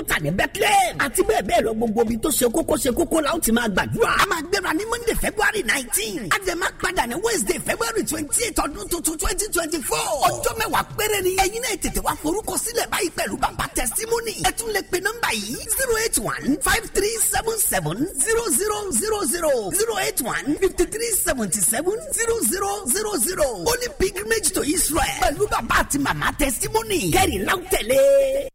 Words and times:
gólgótà 0.00 0.18
ní 0.20 0.30
bethlehem. 0.30 0.96
Àti 0.98 1.22
bẹ́ẹ̀ 1.28 1.42
bẹ́ẹ̀ 1.48 1.62
lọ 1.66 1.72
gbogbo 1.74 2.02
ibi 2.02 2.16
tó 2.22 2.28
ṣe 2.28 2.46
kókó 2.54 2.74
ṣe 2.76 2.90
kókó 2.92 3.20
la 3.20 3.30
ó 3.34 3.38
ti 3.40 3.52
máa 3.52 3.68
gbàdúrà. 3.68 4.10
a 4.22 4.26
máa 4.30 4.40
gbéra 4.42 4.72
ní 4.74 4.84
monday 4.90 5.14
february 5.22 5.62
nineteen. 5.62 6.28
Àdèmá 6.36 6.66
padà 6.82 7.06
ní 7.06 7.14
wednesday 7.24 7.58
february 7.58 8.02
twenty 8.04 8.44
eight 8.44 8.56
ọdún 8.56 8.88
tuntun 8.90 9.16
twenty 9.18 9.46
twenty 9.54 9.80
four 9.82 10.08
ọjọ́ 10.28 10.52
mẹ́wàá 10.58 10.82
péré 10.96 11.18
ni 11.22 11.30
ẹ̀yin 11.44 11.62
náà 11.62 11.76
tètè 11.82 12.00
wá 12.06 12.12
forúkọ 12.22 12.54
sílẹ̀ 12.64 12.86
báyìí 12.92 13.10
pẹ̀lú 13.16 13.36
bàbá 13.42 13.64
testimony. 13.74 14.34
Ẹ 14.48 14.50
tún 14.58 14.70
lè 14.74 14.82
pe 14.90 14.98
nọ́mbà 15.00 15.30
yìí 15.32 15.56
zero 15.78 15.94
eight 16.04 16.18
one 16.18 16.46
five 16.66 16.84
three 16.94 17.16
seven 17.32 17.56
seven 17.72 17.96
zero 18.24 18.42
zero 18.58 18.78
zero 19.00 19.18
zero. 19.32 19.52
Zero 19.78 19.94
eight 20.06 20.20
one 20.22 20.46
fifty 20.62 20.84
three 20.92 21.12
seventy 21.26 21.60
seven 21.72 21.96
zero 22.16 22.34
zero 22.52 22.70
zero 22.94 23.12
zero. 23.26 23.44
Holy 23.68 23.88
pilgrimage 23.98 24.48
to 24.54 24.62
israel 24.62 25.16
pẹ̀lú 25.22 25.44
bàbá 25.52 25.76
àti 25.82 25.98
màmá 25.98 26.28
testimony. 26.38 27.10
Kẹ́rì 27.14 27.36
náà 27.46 27.56
tẹ̀lé. 27.72 28.48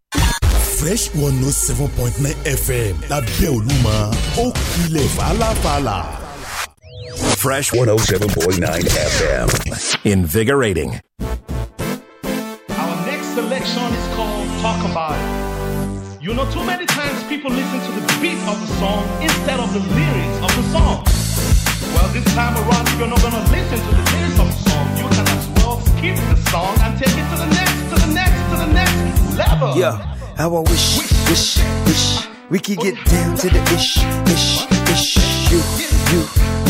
Fresh 0.85 1.07
one 1.15 1.41
note 1.41 1.53
seven 1.53 1.87
point 1.97 2.13
nine 2.21 2.37
fm 2.61 2.93
lábẹ́ 3.11 3.49
olúmọ 3.55 3.95
ó 4.41 4.45
kilẹ̀ 4.71 5.07
fàlàfàlà. 5.17 5.97
Fresh 7.43 7.67
107.9 7.71 8.85
FM. 9.17 9.47
Invigorating. 10.15 10.89
Our 12.81 12.95
next 13.09 13.27
selection 13.37 13.87
is 13.99 14.05
called 14.15 14.47
Talk 14.63 14.81
About 14.91 15.17
It. 15.23 15.29
You 16.25 16.31
know, 16.37 16.45
too 16.55 16.63
many 16.71 16.85
times 16.97 17.17
people 17.31 17.51
listen 17.61 17.79
to 17.87 17.91
the 17.97 18.03
beat 18.21 18.39
of 18.51 18.57
the 18.63 18.69
song 18.81 19.01
instead 19.27 19.59
of 19.65 19.69
the 19.75 19.81
lyrics 19.97 20.37
of 20.45 20.51
the 20.57 20.65
song. 20.75 20.97
Well, 21.93 22.07
this 22.15 22.27
time 22.39 22.55
around, 22.61 22.85
if 22.89 22.95
you're 22.99 23.11
not 23.15 23.21
gonna 23.25 23.43
listen 23.57 23.79
to 23.87 23.91
the 23.99 24.03
lyrics 24.13 24.39
of 24.43 24.47
the 24.53 24.59
song, 24.69 24.85
you 25.01 25.07
can 25.15 25.25
as 25.37 25.45
well 25.57 25.77
skip 25.89 26.17
the 26.31 26.37
song 26.51 26.73
and 26.83 26.91
take 27.01 27.15
it 27.21 27.25
to 27.31 27.35
the 27.43 27.49
next, 27.57 27.77
to 27.91 27.95
the 28.05 28.09
next, 28.19 28.41
to 28.51 28.55
the 28.63 28.69
next 28.79 28.99
level. 29.41 29.71
Yeah, 29.83 29.95
how 30.35 30.55
I 30.55 30.59
wish, 30.59 30.97
wish, 31.29 31.57
wish 31.85 32.27
we 32.49 32.59
could 32.59 32.77
get 32.79 32.95
down 33.05 33.37
to 33.37 33.49
the 33.49 33.61
ish, 33.73 33.97
ish, 34.31 34.67
ish. 34.91 35.15
You, 35.51 35.61
you 36.11 36.21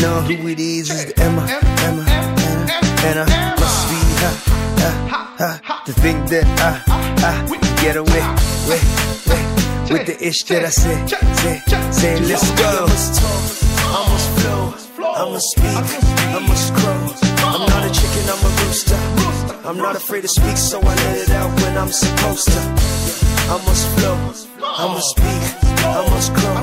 know 0.02 0.20
who 0.22 0.48
it 0.48 0.60
is? 0.60 0.90
Is 0.90 1.06
the 1.06 1.20
Emma, 1.20 1.42
Emma, 1.42 2.04
Emma, 2.06 2.06
and 3.06 3.18
I 3.20 3.56
must 3.58 3.88
be 3.90 3.96
ha, 4.22 4.30
ha, 4.78 5.60
ha. 5.62 5.82
To 5.86 5.92
think 5.92 6.28
that 6.28 6.46
I, 6.60 6.82
I 7.18 7.82
get 7.82 7.96
away, 7.96 8.24
way, 8.68 8.80
way 9.28 9.92
with 9.92 10.06
the 10.06 10.16
ish 10.20 10.44
that 10.44 10.64
I 10.64 10.70
say, 10.70 11.06
say, 11.06 11.62
say. 11.90 12.20
Let's 12.20 12.50
go. 12.52 12.86
I 13.88 14.08
must 14.10 14.30
flow, 14.40 15.12
I 15.12 15.30
must 15.30 15.50
speak, 15.50 15.64
I 15.66 16.46
must 16.46 16.74
grow. 16.74 17.35
I'm 17.46 17.62
not 17.62 17.84
a 17.86 17.90
chicken, 17.90 18.24
I'm 18.28 18.42
a 18.42 18.50
rooster. 18.66 18.98
I'm 19.66 19.78
not 19.78 19.94
afraid 19.94 20.22
to 20.22 20.28
speak, 20.28 20.56
so 20.56 20.80
I 20.80 20.94
let 20.94 21.16
it 21.16 21.30
out 21.30 21.50
when 21.62 21.78
I'm 21.78 21.92
supposed 21.92 22.48
to. 22.50 22.60
I 23.48 23.62
must 23.64 23.86
flow, 23.94 24.18
I 24.66 24.86
must 24.90 25.10
speak, 25.14 25.42
I 25.86 26.02
must 26.10 26.34
grow. 26.34 26.54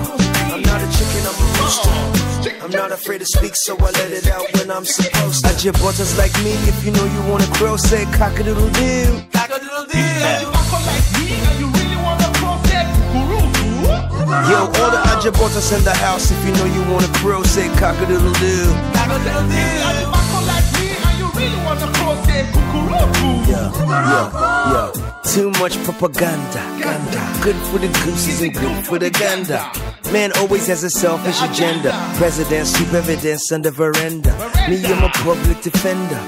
I'm 0.52 0.61
not 0.61 0.80
a 0.84 0.89
chicken, 0.92 1.23
I'm 1.23 1.39
a 1.39 1.48
rooster. 1.59 2.23
I'm 2.64 2.72
not 2.72 2.92
afraid 2.92 3.20
to 3.20 3.26
speak, 3.26 3.56
so 3.56 3.78
I 3.80 3.92
let 3.92 4.11
it 4.11 4.28
out 4.28 4.44
when 4.56 4.70
I'm 4.72 4.84
supposed 4.84 5.45
to. 5.45 5.50
I 5.50 5.54
just 5.56 5.81
butters 5.81 6.17
like 6.17 6.36
me, 6.44 6.52
if 6.67 6.84
you 6.84 6.92
know 6.92 7.06
you 7.06 7.22
wanna 7.31 7.48
grow, 7.54 7.78
say 7.78 8.04
cock 8.17 8.38
a 8.39 8.44
doodle 8.44 8.70
doo. 8.72 9.23
Cock 9.31 9.52
a 9.56 9.59
doodle 9.59 9.88
You 9.88 10.48
uncle 10.52 10.84
like 10.84 11.08
me 11.16 11.31
and 11.48 11.59
you 11.59 11.67
really 11.80 12.00
wanna 12.04 12.28
cross 12.36 12.59
that 12.72 12.88
kukuruku. 12.92 13.88
Yo, 14.52 14.59
all 14.67 14.92
the 14.92 15.00
Ajabotas 15.11 15.72
in 15.78 15.84
the 15.86 15.94
house, 15.94 16.31
if 16.31 16.39
you 16.45 16.52
know 16.59 16.66
you 16.66 16.84
wanna 16.92 17.11
grow, 17.20 17.42
say 17.44 17.67
cock 17.80 17.95
a 18.02 18.06
doodle 18.06 18.34
doo. 18.34 18.67
And 19.00 19.11
you 19.11 19.17
uncle 19.28 20.11
like 20.11 20.22
Yeah, 23.94 24.91
yeah. 24.94 25.19
Too 25.23 25.52
much 25.52 25.81
propaganda. 25.83 26.61
Ganda. 26.81 27.44
Good 27.44 27.55
for 27.67 27.80
the 27.80 27.88
gooses 28.03 28.41
and 28.41 28.53
good 28.53 28.86
for 28.86 28.99
the 28.99 29.09
gander. 29.09 29.61
Man 30.11 30.31
always 30.38 30.67
has 30.67 30.83
a 30.83 30.89
selfish 30.89 31.41
agenda. 31.41 31.91
President, 32.17 32.67
soup 32.67 32.94
evidence 32.94 33.47
the 33.49 33.71
veranda. 33.71 34.31
Me, 34.69 34.83
I'm 34.86 35.03
a 35.03 35.09
public 35.09 35.61
defender. 35.61 36.20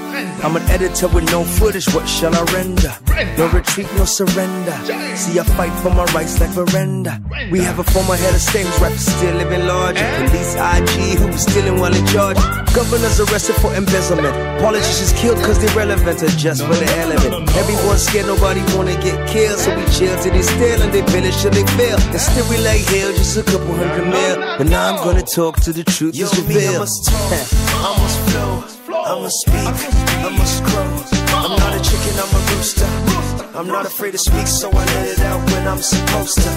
I'm 0.42 0.56
an 0.56 0.62
editor 0.70 1.08
with 1.08 1.30
no 1.30 1.44
footage. 1.44 1.86
What 1.94 2.08
shall 2.08 2.34
I 2.34 2.42
render? 2.52 2.94
No 3.36 3.48
retreat, 3.48 3.86
no 3.96 4.04
surrender. 4.04 4.76
See, 5.16 5.38
I 5.38 5.44
fight 5.44 5.72
for 5.82 5.90
my 5.90 6.04
rights 6.06 6.40
like 6.40 6.50
veranda. 6.50 7.20
We 7.50 7.60
have 7.60 7.78
a 7.78 7.84
former 7.84 8.16
head 8.16 8.34
of 8.34 8.40
state 8.40 8.66
who's 8.66 9.00
still 9.00 9.36
living 9.36 9.66
large. 9.66 9.96
Police 9.96 10.54
IG 10.54 11.18
who 11.18 11.26
was 11.28 11.42
stealing 11.42 11.78
while 11.80 11.94
in 11.94 12.06
charge. 12.06 12.38
Governors 12.76 13.18
arrested 13.20 13.56
for 13.56 13.74
embezzlement. 13.74 14.36
Politicians 14.60 15.14
killed 15.14 15.42
cause 15.42 15.58
they're 15.58 15.74
relevant 15.74 16.22
or 16.22 16.28
just 16.36 16.60
for 16.60 16.74
the 16.74 16.84
hell 16.84 17.10
of 17.10 17.24
it. 17.24 17.32
Everyone's 17.56 18.04
scared, 18.04 18.26
nobody 18.26 18.60
wanna 18.76 18.92
get 19.00 19.16
killed. 19.26 19.58
So 19.58 19.74
we 19.74 19.82
chill 19.96 20.12
till 20.20 20.34
they 20.34 20.42
steal 20.42 20.82
and 20.82 20.92
they 20.92 21.00
village 21.08 21.40
till 21.40 21.52
they 21.52 21.64
fail. 21.72 21.96
And 22.12 22.20
still 22.20 22.44
we 22.50 22.58
like 22.58 22.84
hell, 22.84 23.16
just 23.16 23.38
a 23.38 23.42
couple 23.44 23.72
hundred 23.72 24.04
mil. 24.04 24.36
But 24.58 24.68
now 24.68 24.92
I'm 24.92 25.02
gonna 25.02 25.22
talk 25.22 25.56
to 25.64 25.72
the 25.72 25.84
truth 25.84 26.20
is 26.20 26.28
revealed. 26.36 26.76
I 26.76 26.78
must 26.80 27.08
talk, 27.08 27.32
I 27.80 27.96
must 27.96 28.18
flow, 28.28 28.52
I 28.92 29.20
must 29.24 29.40
speak, 29.40 29.72
I 30.20 30.28
must 30.36 30.62
grow. 30.68 30.84
I'm 31.32 31.56
not 31.56 31.72
a 31.72 31.80
chicken, 31.80 32.12
I'm 32.20 32.28
a 32.28 32.40
rooster. 32.52 33.56
I'm 33.56 33.68
not 33.68 33.86
afraid 33.86 34.10
to 34.10 34.18
speak, 34.18 34.46
so 34.46 34.68
I 34.68 34.84
let 34.84 35.08
it 35.16 35.20
out 35.20 35.40
when 35.50 35.66
I'm 35.66 35.80
supposed 35.80 36.36
to. 36.44 36.50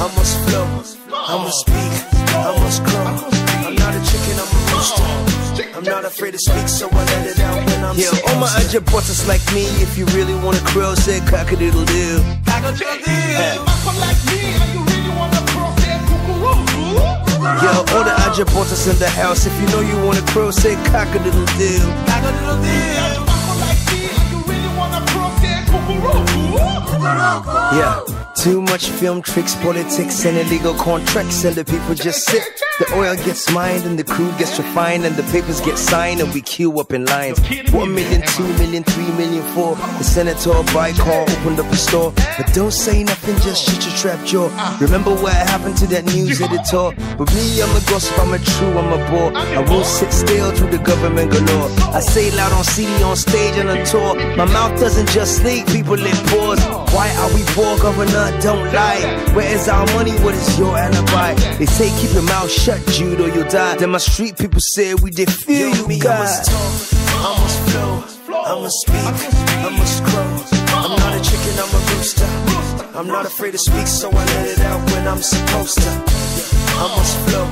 I 0.00 0.08
must 0.16 0.34
flow, 0.48 0.64
I 1.12 1.36
must 1.44 1.60
speak, 1.60 1.92
I 2.32 2.56
must 2.56 2.84
grow. 2.84 3.45
I'm 3.86 3.94
not 3.94 4.02
a 4.02 4.10
chicken, 4.10 4.34
I'm 4.34 4.50
a 4.50 4.58
rooster. 4.74 5.76
I'm 5.76 5.84
not 5.84 6.04
afraid 6.04 6.32
to 6.32 6.38
speak, 6.38 6.66
so 6.66 6.88
I 6.90 7.04
let 7.04 7.26
it 7.30 7.38
out 7.38 7.54
when 7.54 7.84
I'm 7.84 7.96
yeah, 7.96 8.10
all 8.26 8.40
my 8.40 8.50
other 8.58 8.80
butters 8.80 9.28
like 9.28 9.46
me, 9.54 9.62
if 9.78 9.96
you 9.96 10.06
really 10.06 10.34
wanna 10.34 10.58
crow, 10.66 10.96
say 10.96 11.20
cock 11.20 11.52
a 11.52 11.56
doodle 11.56 11.84
doo. 11.84 11.94
You 11.94 12.18
uncle 13.62 13.94
like 14.02 14.18
me 14.26 14.58
and 14.58 14.74
you 14.74 14.82
really 14.90 15.12
wanna 15.14 15.38
cross 15.54 15.78
that 15.86 16.02
kukuruku. 16.02 16.98
Yo, 17.62 17.70
all 17.94 18.02
the 18.02 18.10
Ajabotas 18.26 18.90
in 18.90 18.98
the 18.98 19.08
house, 19.08 19.46
if 19.46 19.54
you 19.60 19.68
know 19.68 19.80
you 19.80 19.96
wanna 20.04 20.26
crow, 20.32 20.50
say 20.50 20.74
cock 20.90 21.14
a 21.14 21.22
doodle 21.22 21.46
doo. 21.54 21.78
And 22.10 22.26
you 22.26 23.22
uncle 23.22 23.56
like 23.62 23.78
me 23.86 24.10
and 24.10 24.26
you 24.34 24.42
really 24.50 24.72
wanna 24.76 24.98
cross 25.06 25.40
that 25.42 25.62
kukuruku. 25.70 26.45
Yeah. 26.76 28.04
Too 28.36 28.60
much 28.60 28.90
film 28.90 29.22
tricks, 29.22 29.54
politics, 29.56 30.24
and 30.24 30.36
illegal 30.36 30.74
contracts, 30.74 31.42
and 31.44 31.56
the 31.56 31.64
people 31.64 31.94
just 31.94 32.26
sit. 32.26 32.42
The 32.78 32.92
oil 32.94 33.16
gets 33.16 33.50
mined, 33.50 33.84
and 33.84 33.98
the 33.98 34.04
crude 34.04 34.36
gets 34.36 34.58
refined, 34.58 35.06
and 35.06 35.16
the 35.16 35.22
papers 35.32 35.60
get 35.62 35.78
signed, 35.78 36.20
and 36.20 36.32
we 36.34 36.42
queue 36.42 36.78
up 36.78 36.92
in 36.92 37.06
lines. 37.06 37.40
One 37.72 37.94
million, 37.94 38.20
two 38.28 38.46
million, 38.58 38.84
three 38.84 39.10
million, 39.12 39.42
four. 39.54 39.74
The 39.76 40.04
senator 40.04 40.52
by 40.74 40.92
call 40.92 41.22
opened 41.22 41.58
up 41.60 41.72
a 41.72 41.76
store, 41.76 42.12
but 42.36 42.52
don't 42.52 42.72
say 42.72 43.02
nothing, 43.02 43.36
just 43.36 43.64
shut 43.64 43.82
your 43.86 43.96
trap 43.96 44.26
jaw. 44.26 44.78
Remember 44.80 45.14
what 45.14 45.32
happened 45.32 45.78
to 45.78 45.86
that 45.88 46.04
news 46.04 46.42
editor? 46.42 46.92
But 47.16 47.32
me, 47.34 47.62
I'm 47.62 47.74
a 47.74 47.80
gossip, 47.88 48.18
I'm 48.18 48.34
a 48.34 48.38
true, 48.38 48.76
I'm 48.78 48.92
a 48.92 49.10
bore. 49.10 49.34
I 49.34 49.60
won't 49.70 49.86
sit 49.86 50.12
still 50.12 50.52
through 50.52 50.70
the 50.70 50.78
government 50.84 51.32
galore. 51.32 51.70
I 51.96 52.00
say 52.00 52.30
loud 52.36 52.52
on 52.52 52.64
CD, 52.64 53.02
on 53.02 53.16
stage, 53.16 53.56
and 53.56 53.70
on 53.70 53.84
tour. 53.86 54.14
My 54.36 54.44
mouth 54.44 54.78
doesn't 54.78 55.08
just 55.08 55.42
leak, 55.42 55.66
people 55.68 55.96
let 55.96 56.14
pause. 56.28 56.65
Why 56.94 57.08
are 57.20 57.32
we 57.34 57.42
poor, 57.54 57.78
governor? 57.78 58.26
Don't 58.40 58.72
lie. 58.72 59.00
Where 59.34 59.54
is 59.54 59.68
our 59.68 59.86
money? 59.94 60.12
What 60.24 60.34
is 60.34 60.58
your 60.58 60.76
alibi? 60.76 61.34
They 61.58 61.66
say 61.66 61.88
keep 62.00 62.12
your 62.12 62.22
mouth 62.22 62.50
shut, 62.50 62.84
Jude, 62.88 63.20
or 63.20 63.28
you'll 63.28 63.48
die. 63.48 63.76
Then 63.76 63.90
my 63.90 63.98
street 63.98 64.36
people 64.38 64.60
say 64.60 64.94
we 64.94 65.10
did 65.10 65.30
feel 65.30 65.74
you, 65.74 65.86
me, 65.86 65.98
God. 65.98 66.14
I 66.18 66.24
must 66.24 66.50
talk, 66.50 66.86
I 67.18 67.40
must 67.40 67.58
flow, 67.66 68.42
I 68.42 68.60
must 68.60 68.80
speak, 68.80 69.14
I 69.66 69.70
must 69.78 70.04
grow. 70.04 70.28
I'm 70.76 70.96
not 70.96 71.12
a 71.14 71.20
chicken, 71.22 71.54
I'm 71.58 71.74
a 71.74 71.80
rooster. 71.94 72.28
I'm 72.96 73.06
not 73.08 73.26
afraid 73.26 73.52
to 73.52 73.58
speak, 73.58 73.86
so 73.86 74.10
I 74.10 74.24
let 74.24 74.46
it 74.48 74.60
out 74.60 74.90
when 74.90 75.06
I'm 75.06 75.22
supposed 75.22 75.78
to. 75.78 75.90
I 76.78 76.86
must 76.96 77.16
flow, 77.26 77.46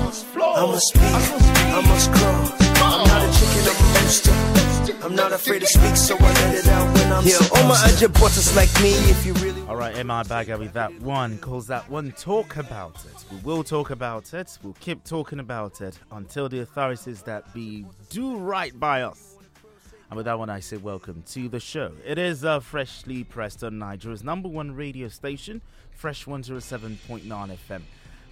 I 0.54 0.66
must 0.66 0.88
speak, 0.88 1.02
I 1.02 1.80
must 1.86 2.12
grow. 2.12 2.38
I'm 2.84 3.06
not 3.06 3.20
a 3.22 3.30
chicken, 3.38 3.62
I'm 3.68 3.76
a 3.76 4.00
rooster. 4.00 4.73
I'm 5.02 5.14
not 5.14 5.32
afraid 5.32 5.60
to 5.60 5.66
speak, 5.66 5.96
so 5.96 6.14
I 6.18 6.20
let 6.20 6.54
it 6.56 6.68
out 6.68 6.94
when 6.94 7.10
I'm 7.12 7.24
yeah, 7.24 7.38
all 7.56 7.66
my 7.66 7.80
other 7.86 8.08
butters 8.08 8.54
like 8.54 8.68
me, 8.82 8.90
if 9.08 9.24
you 9.24 9.32
really. 9.34 9.62
All 9.66 9.76
right, 9.76 9.94
MI 9.96 10.02
Abaga 10.22 10.58
with 10.58 10.74
that 10.74 10.92
one 11.00 11.38
calls 11.38 11.66
that 11.68 11.88
one 11.88 12.12
talk 12.12 12.56
about 12.56 13.02
it. 13.06 13.24
We 13.30 13.38
will 13.38 13.64
talk 13.64 13.88
about 13.88 14.34
it. 14.34 14.58
We'll 14.62 14.76
keep 14.80 15.02
talking 15.04 15.38
about 15.40 15.80
it 15.80 15.98
until 16.12 16.50
the 16.50 16.60
authorities 16.60 17.22
that 17.22 17.52
be 17.54 17.86
do 18.10 18.36
right 18.36 18.78
by 18.78 19.02
us. 19.02 19.36
And 20.10 20.18
with 20.18 20.26
that 20.26 20.38
one, 20.38 20.50
I 20.50 20.60
say 20.60 20.76
welcome 20.76 21.22
to 21.28 21.48
the 21.48 21.60
show. 21.60 21.92
It 22.04 22.18
is 22.18 22.44
uh, 22.44 22.60
freshly 22.60 23.24
pressed 23.24 23.64
on 23.64 23.78
Nigeria's 23.78 24.22
number 24.22 24.50
one 24.50 24.76
radio 24.76 25.08
station, 25.08 25.62
Fresh 25.92 26.26
107.9 26.26 27.22
FM. 27.24 27.82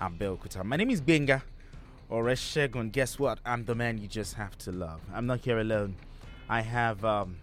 I'm 0.02 0.16
Bill 0.16 0.36
Kuta. 0.36 0.62
My 0.64 0.76
name 0.76 0.90
is 0.90 1.00
Benga 1.00 1.42
Oreshegun. 2.10 2.92
Guess 2.92 3.18
what? 3.18 3.38
I'm 3.46 3.64
the 3.64 3.74
man 3.74 3.96
you 3.96 4.06
just 4.06 4.34
have 4.34 4.58
to 4.58 4.70
love. 4.70 5.00
I'm 5.14 5.26
not 5.26 5.40
here 5.40 5.58
alone. 5.58 5.96
I 6.52 6.60
have 6.60 7.02
um, 7.02 7.36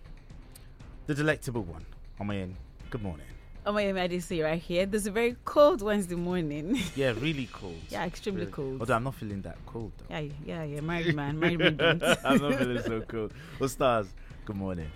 the 1.08 1.16
delectable 1.16 1.64
one 1.64 1.84
on 2.20 2.28
my 2.28 2.38
end. 2.38 2.56
Good 2.92 3.02
morning. 3.02 3.26
Oh 3.66 3.72
my 3.72 3.92
Majesty, 3.92 4.40
right 4.42 4.62
here. 4.62 4.86
There's 4.86 5.08
a 5.08 5.12
very 5.12 5.36
cold 5.46 5.82
Wednesday 5.82 6.14
morning. 6.14 6.80
Yeah, 6.96 7.14
really 7.20 7.50
cold. 7.52 7.80
yeah, 7.90 8.06
extremely 8.06 8.42
Really. 8.42 8.52
cold. 8.52 8.80
Although 8.82 8.94
I'm 8.94 9.04
not 9.04 9.16
feeling 9.16 9.42
that 9.42 9.58
cold 9.66 9.94
though. 9.98 10.16
Yeah, 10.16 10.30
yeah, 10.46 10.64
yeah. 10.64 10.82
Married 10.82 11.16
man, 11.16 11.40
married 11.40 11.58
man. 11.58 11.80
I'm 12.24 12.38
not 12.40 12.60
feeling 12.60 12.84
so 12.84 13.02
cold. 13.02 13.34
Well, 13.60 13.68
stars. 13.68 14.14
Good 14.46 14.56
morning. 14.58 14.92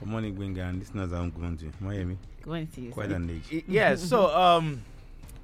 Good 0.00 0.08
morning, 0.08 0.34
Benga, 0.34 0.62
and 0.62 0.78
listeners. 0.78 1.12
I'm 1.12 1.28
going 1.30 1.58
to 1.58 1.70
Miami. 1.78 2.16
Go 2.40 2.54
on 2.54 2.66
to 2.68 2.80
you. 2.80 2.90
Quite 2.90 3.10
sir. 3.10 3.16
an 3.16 3.42
age. 3.52 3.64
Yeah. 3.68 3.94
so 4.12 4.34
um, 4.34 4.80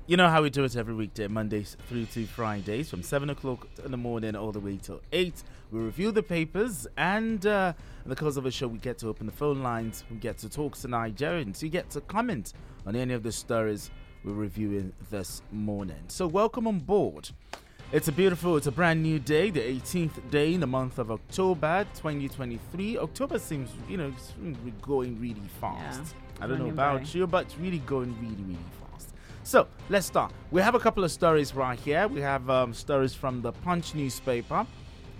You 0.06 0.16
know 0.16 0.30
how 0.30 0.40
we 0.42 0.48
do 0.48 0.64
it 0.64 0.74
every 0.76 0.94
weekday, 0.94 1.28
Mondays 1.28 1.76
through 1.90 2.06
to 2.06 2.24
Fridays, 2.24 2.88
from 2.88 3.02
7 3.02 3.28
o'clock 3.28 3.68
in 3.84 3.90
the 3.90 3.98
morning 3.98 4.34
all 4.34 4.52
the 4.52 4.60
way 4.60 4.78
till 4.78 5.02
8. 5.12 5.34
We 5.70 5.80
review 5.80 6.12
the 6.12 6.22
papers, 6.22 6.86
and 6.96 7.44
uh, 7.44 7.74
in 8.02 8.08
the 8.08 8.16
course 8.16 8.38
of 8.38 8.44
the 8.44 8.50
show, 8.50 8.66
we 8.68 8.78
get 8.78 8.96
to 8.98 9.08
open 9.08 9.26
the 9.26 9.32
phone 9.32 9.62
lines, 9.62 10.02
we 10.10 10.16
get 10.16 10.38
to 10.38 10.48
talk 10.48 10.74
to 10.78 10.88
Nigerians, 10.88 11.60
you 11.60 11.68
get 11.68 11.90
to 11.90 12.00
comment 12.00 12.54
on 12.86 12.96
any 12.96 13.12
of 13.12 13.22
the 13.22 13.30
stories 13.30 13.90
we're 14.24 14.32
reviewing 14.32 14.94
this 15.10 15.42
morning. 15.52 16.02
So, 16.08 16.26
welcome 16.26 16.66
on 16.66 16.78
board. 16.78 17.28
It's 17.92 18.08
a 18.08 18.12
beautiful, 18.12 18.56
it's 18.56 18.66
a 18.66 18.72
brand 18.72 19.02
new 19.02 19.18
day, 19.18 19.50
the 19.50 19.60
18th 19.60 20.30
day 20.30 20.54
in 20.54 20.60
the 20.60 20.66
month 20.66 20.98
of 20.98 21.10
October 21.10 21.86
2023. 21.96 22.96
October 22.96 23.38
seems, 23.38 23.68
you 23.90 23.98
know, 23.98 24.10
it's 24.16 24.32
going 24.80 25.20
really 25.20 25.48
fast. 25.60 26.14
Yeah, 26.38 26.44
I 26.44 26.46
don't 26.46 26.60
know 26.60 26.70
about 26.70 27.02
by. 27.02 27.08
you, 27.10 27.26
but 27.26 27.44
it's 27.44 27.58
really 27.58 27.80
going 27.80 28.16
really, 28.22 28.42
really 28.42 28.58
fast. 28.90 29.10
So 29.42 29.66
let's 29.90 30.06
start. 30.06 30.32
We 30.50 30.62
have 30.62 30.74
a 30.74 30.80
couple 30.80 31.04
of 31.04 31.10
stories 31.10 31.54
right 31.54 31.78
here. 31.78 32.08
We 32.08 32.22
have 32.22 32.48
um, 32.48 32.72
stories 32.72 33.12
from 33.12 33.42
the 33.42 33.52
Punch 33.52 33.94
newspaper. 33.94 34.66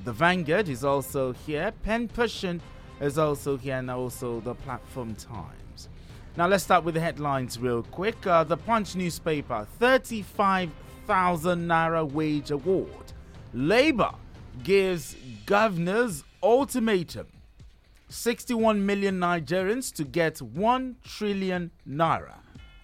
The 0.05 0.13
Vanguard 0.13 0.69
is 0.69 0.85
also 0.85 1.33
here. 1.33 1.73
Pen 1.83 2.09
Pushing 2.09 2.61
is 3.01 3.19
also 3.19 3.57
here, 3.57 3.77
and 3.77 3.91
also 3.91 4.41
the 4.41 4.55
Platform 4.55 5.15
Times. 5.15 5.89
Now 6.37 6.47
let's 6.47 6.65
start 6.65 6.85
with 6.85 6.95
the 6.95 7.01
headlines 7.01 7.59
real 7.59 7.83
quick. 7.83 8.27
Uh, 8.27 8.45
the 8.45 8.57
Punch 8.57 8.95
newspaper: 8.95 9.67
thirty-five 9.79 10.71
thousand 11.07 11.67
naira 11.67 12.11
wage 12.11 12.51
award. 12.51 13.13
Labour 13.53 14.13
gives 14.63 15.17
governors 15.47 16.25
ultimatum. 16.43 17.27
61 18.11 18.85
million 18.87 19.19
Nigerians 19.21 19.93
to 19.95 20.05
get 20.05 20.41
1 20.41 20.97
trillion 21.05 21.71
naira. 21.87 22.37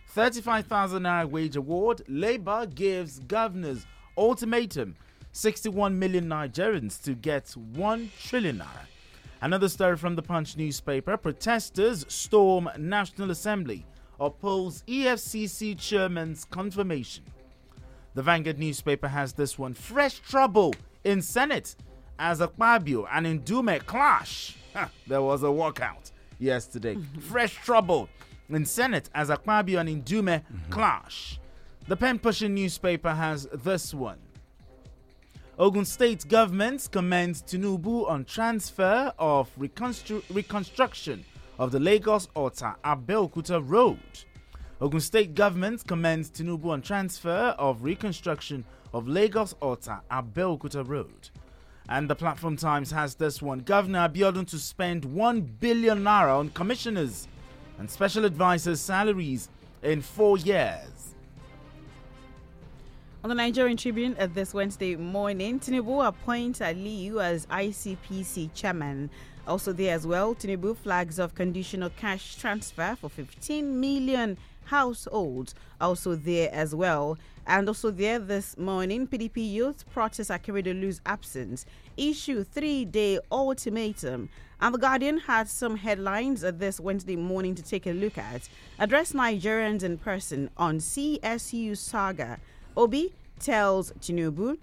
35,000 0.08 1.02
naira 1.02 1.28
wage 1.28 1.56
award. 1.56 2.02
Labour 2.08 2.66
gives 2.66 3.20
governors 3.20 3.86
ultimatum. 4.18 4.96
61 5.36 5.98
million 5.98 6.26
Nigerians 6.26 7.02
to 7.02 7.12
get 7.12 7.50
1 7.74 8.10
trillion 8.22 8.58
naira. 8.58 8.86
Another 9.42 9.68
story 9.68 9.96
from 9.96 10.14
the 10.14 10.22
Punch 10.22 10.56
newspaper 10.56 11.16
protesters 11.16 12.06
storm 12.08 12.70
National 12.78 13.32
Assembly, 13.32 13.84
oppose 14.20 14.84
EFCC 14.86 15.76
chairman's 15.76 16.44
confirmation. 16.44 17.24
The 18.14 18.22
Vanguard 18.22 18.60
newspaper 18.60 19.08
has 19.08 19.32
this 19.32 19.58
one 19.58 19.74
fresh 19.74 20.20
trouble 20.20 20.72
in 21.02 21.20
Senate 21.20 21.74
as 22.16 22.38
Akpabio 22.38 23.08
and 23.10 23.26
Ndume 23.44 23.84
clash. 23.86 24.56
Huh, 24.72 24.86
there 25.08 25.20
was 25.20 25.42
a 25.42 25.46
walkout 25.46 26.12
yesterday. 26.38 26.96
fresh 27.22 27.54
trouble 27.56 28.08
in 28.48 28.64
Senate 28.64 29.10
as 29.12 29.30
Akpabio 29.30 29.80
and 29.80 29.88
Ndume 30.04 30.42
mm-hmm. 30.44 30.70
clash. 30.70 31.40
The 31.88 31.96
pen 31.96 32.20
pushing 32.20 32.54
newspaper 32.54 33.10
has 33.10 33.46
this 33.52 33.92
one. 33.92 34.18
Ogun 35.56 35.84
State 35.84 36.26
government 36.26 36.88
commends 36.90 37.40
Tinubu 37.40 38.10
on 38.10 38.24
transfer 38.24 39.12
of 39.20 39.48
reconstru- 39.56 40.22
reconstruction 40.30 41.24
of 41.60 41.70
the 41.70 41.78
Lagos 41.78 42.28
Ota 42.34 42.74
Abeokuta 42.84 43.62
Road. 43.64 44.00
Ogun 44.80 44.98
State 45.00 45.36
government 45.36 45.86
commends 45.86 46.28
Tinubu 46.28 46.70
on 46.70 46.82
transfer 46.82 47.54
of 47.56 47.84
reconstruction 47.84 48.64
of 48.92 49.06
Lagos 49.06 49.54
Ota 49.62 50.00
Abeokuta 50.10 50.86
Road. 50.88 51.30
And 51.88 52.10
the 52.10 52.16
Platform 52.16 52.56
Times 52.56 52.90
has 52.90 53.14
this 53.14 53.40
one 53.40 53.60
Governor 53.60 54.08
Abiodun 54.08 54.48
to 54.48 54.58
spend 54.58 55.04
1 55.04 55.40
billion 55.60 56.02
naira 56.02 56.36
on 56.36 56.48
commissioners 56.50 57.28
and 57.78 57.88
special 57.88 58.24
advisors' 58.24 58.80
salaries 58.80 59.50
in 59.84 60.02
four 60.02 60.36
years. 60.36 60.93
On 63.24 63.28
the 63.30 63.34
Nigerian 63.34 63.78
Tribune 63.78 64.14
uh, 64.20 64.26
this 64.26 64.52
Wednesday 64.52 64.96
morning, 64.96 65.58
Tinubu 65.58 66.06
appoints 66.06 66.58
Aliyu 66.58 67.24
as 67.24 67.46
ICPC 67.46 68.50
chairman. 68.52 69.08
Also 69.46 69.72
there 69.72 69.94
as 69.94 70.06
well, 70.06 70.34
Tinubu 70.34 70.76
flags 70.76 71.18
of 71.18 71.34
conditional 71.34 71.88
cash 71.88 72.36
transfer 72.36 72.94
for 73.00 73.08
15 73.08 73.80
million 73.80 74.36
households. 74.66 75.54
Also 75.80 76.14
there 76.14 76.50
as 76.52 76.74
well. 76.74 77.16
And 77.46 77.66
also 77.66 77.90
there 77.90 78.18
this 78.18 78.58
morning, 78.58 79.06
PDP 79.06 79.50
youth 79.50 79.90
protest 79.90 80.28
Akeredolu's 80.28 81.00
absence, 81.06 81.64
issue 81.96 82.44
three-day 82.44 83.20
ultimatum. 83.32 84.28
And 84.60 84.74
the 84.74 84.78
Guardian 84.78 85.16
had 85.16 85.48
some 85.48 85.76
headlines 85.76 86.44
uh, 86.44 86.50
this 86.50 86.78
Wednesday 86.78 87.16
morning 87.16 87.54
to 87.54 87.62
take 87.62 87.86
a 87.86 87.92
look 87.92 88.18
at. 88.18 88.50
Address 88.78 89.12
Nigerians 89.12 89.82
in 89.82 89.96
person 89.96 90.50
on 90.58 90.76
CSU 90.78 91.74
saga. 91.74 92.38
Obi 92.76 93.12
tells 93.40 93.92
Tinubu. 93.92 94.58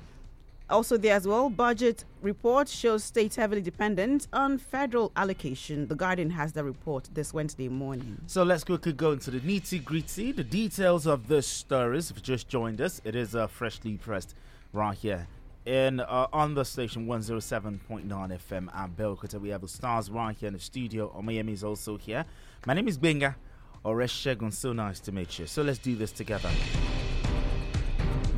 Also, 0.70 0.96
there 0.96 1.16
as 1.16 1.28
well, 1.28 1.50
budget 1.50 2.06
report 2.22 2.70
shows 2.70 3.04
state 3.04 3.36
heavily 3.36 3.62
dependent 3.62 4.28
on 4.32 4.58
federal 4.58 5.12
allocation. 5.18 5.88
The 5.88 5.96
Guardian 5.96 6.30
has 6.30 6.54
the 6.54 6.64
report 6.64 7.10
this 7.14 7.34
Wednesday 7.34 7.68
morning. 7.68 8.22
So 8.28 8.44
let's 8.44 8.64
quickly 8.64 8.94
go 8.94 9.12
into 9.12 9.32
the 9.32 9.42
nitty 9.42 9.84
gritty, 9.84 10.32
the 10.32 10.46
details 10.46 11.06
of 11.06 11.28
the 11.28 11.42
stories. 11.42 12.10
If 12.10 12.18
you 12.18 12.24
just 12.24 12.48
joined 12.48 12.80
us, 12.80 13.02
it 13.04 13.16
is 13.16 13.36
uh, 13.36 13.48
freshly 13.48 13.98
pressed 13.98 14.34
right 14.72 14.98
here 14.98 15.28
in 15.66 16.00
uh, 16.00 16.28
on 16.32 16.54
the 16.54 16.64
station 16.64 17.06
107.9 17.06 18.08
FM 18.08 18.74
at 18.74 18.96
Belkota. 18.96 19.40
We 19.42 19.50
have 19.50 19.62
the 19.62 19.68
stars 19.68 20.10
right 20.10 20.36
here 20.38 20.48
in 20.48 20.54
the 20.54 20.60
studio. 20.60 21.14
Miami 21.22 21.52
is 21.52 21.66
also 21.66 21.98
here. 21.98 22.26
My 22.66 22.74
name 22.74 22.88
is 22.88 22.98
Benga 22.98 23.36
Oreshegun. 23.84 24.54
So 24.54 24.72
nice 24.72 25.02
to 25.02 25.12
meet 25.12 25.38
you. 25.38 25.48
So 25.48 25.62
let's 25.64 25.80
do 25.80 25.96
this 25.96 26.14
together. 26.14 26.50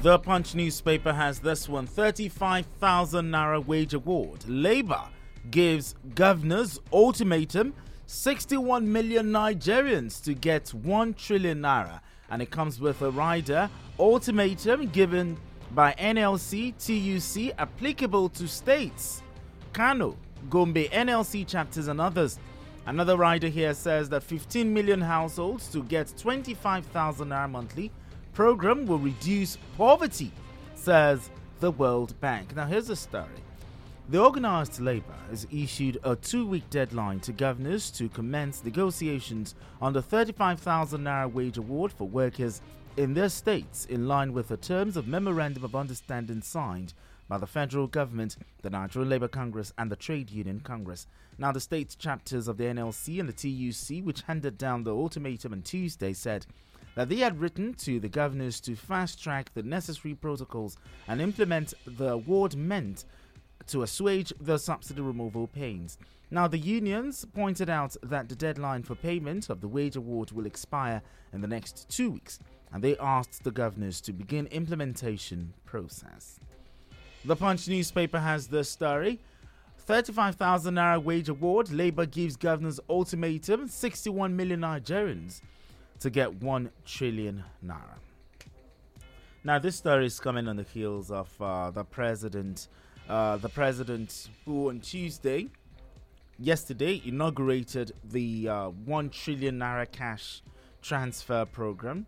The 0.03 0.19
Punch 0.19 0.53
newspaper 0.53 1.13
has 1.13 1.39
this 1.39 1.69
one 1.69 1.87
35,000 1.87 3.31
Naira 3.31 3.65
wage 3.65 3.93
award. 3.93 4.43
Labour 4.49 5.03
gives 5.49 5.95
governors 6.13 6.77
ultimatum 6.91 7.73
61 8.05 8.91
million 8.91 9.27
Nigerians 9.27 10.21
to 10.25 10.33
get 10.33 10.73
1 10.73 11.13
trillion 11.13 11.61
Naira. 11.61 12.01
And 12.29 12.41
it 12.41 12.51
comes 12.51 12.81
with 12.81 13.01
a 13.01 13.11
rider 13.11 13.69
ultimatum 13.97 14.87
given 14.87 15.37
by 15.71 15.93
NLC 15.97 16.73
TUC 16.77 17.55
applicable 17.57 18.27
to 18.27 18.45
states. 18.45 19.23
Kano, 19.71 20.17
Gombe, 20.49 20.89
NLC 20.89 21.47
chapters, 21.47 21.87
and 21.87 22.01
others. 22.01 22.39
Another 22.85 23.15
rider 23.15 23.47
here 23.47 23.73
says 23.73 24.09
that 24.09 24.23
15 24.23 24.73
million 24.73 24.99
households 24.99 25.69
to 25.69 25.81
get 25.81 26.13
25,000 26.17 27.29
naira 27.29 27.49
monthly 27.49 27.89
program 28.33 28.85
will 28.85 28.99
reduce 28.99 29.57
poverty, 29.77 30.31
says 30.75 31.29
the 31.59 31.71
World 31.71 32.19
Bank. 32.19 32.55
Now, 32.55 32.65
here's 32.65 32.87
the 32.87 32.95
story. 32.95 33.27
The 34.09 34.21
organised 34.21 34.81
labour 34.81 35.15
has 35.29 35.47
issued 35.51 35.97
a 36.03 36.15
two 36.15 36.45
week 36.45 36.69
deadline 36.69 37.21
to 37.21 37.31
governors 37.31 37.89
to 37.91 38.09
commence 38.09 38.63
negotiations 38.63 39.55
on 39.81 39.93
the 39.93 40.01
35,000 40.01 41.01
naira 41.01 41.31
wage 41.31 41.57
award 41.57 41.91
for 41.93 42.07
workers 42.07 42.61
in 42.97 43.13
their 43.13 43.29
states, 43.29 43.85
in 43.85 44.07
line 44.07 44.33
with 44.33 44.49
the 44.49 44.57
terms 44.57 44.97
of 44.97 45.07
Memorandum 45.07 45.63
of 45.63 45.75
Understanding 45.75 46.41
signed 46.41 46.93
by 47.29 47.37
the 47.37 47.47
federal 47.47 47.87
government, 47.87 48.35
the 48.61 48.69
Nigerian 48.69 49.09
Labour 49.09 49.27
Congress, 49.29 49.71
and 49.77 49.89
the 49.89 49.95
Trade 49.95 50.29
Union 50.29 50.59
Congress. 50.59 51.07
Now, 51.37 51.51
the 51.51 51.59
state 51.59 51.95
chapters 51.97 52.47
of 52.47 52.57
the 52.57 52.65
NLC 52.65 53.19
and 53.19 53.29
the 53.29 53.33
TUC, 53.33 54.05
which 54.05 54.23
handed 54.23 54.57
down 54.57 54.83
the 54.83 54.93
ultimatum 54.93 55.53
on 55.53 55.61
Tuesday, 55.61 56.13
said 56.13 56.45
that 56.95 57.09
they 57.09 57.17
had 57.17 57.39
written 57.39 57.73
to 57.73 57.99
the 57.99 58.09
governors 58.09 58.59
to 58.61 58.75
fast 58.75 59.21
track 59.21 59.51
the 59.53 59.63
necessary 59.63 60.13
protocols 60.13 60.77
and 61.07 61.21
implement 61.21 61.73
the 61.85 62.11
award 62.13 62.55
meant 62.55 63.05
to 63.67 63.83
assuage 63.83 64.33
the 64.39 64.57
subsidy 64.57 65.01
removal 65.01 65.47
pains. 65.47 65.97
Now, 66.29 66.47
the 66.47 66.57
unions 66.57 67.25
pointed 67.33 67.69
out 67.69 67.95
that 68.03 68.27
the 68.27 68.35
deadline 68.35 68.83
for 68.83 68.95
payment 68.95 69.49
of 69.49 69.61
the 69.61 69.67
wage 69.67 69.95
award 69.95 70.31
will 70.31 70.45
expire 70.45 71.01
in 71.31 71.41
the 71.41 71.47
next 71.47 71.87
two 71.89 72.11
weeks, 72.11 72.39
and 72.71 72.83
they 72.83 72.97
asked 72.97 73.43
the 73.43 73.51
governors 73.51 74.01
to 74.01 74.13
begin 74.13 74.47
implementation 74.47 75.53
process. 75.65 76.39
The 77.25 77.35
Punch 77.35 77.67
newspaper 77.67 78.19
has 78.19 78.47
this 78.47 78.69
story. 78.69 79.19
35,000 79.77 80.75
naira 80.75 81.01
wage 81.03 81.29
award. 81.29 81.71
Labour 81.71 82.05
gives 82.05 82.35
governors 82.35 82.79
ultimatum 82.89 83.67
61 83.67 84.35
million 84.35 84.61
Nigerians 84.61 85.41
to 85.99 86.09
get 86.09 86.41
1 86.41 86.69
trillion 86.85 87.43
naira. 87.65 87.97
Now, 89.45 89.59
this 89.59 89.75
story 89.75 90.05
is 90.05 90.19
coming 90.19 90.47
on 90.47 90.55
the 90.55 90.63
heels 90.63 91.11
of 91.11 91.29
uh, 91.41 91.69
the 91.71 91.83
president, 91.83 92.69
uh, 93.09 93.37
the 93.37 93.49
president 93.49 94.29
who 94.45 94.69
on 94.69 94.79
Tuesday, 94.79 95.49
yesterday, 96.39 97.01
inaugurated 97.05 97.91
the 98.05 98.47
uh, 98.47 98.69
1 98.69 99.09
trillion 99.09 99.59
naira 99.59 99.91
cash 99.91 100.41
transfer 100.81 101.43
program 101.45 102.05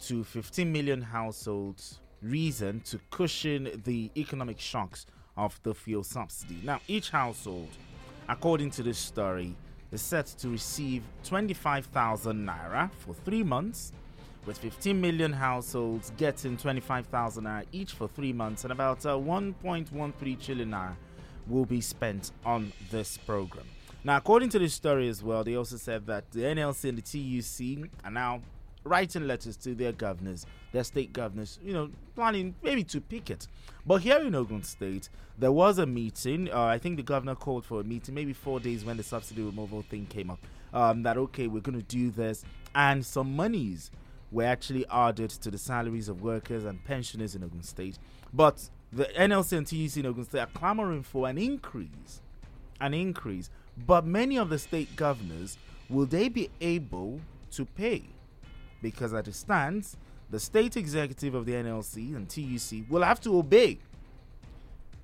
to 0.00 0.24
15 0.24 0.72
million 0.72 1.02
households. 1.02 2.00
Reason 2.22 2.80
to 2.80 2.98
cushion 3.10 3.80
the 3.84 4.10
economic 4.16 4.58
shocks 4.58 5.06
of 5.36 5.60
the 5.62 5.74
fuel 5.74 6.02
subsidy. 6.02 6.58
Now, 6.64 6.80
each 6.88 7.10
household, 7.10 7.68
according 8.28 8.70
to 8.72 8.82
this 8.82 8.98
story, 8.98 9.54
is 9.92 10.02
set 10.02 10.26
to 10.26 10.48
receive 10.48 11.02
25,000 11.24 12.46
naira 12.46 12.90
for 12.92 13.14
three 13.14 13.42
months, 13.42 13.92
with 14.46 14.58
15 14.58 15.00
million 15.00 15.32
households 15.32 16.12
getting 16.16 16.56
25,000 16.56 17.44
naira 17.44 17.64
each 17.72 17.92
for 17.92 18.08
three 18.08 18.32
months, 18.32 18.64
and 18.64 18.72
about 18.72 19.04
uh, 19.06 19.10
1.13 19.10 20.44
trillion 20.44 20.70
naira 20.70 20.94
will 21.46 21.64
be 21.64 21.80
spent 21.80 22.32
on 22.44 22.72
this 22.90 23.16
program. 23.18 23.66
Now, 24.04 24.16
according 24.16 24.50
to 24.50 24.58
the 24.58 24.68
story 24.68 25.08
as 25.08 25.22
well, 25.22 25.42
they 25.42 25.56
also 25.56 25.76
said 25.76 26.06
that 26.06 26.30
the 26.30 26.40
NLC 26.40 26.88
and 26.88 26.98
the 26.98 27.82
TUC 27.82 27.90
are 28.04 28.10
now 28.10 28.42
writing 28.88 29.26
letters 29.26 29.56
to 29.58 29.74
their 29.74 29.92
governors, 29.92 30.46
their 30.72 30.84
state 30.84 31.12
governors, 31.12 31.58
you 31.62 31.72
know, 31.72 31.90
planning 32.14 32.54
maybe 32.62 32.84
to 32.84 33.00
picket. 33.00 33.46
But 33.86 34.02
here 34.02 34.18
in 34.18 34.34
Ogun 34.34 34.62
State, 34.62 35.08
there 35.38 35.52
was 35.52 35.78
a 35.78 35.86
meeting. 35.86 36.50
Uh, 36.52 36.64
I 36.64 36.78
think 36.78 36.96
the 36.96 37.02
governor 37.02 37.34
called 37.34 37.64
for 37.64 37.80
a 37.80 37.84
meeting 37.84 38.14
maybe 38.14 38.32
four 38.32 38.60
days 38.60 38.84
when 38.84 38.96
the 38.96 39.02
subsidy 39.02 39.42
removal 39.42 39.82
thing 39.82 40.06
came 40.06 40.30
up. 40.30 40.40
Um, 40.72 41.02
that, 41.04 41.16
okay, 41.16 41.46
we're 41.46 41.62
going 41.62 41.78
to 41.78 41.86
do 41.86 42.10
this. 42.10 42.44
And 42.74 43.04
some 43.04 43.34
monies 43.34 43.90
were 44.30 44.44
actually 44.44 44.86
added 44.90 45.30
to 45.30 45.50
the 45.50 45.58
salaries 45.58 46.08
of 46.08 46.22
workers 46.22 46.64
and 46.64 46.84
pensioners 46.84 47.34
in 47.34 47.42
Ogun 47.42 47.62
State. 47.62 47.98
But 48.32 48.68
the 48.92 49.04
NLC 49.04 49.56
and 49.56 49.66
TUC 49.66 49.98
in 49.98 50.06
Ogun 50.06 50.24
State 50.24 50.40
are 50.40 50.46
clamoring 50.46 51.02
for 51.02 51.28
an 51.28 51.38
increase. 51.38 52.20
An 52.80 52.94
increase. 52.94 53.50
But 53.86 54.04
many 54.04 54.38
of 54.38 54.50
the 54.50 54.58
state 54.58 54.96
governors, 54.96 55.56
will 55.88 56.06
they 56.06 56.28
be 56.28 56.50
able 56.60 57.20
to 57.52 57.64
pay? 57.64 58.04
Because 58.82 59.14
as 59.14 59.26
it 59.26 59.34
stands, 59.34 59.96
the 60.30 60.38
state 60.40 60.76
executive 60.76 61.34
of 61.34 61.46
the 61.46 61.52
NLC 61.52 62.14
and 62.14 62.28
TUC 62.28 62.90
will 62.90 63.02
have 63.02 63.20
to 63.22 63.38
obey 63.38 63.78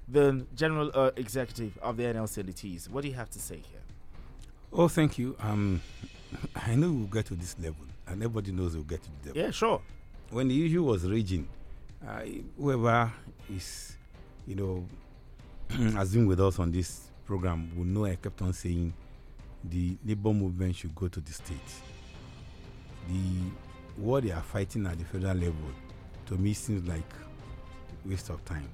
the 0.09 0.45
general 0.55 0.91
uh, 0.95 1.11
executive 1.17 1.79
of 1.79 1.97
the 1.97 2.03
NLC 2.05 2.39
and 2.39 2.49
the 2.49 2.53
TUC. 2.53 2.93
What 2.93 3.03
do 3.03 3.09
you 3.09 3.15
have 3.15 3.31
to 3.31 3.39
say 3.39 3.57
here? 3.57 3.81
Oh, 4.73 4.89
thank 4.89 5.19
you. 5.19 5.37
Um, 5.41 5.81
I 6.57 6.75
know 6.75 6.93
we'll 6.93 7.07
get 7.07 7.27
to 7.27 7.35
this 7.35 7.57
level, 7.59 7.87
and 8.07 8.23
everybody 8.23 8.53
knows 8.53 8.75
we'll 8.75 8.85
get 8.85 9.03
to 9.03 9.11
the 9.23 9.29
level. 9.29 9.43
Yeah, 9.43 9.51
sure. 9.51 9.81
When 10.31 10.49
the 10.49 10.67
issue 10.67 10.83
was 10.83 11.09
raging, 11.09 11.49
uh, 12.07 12.23
whoever 12.59 13.11
is, 13.55 13.97
you 14.47 14.57
know, 14.57 14.87
has 15.95 16.13
been 16.13 16.27
with 16.27 16.41
us 16.41 16.59
on 16.59 16.71
this 16.71 17.09
program 17.25 17.71
will 17.75 17.85
know 17.85 18.05
I 18.05 18.17
kept 18.17 18.43
on 18.43 18.53
saying 18.53 18.93
the 19.63 19.97
labor 20.05 20.33
movement 20.33 20.77
should 20.77 20.95
go 20.95 21.09
to 21.09 21.21
the 21.21 21.33
states. 21.33 21.81
The 23.09 23.51
what 23.97 24.25
they 24.25 24.33
are 24.33 24.43
fighting 24.43 24.87
at 24.87 24.99
the 24.99 25.05
federal 25.05 25.35
level 25.35 25.71
to 26.27 26.35
me 26.37 26.53
seems 26.53 26.89
like 26.89 27.13
waste 28.05 28.31
of 28.31 28.45
time. 28.45 28.69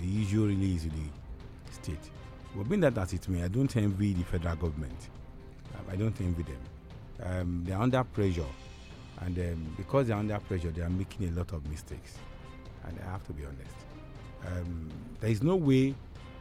The 0.00 0.22
issue 0.22 0.46
really 0.46 0.74
is 0.74 0.84
the 0.84 1.72
state. 1.72 2.10
But 2.54 2.68
being 2.68 2.80
that 2.82 2.96
as 2.98 3.12
it 3.12 3.28
may, 3.28 3.42
I 3.42 3.48
don't 3.48 3.74
envy 3.76 4.12
the 4.12 4.22
federal 4.24 4.56
government. 4.56 5.08
I 5.90 5.96
don't 5.96 6.18
envy 6.20 6.44
them. 6.44 6.58
Um, 7.22 7.64
they 7.66 7.72
are 7.72 7.82
under 7.82 8.02
pressure, 8.04 8.44
and 9.20 9.38
um, 9.38 9.74
because 9.76 10.06
they 10.06 10.12
are 10.12 10.18
under 10.20 10.38
pressure, 10.38 10.70
they 10.70 10.82
are 10.82 10.90
making 10.90 11.28
a 11.28 11.32
lot 11.32 11.52
of 11.52 11.68
mistakes. 11.68 12.16
And 12.86 12.98
I 13.06 13.10
have 13.10 13.26
to 13.26 13.32
be 13.32 13.44
honest. 13.44 13.76
Um, 14.46 14.88
there 15.20 15.30
is 15.30 15.42
no 15.42 15.56
way 15.56 15.94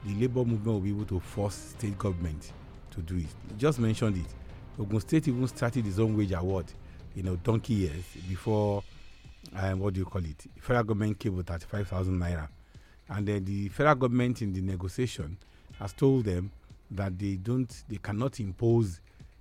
the 0.05 0.13
labor 0.15 0.45
movement 0.45 0.65
will 0.65 0.79
be 0.79 0.89
able 0.89 1.05
to 1.05 1.19
force 1.19 1.55
state 1.55 1.97
government 1.97 2.53
to 2.91 3.01
do 3.01 3.15
it. 3.15 3.27
You 3.49 3.57
just 3.57 3.79
mentioned 3.79 4.17
it. 4.17 4.81
Ogun 4.81 5.01
State 5.01 5.27
even 5.27 5.47
started 5.47 5.85
its 5.85 5.99
own 5.99 6.15
wage 6.15 6.31
award 6.31 6.65
you 7.15 7.23
know, 7.23 7.35
donkey 7.37 7.73
years 7.73 8.03
before, 8.27 8.83
um, 9.55 9.79
what 9.79 9.93
do 9.93 9.99
you 9.99 10.05
call 10.05 10.23
it? 10.23 10.45
Federal 10.59 10.83
government 10.83 11.23
with 11.25 11.47
35,000 11.47 12.19
naira. 12.19 12.47
And 13.09 13.27
then 13.27 13.45
the 13.45 13.69
federal 13.69 13.95
government 13.95 14.41
in 14.41 14.53
the 14.53 14.61
negotiation 14.61 15.37
has 15.79 15.93
told 15.93 16.25
them 16.25 16.51
that 16.91 17.17
they 17.17 17.35
don't, 17.35 17.83
they 17.87 17.97
cannot 17.97 18.39
impose, 18.39 18.99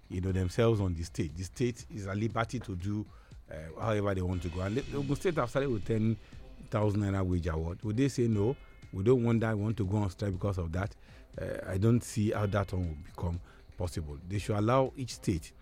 you 0.09 0.21
know, 0.21 0.33
themselves 0.33 0.81
on 0.81 0.95
the 0.95 1.03
state. 1.03 1.37
The 1.37 1.45
state 1.45 1.85
is 1.95 2.07
a 2.07 2.15
liberty 2.15 2.61
to 2.61 2.75
do 2.75 3.05
uh, 3.51 3.81
however 3.81 4.15
they 4.15 4.23
want 4.23 4.43
to 4.43 4.49
go. 4.49 4.61
And 4.61 4.77
the 4.77 5.17
state 5.17 5.37
have 5.37 5.51
started 5.51 5.71
with 5.71 5.87
10,000 5.87 7.01
naira 7.01 7.25
wage 7.25 7.47
award. 7.47 7.79
Would 7.83 7.97
they 7.97 8.09
say 8.09 8.27
no? 8.29 8.57
We 8.93 9.03
don't 9.05 9.23
want 9.23 9.41
that. 9.41 9.57
We 9.57 9.63
want 9.63 9.77
to 9.79 9.85
go 9.85 9.99
on 9.99 10.11
strike 10.11 10.33
because 10.33 10.59
of 10.59 10.73
that. 10.73 10.95
Uh, 11.41 11.71
I 11.71 11.77
don't 11.79 12.03
see 12.03 12.31
how 12.31 12.47
that 12.47 12.73
one 12.73 12.89
will 12.89 12.97
become 13.15 13.41
possible. 13.77 14.17
They 14.29 14.39
should 14.39 14.57
allow 14.57 14.93
each 14.97 15.15
state 15.15 15.53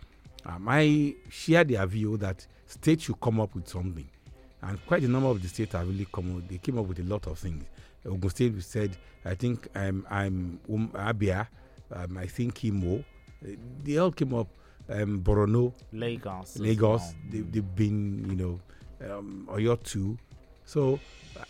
um, 0.47 0.69
I 0.69 1.15
share 1.29 1.65
their 1.65 1.85
view 1.87 2.17
that 2.19 2.47
states 2.67 3.05
should 3.05 3.21
come 3.21 3.41
up 3.41 3.55
with 3.55 3.69
something. 3.69 4.09
And 4.63 4.85
quite 4.87 5.03
a 5.03 5.09
number 5.09 5.29
of 5.29 5.43
the 5.43 5.49
states 5.49 5.73
have 5.75 5.87
really 5.89 6.07
come 6.13 6.37
up, 6.37 6.49
they 6.49 6.59
came 6.59 6.79
up 6.79 6.87
with 6.87 6.99
a 7.01 7.03
lot 7.05 7.27
of 7.27 7.39
things. 7.39 7.65
Ogun 8.05 8.31
State 8.31 8.63
said, 8.63 8.97
I 9.25 9.35
think 9.35 9.69
um, 9.75 10.07
I'm 10.09 10.61
um, 10.73 10.89
Abia, 10.95 11.49
um, 11.93 12.17
I 12.19 12.27
think 12.27 12.65
Imo, 12.65 13.05
they 13.83 13.99
all 13.99 14.13
came 14.13 14.35
up, 14.35 14.49
um, 14.89 15.21
Borno, 15.23 15.73
Lagos. 15.93 16.59
Lagos, 16.59 17.01
well. 17.01 17.45
they, 17.51 17.59
have 17.59 17.75
been, 17.77 18.25
you 18.31 18.37
know, 18.37 18.61
um, 19.17 19.49
Oyo 19.51 19.83
too. 19.83 20.17
So 20.65 20.99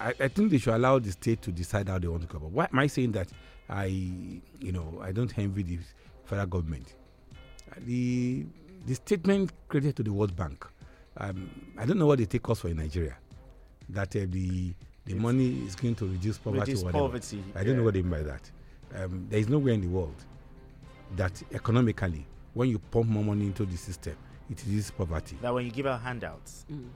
I, 0.01 0.15
I, 0.21 0.29
think 0.29 0.51
they 0.51 0.59
should 0.59 0.75
allow 0.75 0.99
the 0.99 1.13
state 1.13 1.43
to 1.43 1.53
decide 1.53 1.89
how 1.89 1.99
they 1.99 2.09
want 2.09 2.23
to 2.23 2.29
come 2.29 2.45
up. 2.45 2.51
Why 2.51 2.69
am 2.73 2.79
I 2.79 2.87
saying 2.87 3.13
that? 3.13 3.29
I, 3.69 3.87
you 3.87 4.73
know, 4.73 5.01
I 5.03 5.13
don't 5.13 5.37
envy 5.39 5.63
the 5.63 5.79
federal 6.25 6.47
government. 6.47 6.95
The 7.79 8.47
the 8.85 8.95
statement 8.95 9.53
credited 9.69 9.97
to 9.97 10.03
the 10.03 10.13
World 10.13 10.37
Bank, 10.37 10.67
um, 11.19 11.51
I 11.79 11.87
don't 11.87 11.99
know 11.99 12.07
what 12.07 12.19
they 12.19 12.27
take 12.27 12.49
us 12.49 12.61
for 12.61 12.69
in 12.69 12.77
Nigeria, 12.77 13.17
that 13.89 14.15
uh, 14.17 14.21
the 14.29 14.75
the 15.07 15.13
it's 15.13 15.21
money 15.23 15.63
is 15.65 15.77
going 15.77 15.95
to 15.97 16.07
reduce 16.07 16.37
poverty. 16.39 16.73
Reduce 16.73 16.83
poverty. 16.83 17.43
I 17.55 17.63
don't 17.63 17.77
know 17.77 17.85
what 17.85 17.95
they 17.95 18.03
mean 18.03 18.11
by 18.11 18.23
that. 18.23 18.51
Um, 18.95 19.27
there 19.31 19.39
is 19.39 19.49
nowhere 19.49 19.75
in 19.75 19.81
the 19.81 19.87
world 19.89 20.15
that 21.17 21.41
economically, 21.53 22.27
when 22.55 22.69
you 22.71 22.79
pump 22.79 23.07
more 23.07 23.23
money 23.23 23.47
into 23.47 23.65
the 23.65 23.77
system, 23.77 24.17
it 24.51 24.61
reduces 24.67 24.91
poverty. 24.91 25.39
That 25.41 25.55
when 25.55 25.65
you 25.65 25.71
give 25.71 25.87
out 25.87 26.01
handouts. 26.01 26.67
Mm. 26.71 26.89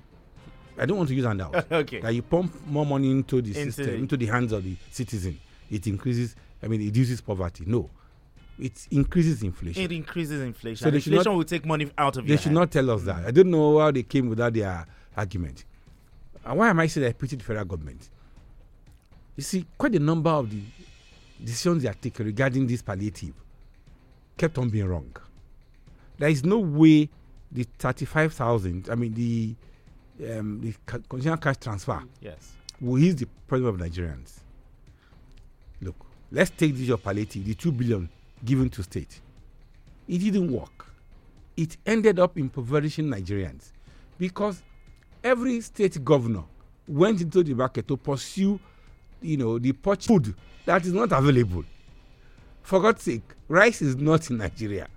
I 0.78 0.86
don't 0.86 0.96
want 0.96 1.08
to 1.10 1.14
use 1.14 1.24
handouts. 1.24 1.66
okay. 1.72 2.00
That 2.00 2.12
you 2.14 2.22
pump 2.22 2.54
more 2.66 2.86
money 2.86 3.10
into 3.10 3.40
the 3.42 3.50
into 3.58 3.72
system, 3.72 3.86
the 3.86 3.94
into 3.94 4.16
the 4.16 4.26
hands 4.26 4.52
of 4.52 4.64
the 4.64 4.76
citizen, 4.90 5.38
it 5.70 5.86
increases. 5.86 6.34
I 6.62 6.66
mean, 6.66 6.80
it 6.80 6.86
reduces 6.86 7.20
poverty. 7.20 7.64
No, 7.66 7.90
it 8.60 8.86
increases 8.90 9.42
inflation. 9.42 9.82
It 9.82 9.92
increases 9.92 10.40
inflation. 10.42 10.90
So 10.90 10.94
inflation 10.94 11.32
not, 11.32 11.36
will 11.36 11.44
take 11.44 11.64
money 11.64 11.90
out 11.96 12.16
of 12.16 12.24
it. 12.24 12.28
They 12.28 12.36
should 12.36 12.44
hand. 12.46 12.54
not 12.56 12.70
tell 12.70 12.90
us 12.90 13.02
that. 13.04 13.24
I 13.26 13.30
don't 13.30 13.50
know 13.50 13.78
how 13.78 13.90
they 13.90 14.02
came 14.02 14.28
without 14.28 14.52
their 14.52 14.86
argument. 15.16 15.64
And 16.44 16.58
why 16.58 16.68
am 16.70 16.80
I 16.80 16.86
saying 16.86 17.06
I 17.06 17.12
pity 17.12 17.36
the 17.36 17.44
federal 17.44 17.64
government? 17.64 18.08
You 19.36 19.42
see, 19.42 19.66
quite 19.78 19.94
a 19.94 19.98
number 19.98 20.30
of 20.30 20.50
the 20.50 20.60
decisions 21.42 21.82
they 21.82 21.88
are 21.88 21.94
taking 21.94 22.26
regarding 22.26 22.66
this 22.66 22.82
palliative 22.82 23.34
kept 24.36 24.58
on 24.58 24.68
being 24.68 24.86
wrong. 24.86 25.14
There 26.18 26.28
is 26.28 26.44
no 26.44 26.58
way 26.58 27.08
the 27.52 27.64
35,000, 27.78 28.88
I 28.90 28.94
mean, 28.94 29.14
the 29.14 29.54
um, 30.38 30.60
the 30.60 30.74
conditional 31.08 31.38
cash 31.38 31.56
transfer 31.58 32.02
yes. 32.20 32.52
will 32.78 32.98
ease 32.98 33.16
the 33.16 33.26
problem 33.48 33.74
of 33.74 33.80
Nigerians. 33.80 34.40
Look, 35.80 35.96
let's 36.30 36.50
take 36.50 36.74
this 36.76 36.90
of 36.90 37.02
palliative, 37.02 37.44
the 37.46 37.54
2 37.54 37.72
billion 37.72 38.08
given 38.44 38.68
to 38.70 38.82
state. 38.82 39.20
It 40.08 40.18
didn't 40.18 40.52
work. 40.52 40.86
It 41.56 41.76
ended 41.86 42.18
up 42.18 42.36
impoverishing 42.38 43.06
Nigerians 43.06 43.72
because 44.18 44.62
every 45.22 45.60
state 45.60 46.02
governor 46.04 46.44
went 46.88 47.20
into 47.20 47.42
the 47.42 47.54
market 47.54 47.86
to 47.88 47.96
pursue, 47.96 48.58
you 49.20 49.36
know, 49.36 49.58
the 49.58 49.72
purchase 49.72 50.06
food 50.06 50.34
that 50.64 50.84
is 50.84 50.92
not 50.92 51.12
available. 51.12 51.64
For 52.62 52.80
God's 52.80 53.02
sake, 53.02 53.22
rice 53.48 53.82
is 53.82 53.96
not 53.96 54.30
in 54.30 54.38
Nigeria. 54.38 54.88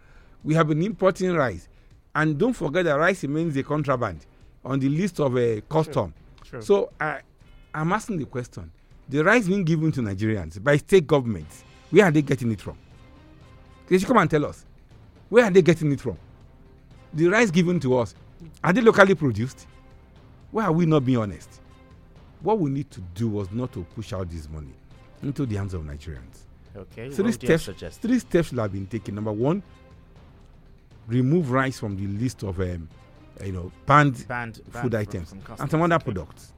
We 0.44 0.54
have 0.56 0.68
been 0.68 0.82
importing 0.82 1.34
rice, 1.34 1.68
and 2.16 2.38
don't 2.38 2.54
forget 2.54 2.86
that 2.86 2.96
rice 2.98 3.24
remains 3.24 3.56
a 3.58 3.64
contraband 3.64 4.26
on 4.66 4.80
the 4.80 4.90
list 4.90 5.20
of 5.20 5.38
a 5.38 5.58
uh, 5.58 5.62
custom. 5.70 6.14
Sure. 6.44 6.60
Sure. 6.60 6.62
So 6.62 6.92
I, 7.00 7.22
I'm 7.74 7.92
asking 7.94 8.18
the 8.18 8.26
question: 8.26 8.72
the 9.10 9.24
rice 9.24 9.48
being 9.48 9.64
given 9.64 9.92
to 9.94 10.02
Nigerians 10.02 10.62
by 10.64 10.78
state 10.78 11.08
governments, 11.08 11.64
where 11.90 12.06
are 12.06 12.12
they 12.12 12.22
getting 12.22 12.52
it 12.52 12.62
from? 12.62 12.78
They 13.94 14.00
should 14.00 14.08
come 14.08 14.18
and 14.18 14.28
tell 14.28 14.44
us. 14.48 14.66
Where 15.30 15.46
are 15.46 15.52
they 15.52 15.62
getting 15.62 15.92
it 15.92 16.02
from? 16.02 16.18
The 17.14 17.28
rice 17.28 17.52
given 17.52 17.80
to 17.82 18.00
us, 18.00 18.16
are 18.64 18.74
they 18.74 18.82
locally 18.82 19.14
produced? 19.14 19.68
Why 20.50 20.64
are 20.66 20.72
we 20.72 20.88
not 20.88 21.06
being 21.06 21.20
honest? 21.20 21.62
What 22.42 22.58
we 22.58 22.72
need 22.72 22.90
to 22.90 23.02
do 23.14 23.30
was 23.30 23.52
not 23.52 23.72
to 23.74 23.84
push 23.94 24.12
out 24.12 24.32
this 24.32 24.50
money 24.50 24.74
into 25.22 25.46
the 25.46 25.58
hands 25.58 25.76
of 25.76 25.84
Nigerians. 25.84 26.40
Okay. 26.76 27.12
Three 27.12 27.32
steps. 27.34 27.70
Three 27.98 28.18
steps 28.18 28.48
should 28.48 28.58
have 28.58 28.72
been 28.72 28.88
taken. 28.88 29.14
Number 29.14 29.32
one, 29.32 29.62
remove 31.08 31.52
rice 31.52 31.80
from 31.80 31.96
the 31.96 32.08
list 32.20 32.42
of 32.42 32.60
um, 32.62 32.90
you 33.46 33.52
know 33.52 33.72
banned, 33.86 34.28
banned 34.28 34.56
food 34.72 34.94
banned 34.94 34.96
items 34.96 35.36
and 35.60 35.70
some 35.70 35.84
other 35.84 35.94
okay. 35.98 36.04
products. 36.06 36.52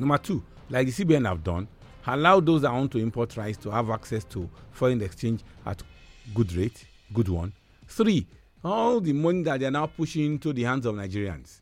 Number 0.00 0.18
two, 0.18 0.42
like 0.68 0.88
the 0.88 1.04
CBN 1.04 1.28
have 1.28 1.44
done, 1.44 1.68
allow 2.08 2.40
those 2.40 2.62
that 2.62 2.72
want 2.72 2.90
to 2.90 2.98
import 2.98 3.36
rice 3.36 3.56
to 3.58 3.70
have 3.70 3.88
access 3.90 4.24
to 4.24 4.50
foreign 4.72 5.00
exchange 5.00 5.40
at 5.64 5.80
good 6.32 6.52
rate, 6.54 6.84
good 7.12 7.28
one. 7.28 7.52
Three, 7.86 8.26
all 8.64 9.00
the 9.00 9.12
money 9.12 9.42
that 9.42 9.60
they 9.60 9.66
are 9.66 9.70
now 9.70 9.86
pushing 9.86 10.24
into 10.24 10.52
the 10.52 10.62
hands 10.62 10.86
of 10.86 10.94
Nigerians. 10.94 11.60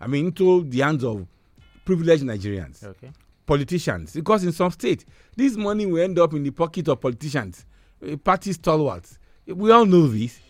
I 0.00 0.06
mean, 0.06 0.26
into 0.26 0.64
the 0.64 0.80
hands 0.80 1.04
of 1.04 1.26
privileged 1.84 2.24
Nigerians. 2.24 2.84
Okay. 2.84 3.10
Politicians. 3.46 4.12
Because 4.12 4.44
in 4.44 4.52
some 4.52 4.70
states, 4.70 5.04
this 5.36 5.56
money 5.56 5.86
will 5.86 6.02
end 6.02 6.18
up 6.18 6.32
in 6.34 6.42
the 6.42 6.50
pocket 6.50 6.88
of 6.88 7.00
politicians, 7.00 7.64
uh, 8.06 8.16
party 8.16 8.52
stalwarts. 8.52 9.18
We 9.46 9.70
all 9.70 9.86
know 9.86 10.06
this. 10.06 10.40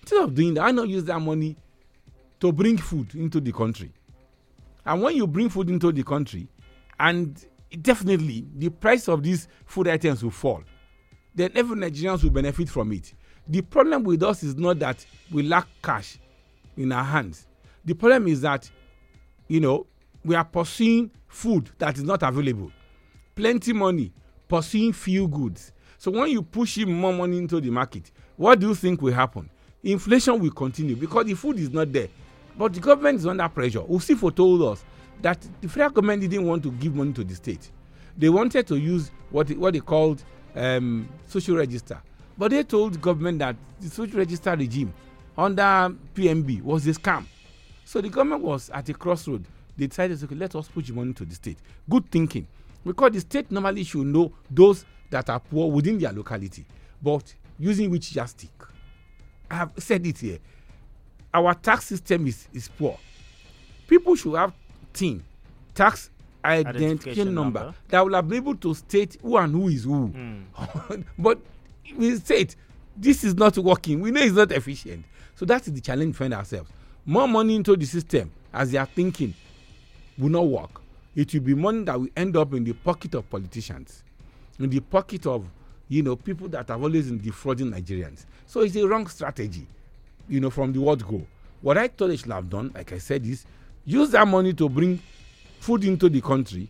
Instead 0.00 0.22
of 0.24 0.34
doing 0.34 0.54
that, 0.54 0.64
I 0.64 0.70
not 0.70 0.88
use 0.88 1.04
that 1.04 1.20
money 1.20 1.56
to 2.40 2.52
bring 2.52 2.78
food 2.78 3.14
into 3.14 3.40
the 3.40 3.52
country. 3.52 3.92
And 4.84 5.02
when 5.02 5.14
you 5.14 5.26
bring 5.26 5.48
food 5.50 5.68
into 5.68 5.92
the 5.92 6.02
country, 6.02 6.48
and 6.98 7.38
definitely 7.82 8.46
the 8.56 8.70
price 8.70 9.08
of 9.08 9.22
these 9.22 9.46
food 9.66 9.88
items 9.88 10.22
will 10.22 10.30
fall, 10.30 10.62
then 11.34 11.50
every 11.54 11.76
Nigerians 11.76 12.22
will 12.22 12.30
benefit 12.30 12.68
from 12.68 12.92
it. 12.92 13.14
The 13.48 13.62
problem 13.62 14.04
with 14.04 14.22
us 14.22 14.42
is 14.42 14.56
not 14.56 14.78
that 14.80 15.04
we 15.30 15.42
lack 15.42 15.66
cash 15.82 16.18
in 16.76 16.92
our 16.92 17.04
hands. 17.04 17.46
The 17.84 17.94
problem 17.94 18.28
is 18.28 18.40
that, 18.42 18.70
you 19.48 19.60
know, 19.60 19.86
we 20.24 20.34
are 20.34 20.44
pursuing 20.44 21.10
food 21.28 21.70
that 21.78 21.96
is 21.96 22.04
not 22.04 22.22
available. 22.22 22.70
Plenty 23.34 23.72
money, 23.72 24.12
pursuing 24.48 24.92
few 24.92 25.26
goods. 25.28 25.72
So 25.98 26.10
when 26.10 26.30
you 26.30 26.42
push 26.42 26.78
in 26.78 26.92
more 26.92 27.12
money 27.12 27.38
into 27.38 27.60
the 27.60 27.70
market, 27.70 28.10
what 28.36 28.58
do 28.58 28.68
you 28.68 28.74
think 28.74 29.02
will 29.02 29.12
happen? 29.12 29.48
Inflation 29.82 30.38
will 30.38 30.50
continue 30.50 30.96
because 30.96 31.26
the 31.26 31.34
food 31.34 31.58
is 31.58 31.70
not 31.70 31.92
there. 31.92 32.08
But 32.56 32.74
the 32.74 32.80
government 32.80 33.18
is 33.18 33.26
under 33.26 33.48
pressure. 33.48 33.80
Usifo 33.80 34.34
told 34.34 34.62
us 34.62 34.84
that 35.22 35.38
the 35.60 35.68
federal 35.68 35.90
government 35.90 36.20
didn't 36.22 36.46
want 36.46 36.62
to 36.64 36.70
give 36.72 36.94
money 36.94 37.12
to 37.14 37.24
the 37.24 37.34
state. 37.34 37.70
They 38.16 38.28
wanted 38.28 38.66
to 38.68 38.76
use 38.76 39.10
what, 39.30 39.50
what 39.52 39.72
they 39.72 39.80
called 39.80 40.22
um, 40.54 41.08
social 41.26 41.56
register. 41.56 42.00
But 42.36 42.50
they 42.52 42.62
told 42.62 43.00
government 43.00 43.38
that 43.40 43.56
the 43.80 43.88
social 43.88 44.18
register 44.18 44.56
regime 44.56 44.92
under 45.36 45.94
PMB 46.14 46.62
was 46.62 46.86
a 46.86 46.92
scam. 46.92 47.24
So 47.84 48.00
the 48.00 48.08
government 48.08 48.42
was 48.42 48.70
at 48.70 48.88
a 48.88 48.94
crossroad. 48.94 49.44
They 49.76 49.86
decided, 49.86 50.22
okay, 50.22 50.34
let 50.34 50.54
us 50.54 50.68
push 50.68 50.90
money 50.90 51.12
to 51.14 51.24
the 51.24 51.34
state. 51.34 51.58
Good 51.88 52.10
thinking. 52.10 52.46
Because 52.84 53.12
the 53.12 53.20
state 53.20 53.50
normally 53.50 53.84
should 53.84 54.06
know 54.06 54.32
those 54.50 54.84
that 55.10 55.28
are 55.28 55.40
poor 55.40 55.70
within 55.70 55.98
their 55.98 56.12
locality. 56.12 56.64
But 57.02 57.34
using 57.58 57.90
which 57.90 58.04
stick. 58.26 58.50
I 59.50 59.56
have 59.56 59.72
said 59.78 60.06
it 60.06 60.18
here. 60.18 60.38
Our 61.34 61.54
tax 61.54 61.86
system 61.86 62.26
is, 62.26 62.48
is 62.52 62.68
poor. 62.68 62.98
People 63.86 64.14
should 64.14 64.36
have 64.36 64.52
thin 64.92 65.22
tax 65.74 66.10
identification, 66.44 66.86
identification 66.88 67.34
number, 67.34 67.60
number, 67.60 67.74
that 67.88 68.06
will 68.06 68.22
be 68.22 68.36
able 68.36 68.54
to 68.56 68.74
state 68.74 69.16
who 69.22 69.36
and 69.36 69.52
who 69.54 69.68
is 69.68 69.84
who. 69.84 70.08
Mm. 70.08 71.04
but 71.18 71.38
we 71.96 72.16
state 72.16 72.56
this 72.96 73.24
is 73.24 73.34
not 73.34 73.56
working. 73.58 74.00
We 74.00 74.10
know 74.10 74.20
it's 74.20 74.34
not 74.34 74.52
efficient. 74.52 75.04
So 75.34 75.44
that 75.46 75.66
is 75.66 75.72
the 75.72 75.80
challenge 75.80 76.08
we 76.08 76.12
find 76.18 76.34
ourselves. 76.34 76.70
More 77.06 77.26
money 77.26 77.56
into 77.56 77.76
the 77.76 77.86
system 77.86 78.30
as 78.52 78.70
they 78.72 78.78
are 78.78 78.86
thinking 78.86 79.34
will 80.18 80.28
not 80.28 80.46
work. 80.46 80.80
It 81.16 81.32
will 81.32 81.40
be 81.40 81.54
money 81.54 81.84
that 81.84 81.98
will 81.98 82.08
end 82.16 82.36
up 82.36 82.52
in 82.54 82.64
the 82.64 82.72
pocket 82.72 83.14
of 83.14 83.28
politicians, 83.30 84.04
in 84.58 84.68
the 84.70 84.80
pocket 84.80 85.26
of 85.26 85.44
you 85.88 86.02
know 86.02 86.14
people 86.14 86.48
that 86.48 86.68
have 86.68 86.82
always 86.82 87.06
been 87.08 87.18
defrauding 87.20 87.70
Nigerians. 87.70 88.26
So 88.46 88.60
it's 88.60 88.76
a 88.76 88.86
wrong 88.86 89.06
strategy, 89.06 89.66
you 90.28 90.40
know, 90.40 90.50
from 90.50 90.72
the 90.72 90.80
word 90.80 91.06
go. 91.06 91.26
What 91.62 91.78
I 91.78 91.88
thought 91.88 92.08
they 92.08 92.16
should 92.16 92.30
have 92.32 92.48
done, 92.48 92.70
like 92.74 92.92
I 92.92 92.98
said, 92.98 93.26
is 93.26 93.44
use 93.84 94.10
that 94.10 94.28
money 94.28 94.52
to 94.54 94.68
bring 94.68 95.00
food 95.60 95.84
into 95.84 96.08
the 96.08 96.20
country, 96.20 96.68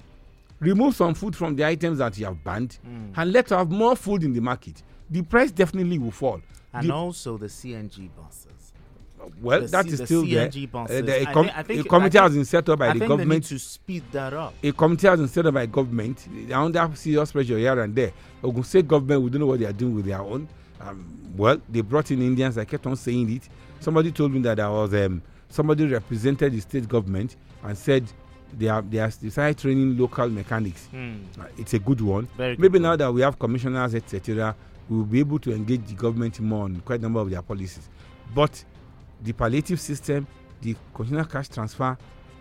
remove 0.59 0.95
some 0.95 1.15
food 1.15 1.35
from 1.35 1.57
the 1.57 1.65
items 1.65 1.99
that 1.99 2.19
you 2.19 2.27
have 2.27 2.43
banned, 2.45 2.79
mm. 2.87 3.13
and 3.17 3.33
let's 3.33 3.51
have 3.51 3.71
more 3.71 3.97
food 3.97 4.23
in 4.25 4.33
the 4.35 4.41
market. 4.41 4.83
The 5.09 5.23
price 5.23 5.51
definitely 5.51 5.99
will 5.99 6.11
fall. 6.11 6.41
And 6.73 6.89
the, 6.89 6.93
also 6.95 7.39
the 7.39 7.47
CNG 7.47 8.11
buses. 8.17 8.73
Well, 9.41 9.61
the 9.63 9.67
that 9.69 9.85
C, 9.87 9.91
is 9.93 9.99
the 9.99 10.07
still 10.07 10.25
CNG 10.25 10.71
there. 10.89 10.99
Uh, 10.99 11.03
the, 11.03 11.23
a, 11.29 11.33
com 11.33 11.51
I 11.55 11.63
think, 11.63 11.87
a 11.87 11.89
committee 11.89 12.19
has 12.19 12.35
been 12.35 12.45
set 12.45 12.69
up 12.69 12.79
by 12.79 12.89
I 12.89 12.93
the 12.99 13.07
government 13.07 13.45
to 13.45 13.59
speed 13.59 14.05
that 14.13 14.33
up. 14.33 14.55
A 14.63 14.73
committee 14.73 15.07
has 15.07 15.19
been 15.19 15.29
set 15.29 15.47
up 15.47 15.55
by 15.55 15.67
government. 15.67 16.27
They 16.49 16.53
are 16.53 16.65
under 16.65 16.91
serious 16.95 17.33
pressure 17.33 17.59
here 17.59 17.79
and 17.81 17.95
there. 17.95 18.13
Ogun 18.43 18.65
State 18.65 18.89
government, 18.89 19.23
we 19.23 19.31
don't 19.31 19.41
know 19.41 19.47
what 19.47 19.61
they 19.61 19.67
are 19.67 19.73
doing 19.73 19.95
with 19.95 20.07
their 20.07 20.21
own. 20.21 20.49
Um, 20.81 21.05
well, 21.37 21.61
they 21.69 21.83
brought 21.83 22.11
in 22.11 22.23
Indians. 22.23 22.57
I 22.59 22.65
kept 22.65 22.87
on 22.87 22.97
saying 22.97 23.31
it. 23.31 23.49
Somebody 23.81 24.11
told 24.13 24.33
me 24.33 24.41
that 24.41 24.59
I 24.59 24.69
was 24.69 24.93
um, 24.95 25.23
somebody 25.49 25.87
represented 25.87 26.53
the 26.53 26.61
state 26.61 26.89
government 26.89 27.37
and 27.63 27.77
said 27.77 28.05
they 28.59 28.69
are 28.69 28.83
they 28.83 28.99
are 28.99 29.09
decided 29.11 29.59
training 29.59 29.97
local 29.99 30.29
mechanics. 30.29 30.89
Mm. 30.93 31.21
Uh, 31.39 31.45
it's 31.59 31.75
a 31.75 31.79
good 31.79 32.01
one. 32.01 32.27
Very 32.37 32.57
Maybe 32.57 32.79
now 32.79 32.97
that 32.97 33.13
we 33.13 33.21
have 33.23 33.39
commissioners, 33.39 33.95
etc., 33.95 34.55
we 34.89 34.97
will 34.97 35.05
be 35.05 35.21
able 35.21 35.39
to 35.39 35.53
engage 35.53 35.87
the 35.87 35.95
government 35.95 36.41
more 36.41 36.65
on 36.65 36.81
quite 36.81 37.01
a 37.01 37.03
number 37.03 37.21
of 37.21 37.31
their 37.31 37.43
policies. 37.43 37.89
But 38.35 38.65
the 39.23 39.33
palliative 39.33 39.81
system, 39.81 40.27
the 40.61 40.77
continual 40.95 41.25
cash 41.27 41.49
transfer 41.49 41.97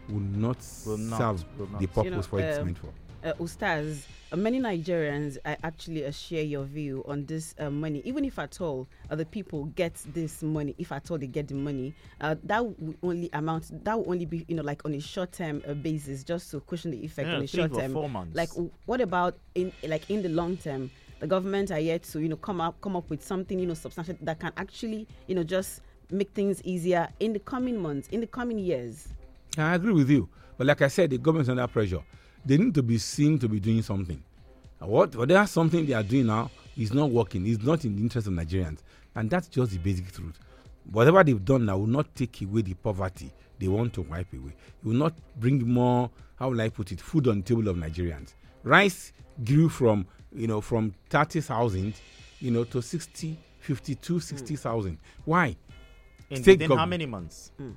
will 0.07 0.19
not 0.19 0.57
will 0.85 0.97
serve 0.97 1.45
will 1.57 1.67
not. 1.67 1.79
the 1.81 1.87
purpose 1.87 2.05
you 2.05 2.11
know, 2.11 2.21
for 2.21 2.39
uh, 2.39 2.43
it's 2.43 2.65
meant 2.65 2.77
for. 2.77 2.87
Uh, 3.23 3.33
Ustaz, 3.33 4.05
uh, 4.31 4.35
many 4.37 4.61
Nigerians 4.61 5.37
uh, 5.43 5.55
actually 5.63 6.05
uh, 6.05 6.11
share 6.11 6.43
your 6.43 6.63
view 6.63 7.03
on 7.05 7.25
this 7.25 7.53
uh, 7.59 7.69
money. 7.69 8.01
Even 8.05 8.23
if 8.23 8.39
at 8.39 8.61
all 8.61 8.87
uh, 9.09 9.15
the 9.15 9.25
people 9.25 9.65
get 9.75 9.93
this 10.13 10.41
money, 10.41 10.73
if 10.77 10.91
at 10.91 11.11
all 11.11 11.17
they 11.17 11.27
get 11.27 11.49
the 11.49 11.53
money, 11.53 11.93
uh, 12.21 12.35
that 12.43 12.63
will 12.63 12.95
only 13.03 13.29
amount. 13.33 13.83
That 13.83 13.97
will 13.97 14.11
only 14.11 14.25
be 14.25 14.45
you 14.47 14.55
know 14.55 14.63
like 14.63 14.85
on 14.85 14.93
a 14.93 15.01
short 15.01 15.33
term 15.33 15.61
basis, 15.81 16.23
just 16.23 16.49
to 16.51 16.61
cushion 16.61 16.91
the 16.91 17.03
effect 17.03 17.27
yeah, 17.27 17.35
on 17.35 17.41
a 17.41 17.47
short 17.47 17.73
term. 17.73 17.91
Four 17.91 18.09
months. 18.09 18.35
Like 18.35 18.49
what 18.85 19.01
about 19.01 19.37
in 19.55 19.73
like 19.87 20.09
in 20.09 20.21
the 20.21 20.29
long 20.29 20.55
term? 20.55 20.89
The 21.19 21.27
government 21.27 21.71
are 21.71 21.79
yet 21.79 22.03
to 22.03 22.21
you 22.21 22.29
know 22.29 22.37
come 22.37 22.61
up 22.61 22.79
come 22.79 22.95
up 22.95 23.09
with 23.09 23.21
something 23.21 23.59
you 23.59 23.65
know 23.65 23.73
substantial 23.73 24.15
that 24.21 24.39
can 24.39 24.53
actually 24.55 25.07
you 25.27 25.35
know 25.35 25.43
just 25.43 25.81
make 26.11 26.29
things 26.31 26.61
easier 26.63 27.09
in 27.19 27.33
the 27.33 27.39
coming 27.39 27.77
months, 27.77 28.07
in 28.09 28.21
the 28.21 28.27
coming 28.27 28.59
years. 28.59 29.09
I 29.57 29.75
agree 29.75 29.93
with 29.93 30.09
you. 30.09 30.29
But 30.57 30.67
like 30.67 30.81
I 30.81 30.87
said, 30.87 31.09
the 31.09 31.17
government's 31.17 31.49
under 31.49 31.67
pressure. 31.67 32.01
They 32.49 32.57
need 32.57 32.73
to 32.73 32.81
be 32.81 32.97
seen 32.97 33.37
to 33.39 33.47
be 33.47 33.59
doing 33.59 33.83
something. 33.83 34.23
What 34.79 35.15
whatever 35.15 35.45
something 35.45 35.85
they 35.85 35.93
are 35.93 36.01
doing 36.01 36.25
now 36.25 36.49
is 36.75 36.91
not 36.95 37.11
working. 37.11 37.45
It's 37.45 37.63
not 37.63 37.85
in 37.85 37.95
the 37.95 38.01
interest 38.01 38.25
of 38.25 38.33
Nigerians. 38.33 38.79
And 39.13 39.29
that's 39.29 39.47
just 39.47 39.71
the 39.71 39.77
basic 39.77 40.11
truth. 40.11 40.39
Whatever 40.91 41.23
they've 41.23 41.45
done 41.45 41.67
now 41.67 41.77
will 41.77 41.85
not 41.85 42.15
take 42.15 42.41
away 42.41 42.63
the 42.63 42.73
poverty 42.73 43.31
they 43.59 43.67
want 43.67 43.93
to 43.93 44.01
wipe 44.01 44.33
away. 44.33 44.53
It 44.81 44.87
will 44.87 44.95
not 44.95 45.13
bring 45.39 45.59
more, 45.71 46.09
how 46.37 46.49
will 46.49 46.59
I 46.59 46.69
put 46.69 46.91
it, 46.91 46.99
food 46.99 47.27
on 47.27 47.37
the 47.37 47.43
table 47.43 47.67
of 47.67 47.77
Nigerians. 47.77 48.33
Rice 48.63 49.13
grew 49.45 49.69
from, 49.69 50.07
you 50.33 50.47
know, 50.47 50.59
from 50.59 50.95
30,000, 51.11 51.93
you 52.39 52.49
know, 52.49 52.63
to 52.63 52.81
60, 52.81 53.37
52, 53.59 54.19
60,000. 54.19 54.93
Mm. 54.93 54.97
Why? 55.25 55.55
In 56.31 56.41
state 56.41 56.61
within 56.61 56.75
how 56.79 56.87
many 56.87 57.05
months? 57.05 57.51
Mm. 57.61 57.75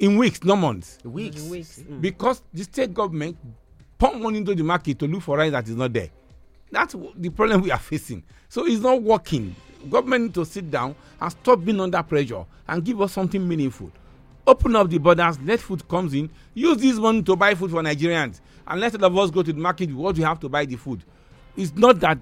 In 0.00 0.16
weeks, 0.16 0.42
not 0.42 0.56
months. 0.56 0.98
Weeks. 1.04 1.44
In 1.44 1.50
weeks. 1.50 1.78
Mm. 1.78 2.00
Because 2.00 2.42
the 2.52 2.64
state 2.64 2.92
government 2.92 3.36
pump 4.00 4.20
money 4.20 4.38
into 4.38 4.54
the 4.54 4.64
market 4.64 4.98
to 4.98 5.06
look 5.06 5.22
for 5.22 5.36
rice 5.36 5.52
that 5.52 5.68
is 5.68 5.76
not 5.76 5.92
there. 5.92 6.08
That's 6.72 6.96
the 7.16 7.28
problem 7.30 7.60
we 7.60 7.70
are 7.70 7.78
facing. 7.78 8.22
So 8.48 8.66
it's 8.66 8.80
not 8.80 9.02
working. 9.02 9.54
Government 9.88 10.24
need 10.24 10.34
to 10.34 10.44
sit 10.44 10.70
down 10.70 10.94
and 11.20 11.30
stop 11.30 11.64
being 11.64 11.80
under 11.80 12.02
pressure 12.02 12.44
and 12.66 12.84
give 12.84 13.00
us 13.00 13.12
something 13.12 13.46
meaningful. 13.46 13.92
Open 14.46 14.74
up 14.74 14.88
the 14.88 14.98
borders, 14.98 15.38
let 15.40 15.60
food 15.60 15.86
comes 15.86 16.14
in. 16.14 16.30
Use 16.54 16.78
this 16.78 16.96
money 16.96 17.22
to 17.22 17.36
buy 17.36 17.54
food 17.54 17.70
for 17.70 17.82
Nigerians, 17.82 18.40
and 18.66 18.80
let 18.80 18.94
all 18.96 19.04
of 19.04 19.18
us 19.18 19.30
go 19.30 19.42
to 19.42 19.52
the 19.52 19.60
market 19.60 19.88
with 19.88 19.96
what 19.96 20.16
we 20.16 20.22
have 20.22 20.40
to 20.40 20.48
buy 20.48 20.64
the 20.64 20.76
food. 20.76 21.02
It's 21.56 21.74
not 21.74 22.00
that 22.00 22.18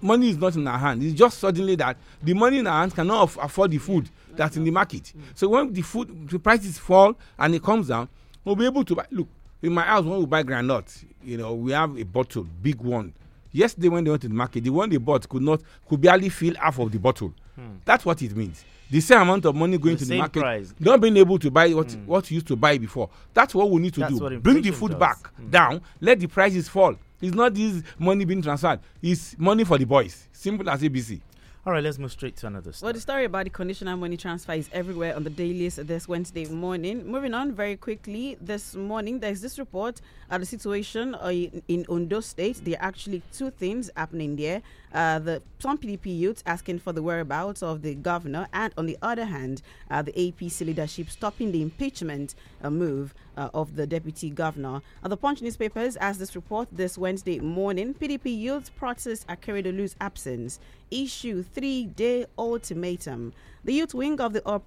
money 0.00 0.30
is 0.30 0.36
not 0.36 0.56
in 0.56 0.66
our 0.66 0.78
hand. 0.78 1.02
It's 1.02 1.14
just 1.14 1.38
suddenly 1.38 1.76
that 1.76 1.96
the 2.22 2.34
money 2.34 2.58
in 2.58 2.66
our 2.66 2.80
hands 2.80 2.92
cannot 2.92 3.36
afford 3.40 3.70
the 3.70 3.78
food 3.78 4.10
that's 4.32 4.56
in 4.56 4.64
the 4.64 4.70
market. 4.70 5.12
So 5.34 5.48
when 5.48 5.72
the 5.72 5.82
food 5.82 6.28
the 6.28 6.38
prices 6.38 6.76
fall 6.78 7.14
and 7.38 7.54
it 7.54 7.62
comes 7.62 7.88
down, 7.88 8.08
we'll 8.44 8.56
be 8.56 8.66
able 8.66 8.84
to 8.84 8.94
buy. 8.96 9.06
Look, 9.10 9.28
in 9.64 9.72
my 9.72 9.82
house 9.82 10.04
when 10.04 10.18
we 10.18 10.26
buy 10.26 10.42
granite, 10.42 11.04
you 11.22 11.36
know, 11.38 11.54
we 11.54 11.72
have 11.72 11.96
a 11.98 12.04
bottle, 12.04 12.46
big 12.62 12.76
one. 12.80 13.12
Yesterday 13.50 13.88
when 13.88 14.04
they 14.04 14.10
went 14.10 14.22
to 14.22 14.28
the 14.28 14.34
market, 14.34 14.62
the 14.64 14.70
one 14.70 14.90
they 14.90 14.96
bought 14.98 15.28
could 15.28 15.42
not 15.42 15.62
could 15.88 16.00
barely 16.00 16.28
fill 16.28 16.54
half 16.56 16.78
of 16.78 16.90
the 16.92 16.98
bottle. 16.98 17.32
Hmm. 17.54 17.76
That's 17.84 18.04
what 18.04 18.20
it 18.20 18.36
means. 18.36 18.64
The 18.90 19.00
same 19.00 19.22
amount 19.22 19.46
of 19.46 19.54
money 19.54 19.78
going 19.78 19.94
the 19.96 20.00
to 20.04 20.10
the 20.10 20.18
market, 20.18 20.40
price. 20.40 20.74
not 20.78 21.00
being 21.00 21.16
able 21.16 21.38
to 21.38 21.50
buy 21.50 21.72
what 21.72 21.90
hmm. 21.92 22.04
what 22.06 22.30
you 22.30 22.34
used 22.36 22.48
to 22.48 22.56
buy 22.56 22.76
before. 22.78 23.08
That's 23.32 23.54
what 23.54 23.70
we 23.70 23.80
need 23.80 23.94
to 23.94 24.00
That's 24.00 24.18
do. 24.18 24.38
Bring 24.40 24.60
the 24.60 24.72
food 24.72 24.90
does. 24.92 25.00
back 25.00 25.26
hmm. 25.36 25.50
down. 25.50 25.80
Let 26.00 26.20
the 26.20 26.26
prices 26.26 26.68
fall. 26.68 26.96
It's 27.22 27.34
not 27.34 27.54
this 27.54 27.82
money 27.98 28.24
being 28.26 28.42
transferred. 28.42 28.80
It's 29.00 29.38
money 29.38 29.64
for 29.64 29.78
the 29.78 29.86
boys. 29.86 30.28
Simple 30.32 30.68
as 30.68 30.82
ABC. 30.82 31.20
All 31.66 31.72
right, 31.72 31.82
let's 31.82 31.98
move 31.98 32.12
straight 32.12 32.36
to 32.36 32.46
another 32.46 32.74
story. 32.74 32.88
Well, 32.88 32.92
the 32.92 33.00
story 33.00 33.24
about 33.24 33.44
the 33.44 33.50
conditional 33.50 33.96
money 33.96 34.18
transfer 34.18 34.52
is 34.52 34.68
everywhere 34.70 35.16
on 35.16 35.24
the 35.24 35.30
dailies 35.30 35.76
this 35.76 36.06
Wednesday 36.06 36.44
morning. 36.44 37.10
Moving 37.10 37.32
on 37.32 37.52
very 37.52 37.74
quickly, 37.78 38.36
this 38.38 38.74
morning 38.74 39.18
there's 39.18 39.40
this 39.40 39.58
report 39.58 40.02
of 40.30 40.40
the 40.40 40.46
situation 40.46 41.14
uh, 41.14 41.28
in 41.28 41.86
Ondo 41.88 42.20
State. 42.20 42.62
There 42.62 42.74
are 42.74 42.84
actually 42.84 43.22
two 43.32 43.50
things 43.50 43.90
happening 43.96 44.36
there. 44.36 44.60
Uh, 44.94 45.18
the 45.18 45.42
some 45.58 45.76
PDP 45.76 46.16
youths 46.16 46.42
asking 46.46 46.78
for 46.78 46.92
the 46.92 47.02
whereabouts 47.02 47.62
of 47.62 47.82
the 47.82 47.94
governor, 47.96 48.46
and 48.52 48.72
on 48.78 48.86
the 48.86 48.96
other 49.02 49.24
hand, 49.24 49.60
uh, 49.90 50.00
the 50.02 50.12
APC 50.12 50.64
leadership 50.66 51.10
stopping 51.10 51.50
the 51.50 51.60
impeachment 51.60 52.36
uh, 52.62 52.70
move 52.70 53.12
uh, 53.36 53.50
of 53.52 53.74
the 53.74 53.86
deputy 53.86 54.30
governor. 54.30 54.80
Uh, 55.02 55.08
the 55.08 55.16
Punch 55.16 55.42
newspapers, 55.42 55.96
as 55.96 56.18
this 56.18 56.36
report 56.36 56.68
this 56.70 56.96
Wednesday 56.96 57.40
morning, 57.40 57.92
PDP 57.92 58.38
youths 58.38 58.70
protest 58.70 59.26
Akeredolu's 59.26 59.96
absence, 60.00 60.60
issue 60.90 61.42
three-day 61.42 62.26
ultimatum. 62.38 63.32
The 63.64 63.72
youth 63.72 63.94
wing 63.94 64.20
of 64.20 64.34
the 64.34 64.42
All 64.44 64.62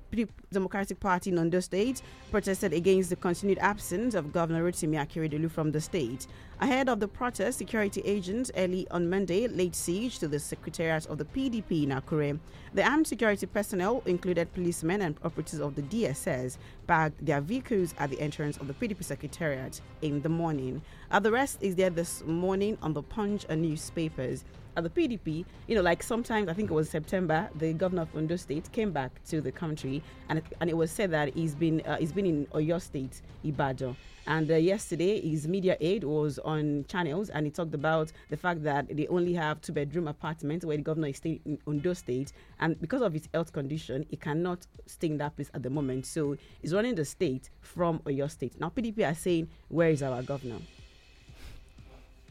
Democratic 0.51 0.99
Party 0.99 1.29
in 1.29 1.37
Ondo 1.37 1.59
State 1.59 2.01
protested 2.31 2.73
against 2.73 3.11
the 3.11 3.15
continued 3.15 3.59
absence 3.59 4.15
of 4.15 4.33
Governor 4.33 4.63
Rotimi 4.63 4.97
Akeredolu 4.97 5.51
from 5.51 5.71
the 5.71 5.79
state. 5.79 6.25
Ahead 6.59 6.89
of 6.89 6.99
the 6.99 7.07
protest, 7.07 7.59
security 7.59 8.01
agents 8.05 8.49
early 8.57 8.87
on 8.89 9.07
Monday 9.07 9.47
laid 9.47 9.75
siege 9.75 10.17
to 10.17 10.27
the 10.27 10.39
secretariat 10.39 11.05
of 11.05 11.19
the 11.19 11.25
PDP 11.25 11.83
in 11.83 11.89
Akure. 11.89 12.39
The 12.73 12.83
armed 12.83 13.05
security 13.05 13.45
personnel, 13.45 14.01
included 14.07 14.51
policemen 14.55 15.03
and 15.03 15.15
operatives 15.23 15.61
of 15.61 15.75
the 15.75 15.83
DSS, 15.83 16.57
parked 16.87 17.23
their 17.25 17.41
vehicles 17.41 17.93
at 17.99 18.09
the 18.09 18.19
entrance 18.19 18.57
of 18.57 18.67
the 18.67 18.73
PDP 18.73 19.03
secretariat 19.03 19.81
in 20.01 20.21
the 20.21 20.29
morning. 20.29 20.81
Uh, 21.11 21.19
the 21.19 21.31
rest 21.31 21.57
is 21.61 21.75
there 21.75 21.89
this 21.89 22.23
morning 22.25 22.77
on 22.81 22.93
the 22.93 23.03
Punch 23.03 23.45
and 23.49 23.61
newspapers 23.61 24.43
at 24.77 24.83
the 24.83 24.89
PDP, 24.89 25.43
you 25.67 25.75
know, 25.75 25.81
like 25.81 26.03
sometimes 26.03 26.47
I 26.47 26.53
think 26.53 26.69
it 26.69 26.73
was 26.73 26.87
September, 26.87 27.49
the 27.55 27.73
governor 27.73 28.03
of 28.03 28.15
Ondo 28.15 28.35
State 28.35 28.71
came 28.71 28.91
back 28.91 29.11
to 29.25 29.41
the 29.41 29.51
country, 29.51 30.03
and 30.29 30.41
and 30.61 30.69
it 30.69 30.77
was 30.77 30.91
said 30.91 31.09
that 31.11 31.33
he's 31.33 31.55
been 31.55 31.81
uh, 31.81 31.97
he's 31.97 32.11
been 32.11 32.27
in 32.27 32.45
Oyo 32.53 32.79
State, 32.79 33.21
Ibadan. 33.43 33.95
And 34.27 34.51
uh, 34.51 34.55
yesterday, 34.55 35.21
his 35.21 35.47
media 35.47 35.77
aide 35.79 36.03
was 36.03 36.37
on 36.39 36.83
channels 36.89 37.29
and 37.29 37.45
he 37.45 37.51
talked 37.51 37.73
about 37.73 38.11
the 38.29 38.35
fact 38.35 38.61
that 38.63 38.93
they 38.95 39.07
only 39.07 39.33
have 39.33 39.61
two 39.61 39.71
bedroom 39.71 40.05
apartments 40.09 40.65
where 40.65 40.75
the 40.75 40.83
governor 40.83 41.07
is 41.07 41.15
staying 41.17 41.39
in 41.45 41.57
Ondo 41.65 41.93
State. 41.93 42.33
And 42.59 42.79
because 42.81 43.01
of 43.01 43.13
his 43.13 43.27
health 43.33 43.53
condition, 43.53 44.05
he 44.09 44.17
cannot 44.17 44.65
stay 44.85 45.07
in 45.07 45.17
that 45.17 45.35
place 45.35 45.49
at 45.53 45.63
the 45.63 45.69
moment. 45.69 46.05
So 46.05 46.37
he's 46.61 46.73
running 46.73 46.95
the 46.95 47.05
state 47.05 47.49
from 47.61 47.99
Oyo 47.99 48.29
State. 48.29 48.59
Now, 48.59 48.69
PDP 48.69 49.09
are 49.09 49.15
saying, 49.15 49.49
Where 49.67 49.89
is 49.89 50.01
our 50.03 50.21
governor? 50.23 50.57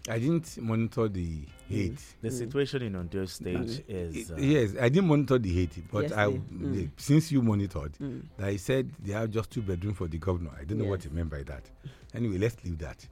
I 0.09 0.19
didn't 0.19 0.57
monitor 0.63 1.09
the 1.09 1.41
hate. 1.69 1.95
Mm. 1.95 2.15
The 2.23 2.31
situation 2.31 2.83
in 2.83 2.95
Ondo 2.95 3.25
State 3.27 3.57
mm. 3.57 3.83
is. 3.89 4.31
Uh, 4.31 4.37
yes, 4.37 4.75
I 4.81 4.89
didn't 4.89 5.09
monitor 5.09 5.39
the 5.39 5.53
hate, 5.53 5.83
but 5.91 6.03
yes, 6.05 6.13
I, 6.13 6.27
mm. 6.27 6.91
since 6.97 7.33
you 7.33 7.43
monitored, 7.43 7.93
mm. 7.95 8.23
that 8.39 8.53
he 8.53 8.59
said 8.59 8.91
they 9.01 9.13
have 9.13 9.31
just 9.31 9.51
two 9.51 9.63
bedrooms 9.63 9.97
for 9.97 10.07
the 10.07 10.19
governor. 10.19 10.51
I 10.59 10.65
don't 10.65 10.79
know 10.79 10.85
yes. 10.85 10.91
what 10.91 11.05
you 11.05 11.11
meant 11.11 11.31
by 11.31 11.43
that. 11.45 11.69
Anyway, 12.15 12.39
let's 12.39 12.57
leave 12.65 12.79
that. 12.79 13.05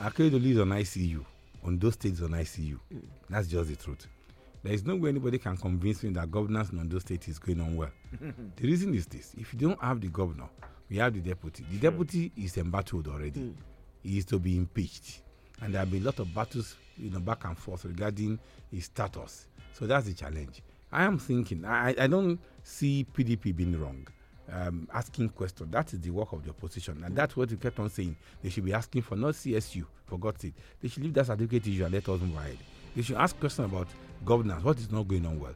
Akeredolu 0.00 0.50
is 0.52 0.58
on 0.60 0.68
ICU. 0.68 1.24
Ondo 1.64 1.90
State 1.90 2.12
is 2.12 2.22
on 2.22 2.30
ICU. 2.30 2.78
Mm. 2.94 3.02
That's 3.28 3.48
just 3.48 3.68
the 3.68 3.76
truth. 3.76 4.06
There 4.66 4.74
is 4.74 4.84
no 4.84 4.96
way 4.96 5.10
anybody 5.10 5.38
can 5.38 5.56
convince 5.56 6.02
me 6.02 6.10
that 6.14 6.28
governance 6.28 6.70
in 6.70 6.80
Ondo 6.80 6.98
State 6.98 7.28
is 7.28 7.38
going 7.38 7.60
on 7.60 7.76
well. 7.76 7.90
the 8.20 8.66
reason 8.66 8.92
is 8.96 9.06
this: 9.06 9.32
if 9.38 9.54
you 9.54 9.60
don't 9.60 9.80
have 9.80 10.00
the 10.00 10.08
governor, 10.08 10.48
we 10.90 10.96
have 10.96 11.14
the 11.14 11.20
deputy. 11.20 11.64
The 11.70 11.78
deputy 11.78 12.32
is 12.36 12.56
embattled 12.56 13.06
already. 13.06 13.38
Mm. 13.42 13.54
He 14.02 14.18
is 14.18 14.24
to 14.24 14.40
be 14.40 14.56
impeached. 14.56 15.22
And 15.62 15.72
there 15.72 15.78
have 15.78 15.90
been 15.92 16.02
a 16.02 16.06
lot 16.06 16.18
of 16.18 16.34
battles 16.34 16.74
you 16.96 17.10
know 17.10 17.20
back 17.20 17.44
and 17.44 17.56
forth 17.56 17.84
regarding 17.84 18.40
his 18.72 18.86
status. 18.86 19.46
So 19.72 19.86
that's 19.86 20.06
the 20.06 20.14
challenge. 20.14 20.62
I 20.90 21.04
am 21.04 21.18
thinking 21.18 21.64
i 21.64 21.94
i 21.98 22.06
don't 22.08 22.40
see 22.64 23.06
pdp 23.14 23.54
being 23.54 23.80
wrong 23.80 24.04
um, 24.52 24.88
asking 24.92 25.28
questions. 25.28 25.70
That 25.70 25.92
is 25.92 26.00
the 26.00 26.10
work 26.10 26.32
of 26.32 26.42
the 26.44 26.50
opposition. 26.50 27.02
And 27.04 27.14
that's 27.14 27.36
what 27.36 27.50
we 27.50 27.56
kept 27.56 27.78
on 27.78 27.88
saying. 27.90 28.16
They 28.42 28.48
should 28.48 28.64
be 28.64 28.72
asking 28.72 29.02
for 29.02 29.14
not 29.16 29.34
csu 29.34 29.84
for 30.06 30.18
god's 30.18 30.42
sake. 30.42 30.54
They 30.80 30.88
should 30.88 31.04
leave 31.04 31.14
that 31.14 31.26
certificate 31.26 31.68
issue 31.68 31.84
and 31.84 31.94
let 31.94 32.08
us 32.08 32.20
move 32.20 32.36
ahead. 32.36 32.58
They 32.96 33.02
should 33.02 33.16
ask 33.16 33.38
questions 33.38 33.70
about 33.70 33.88
governance 34.24 34.62
what 34.64 34.78
is 34.78 34.90
not 34.90 35.06
going 35.06 35.24
on 35.26 35.38
well 35.38 35.54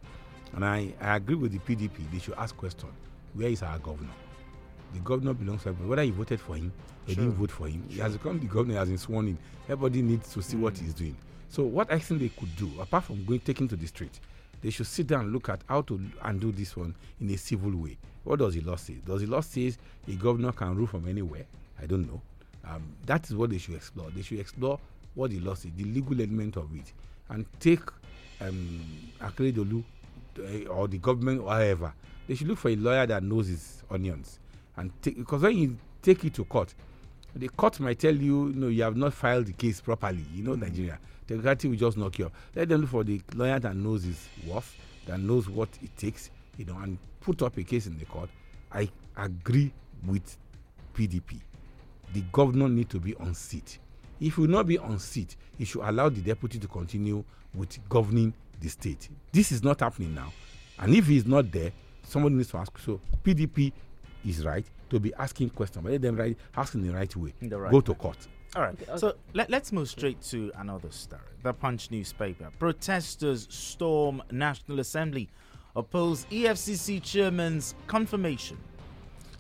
and 0.55 0.65
i 0.65 0.93
i 1.01 1.17
agree 1.17 1.35
with 1.35 1.53
the 1.53 1.59
pdp 1.61 2.11
they 2.13 2.19
should 2.19 2.35
ask 2.35 2.57
questions 2.57 2.93
where 3.35 3.49
is 3.49 3.63
our 3.63 3.79
governor 3.79 4.11
the 4.93 5.01
governor 5.01 5.35
belongs 5.35 5.63
to 5.63 5.69
everybody. 5.71 5.89
Whether 5.89 6.05
you 6.05 6.13
voted 6.13 6.41
for 6.41 6.57
him 6.57 6.73
or 7.07 7.13
sure. 7.13 7.25
didn't 7.25 7.37
vote 7.39 7.51
for 7.51 7.69
him, 7.69 7.83
sure. 7.89 7.95
he 7.95 8.01
has 8.01 8.13
become 8.17 8.39
the 8.41 8.47
governor, 8.47 8.73
he 8.75 8.79
has 8.79 8.89
been 8.89 8.99
sworn 8.99 9.29
in. 9.29 9.39
Everybody 9.69 10.03
needs 10.03 10.33
to 10.35 10.43
see 10.43 10.57
mm. 10.57 10.61
what 10.61 10.77
he's 10.79 10.95
doing. 10.95 11.17
So, 11.49 11.65
what 11.65 11.93
I 11.93 11.99
think 11.99 12.21
they 12.21 12.29
could 12.29 12.55
do, 12.57 12.71
apart 12.81 13.05
from 13.05 13.25
going 13.25 13.41
taking 13.41 13.69
to 13.69 13.77
the 13.77 13.87
street, 13.87 14.21
they 14.63 14.71
should 14.71 14.87
sit 14.87 15.07
down 15.07 15.21
and 15.23 15.33
look 15.33 15.49
at 15.49 15.61
how 15.69 15.83
to 15.83 16.01
undo 16.23 16.53
this 16.53 16.77
one 16.77 16.95
in 17.21 17.31
a 17.31 17.37
civil 17.37 17.75
way. 17.77 17.97
What 18.25 18.39
does 18.41 18.55
the 18.55 18.61
law 18.61 18.77
say? 18.77 18.95
Does 19.07 19.21
the 19.23 19.27
law 19.27 19.41
say 19.41 19.73
a 20.07 20.13
governor 20.13 20.53
can 20.53 20.77
rule 20.77 20.87
from 20.87 21.09
anywhere? 21.09 21.47
I 21.81 21.87
don't 21.87 22.07
know. 22.07 22.21
Um, 22.69 22.83
that 23.07 23.27
is 23.29 23.35
what 23.35 23.51
they 23.51 23.59
should 23.59 23.75
explore. 23.75 24.11
They 24.11 24.23
should 24.23 24.39
explore 24.39 24.79
what 25.15 25.31
the 25.31 25.41
law 25.41 25.55
says, 25.55 25.73
the 25.77 25.85
legal 25.85 26.21
element 26.21 26.57
of 26.57 26.69
it, 26.77 26.93
and 27.31 27.47
take 27.59 27.81
um, 28.41 28.81
Akeredolu 29.21 29.83
uh, 30.39 30.69
or 30.71 30.89
the 30.89 30.99
government 30.99 31.41
or 31.41 31.45
whatever. 31.47 31.93
They 32.27 32.35
should 32.35 32.49
look 32.49 32.59
for 32.59 32.69
a 32.71 32.77
lawyer 32.77 33.07
that 33.07 33.23
knows 33.23 33.49
his 33.49 33.83
onions 33.91 34.39
and 34.81 34.91
because 35.03 35.43
when 35.43 35.57
you 35.59 35.77
take 36.01 36.25
it 36.25 36.35
to 36.35 36.45
court, 36.45 36.75
the 37.37 37.49
court 37.49 37.79
might 37.81 37.99
tell 37.99 38.15
you, 38.15 38.51
know, 38.55 38.69
you 38.69 38.83
have 38.83 38.97
not 38.97 39.13
filed 39.13 39.47
the 39.47 39.53
case 39.53 39.81
properly. 39.81 40.25
You 40.33 40.43
know, 40.43 40.53
mm. 40.53 40.61
Nigeria, 40.63 40.99
technicality 41.29 41.69
will 41.69 41.77
just 41.77 41.97
knock 41.99 42.19
you 42.19 42.27
off. 42.27 42.33
Let 42.55 42.69
them 42.71 42.81
look 42.81 42.91
for 42.91 43.05
the 43.05 43.21
lawyer 43.35 43.59
that 43.61 43.77
knows 43.77 44.05
his 44.05 44.27
worth, 44.47 44.75
that 45.07 45.21
knows 45.21 45.49
what 45.49 45.69
it 45.83 45.95
takes, 45.99 46.31
you 46.57 46.65
know, 46.65 46.79
and 46.79 46.99
put 47.21 47.43
up 47.43 47.57
a 47.59 47.63
case 47.63 47.87
in 47.87 47.99
the 47.99 48.07
court. 48.07 48.31
I 48.73 48.89
agree 49.17 49.73
with 50.07 50.37
PDP. 50.95 51.41
The 52.15 52.23
governor 52.33 52.69
need 52.69 52.89
to 52.91 52.99
be 53.01 53.15
on 53.17 53.35
seat. 53.35 53.79
If 54.21 54.35
he 54.35 54.41
will 54.43 54.49
not 54.49 54.67
be 54.67 54.79
on 54.79 54.99
seat, 54.99 55.37
he 55.57 55.65
should 55.65 55.83
allow 55.83 56.09
the 56.09 56.21
deputy 56.21 56.59
to 56.59 56.69
continue 56.69 57.25
with 57.55 57.79
governing 57.89 58.35
the 58.61 58.69
state. 58.69 59.09
This 59.33 59.51
is 59.51 59.63
not 59.63 59.81
happening 59.81 60.15
now. 60.15 60.33
And 60.79 60.95
if 60.95 61.07
he 61.07 61.17
is 61.17 61.27
not 61.27 61.51
there, 61.51 61.73
somebody 62.05 62.35
needs 62.35 62.51
to 62.51 62.59
ask. 62.59 62.79
So 62.79 63.01
PDP 63.25 63.73
is 64.27 64.45
right 64.45 64.67
to 64.91 65.01
be 65.01 65.15
asking 65.15 65.51
questions, 65.51 65.83
but 65.83 65.93
let 65.93 66.03
them 66.03 66.17
right 66.17 66.37
asking 66.57 66.87
the 66.87 66.93
right 66.93 67.15
way. 67.17 67.33
The 67.41 67.59
right 67.59 67.73
Go 67.73 67.81
to 67.81 67.95
court. 67.95 68.19
All 68.57 68.63
right. 68.63 68.77
So 68.97 69.15
let, 69.33 69.53
us 69.55 69.73
move 69.73 69.89
straight 69.89 70.21
to 70.23 70.51
another 70.57 70.91
story. 70.91 71.23
The 71.43 71.53
Punch 71.53 71.91
newspaper. 71.91 72.51
Protesters 72.59 73.47
storm 73.49 74.23
National 74.33 74.81
Assembly, 74.81 75.29
oppose 75.77 76.27
EFCC 76.31 77.01
chairman's 77.03 77.75
confirmation. 77.87 78.59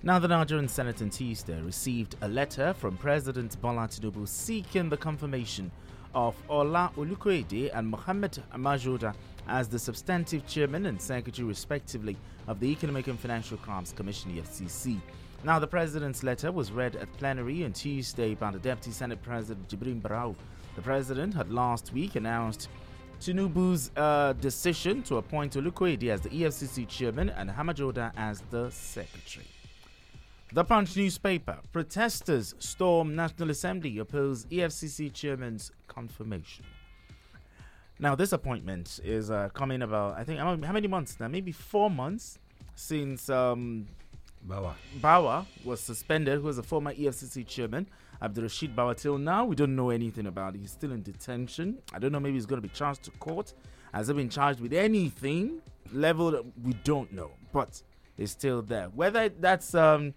Now, 0.02 0.18
the 0.18 0.28
Nigerian 0.28 0.66
Senate 0.66 1.02
on 1.02 1.10
Tuesday 1.10 1.60
received 1.60 2.16
a 2.22 2.28
letter 2.28 2.72
from 2.72 2.96
President 2.96 3.60
Bola 3.60 3.86
Tinubu 3.86 4.26
seeking 4.26 4.88
the 4.88 4.96
confirmation 4.96 5.70
of 6.14 6.34
Ola 6.48 6.90
Olukoyede 6.96 7.70
and 7.74 7.86
Mohammed 7.86 8.42
Hammajoda 8.50 9.14
as 9.46 9.68
the 9.68 9.78
substantive 9.78 10.46
chairman 10.46 10.86
and 10.86 10.98
secretary, 10.98 11.46
respectively, 11.46 12.16
of 12.48 12.60
the 12.60 12.68
Economic 12.68 13.08
and 13.08 13.20
Financial 13.20 13.58
Crimes 13.58 13.92
Commission 13.92 14.34
(EFCC). 14.34 14.98
Now, 15.44 15.58
the 15.58 15.66
president's 15.66 16.22
letter 16.22 16.50
was 16.50 16.72
read 16.72 16.96
at 16.96 17.12
plenary 17.18 17.62
on 17.66 17.74
Tuesday 17.74 18.34
by 18.34 18.52
the 18.52 18.58
Deputy 18.58 18.92
Senate 18.92 19.20
President 19.20 19.68
Jibrin 19.68 20.00
Barau. 20.00 20.34
The 20.76 20.82
president 20.82 21.34
had 21.34 21.52
last 21.52 21.92
week 21.92 22.16
announced 22.16 22.70
Tinubu's 23.20 23.90
uh, 23.98 24.32
decision 24.40 25.02
to 25.02 25.18
appoint 25.18 25.52
Olukoyede 25.56 26.08
as 26.08 26.22
the 26.22 26.30
EFCC 26.30 26.88
chairman 26.88 27.28
and 27.28 27.50
Hammajoda 27.50 28.12
as 28.16 28.40
the 28.50 28.70
secretary. 28.70 29.59
The 30.52 30.64
Punch 30.64 30.96
newspaper. 30.96 31.58
Protesters 31.70 32.56
storm 32.58 33.14
National 33.14 33.50
Assembly 33.50 33.98
oppose 33.98 34.46
EFCC 34.46 35.12
chairman's 35.12 35.70
confirmation. 35.86 36.64
Now, 38.00 38.16
this 38.16 38.32
appointment 38.32 38.98
is 39.04 39.30
uh, 39.30 39.50
coming 39.54 39.82
about, 39.82 40.18
I 40.18 40.24
think, 40.24 40.40
how 40.40 40.56
many 40.56 40.88
months 40.88 41.20
now? 41.20 41.28
Maybe 41.28 41.52
four 41.52 41.88
months 41.88 42.40
since 42.74 43.30
um, 43.30 43.86
Bawa. 44.44 44.74
Bawa 45.00 45.46
was 45.64 45.78
suspended, 45.80 46.40
who 46.40 46.46
was 46.46 46.58
a 46.58 46.64
former 46.64 46.94
EFCC 46.94 47.46
chairman. 47.46 47.86
Abdul 48.20 48.42
Rashid 48.42 48.74
Bawa, 48.74 48.96
till 48.96 49.18
now, 49.18 49.44
we 49.44 49.54
don't 49.54 49.76
know 49.76 49.90
anything 49.90 50.26
about 50.26 50.56
it. 50.56 50.62
He's 50.62 50.72
still 50.72 50.90
in 50.90 51.02
detention. 51.02 51.78
I 51.94 52.00
don't 52.00 52.10
know, 52.10 52.18
maybe 52.18 52.34
he's 52.34 52.46
going 52.46 52.60
to 52.60 52.66
be 52.66 52.74
charged 52.74 53.04
to 53.04 53.12
court. 53.12 53.54
Has 53.94 54.08
he 54.08 54.14
been 54.14 54.28
charged 54.28 54.58
with 54.58 54.72
anything 54.72 55.60
level? 55.92 56.44
We 56.64 56.72
don't 56.82 57.12
know, 57.12 57.30
but 57.52 57.80
he's 58.16 58.32
still 58.32 58.62
there. 58.62 58.86
Whether 58.86 59.28
that's 59.28 59.76
um, 59.76 60.12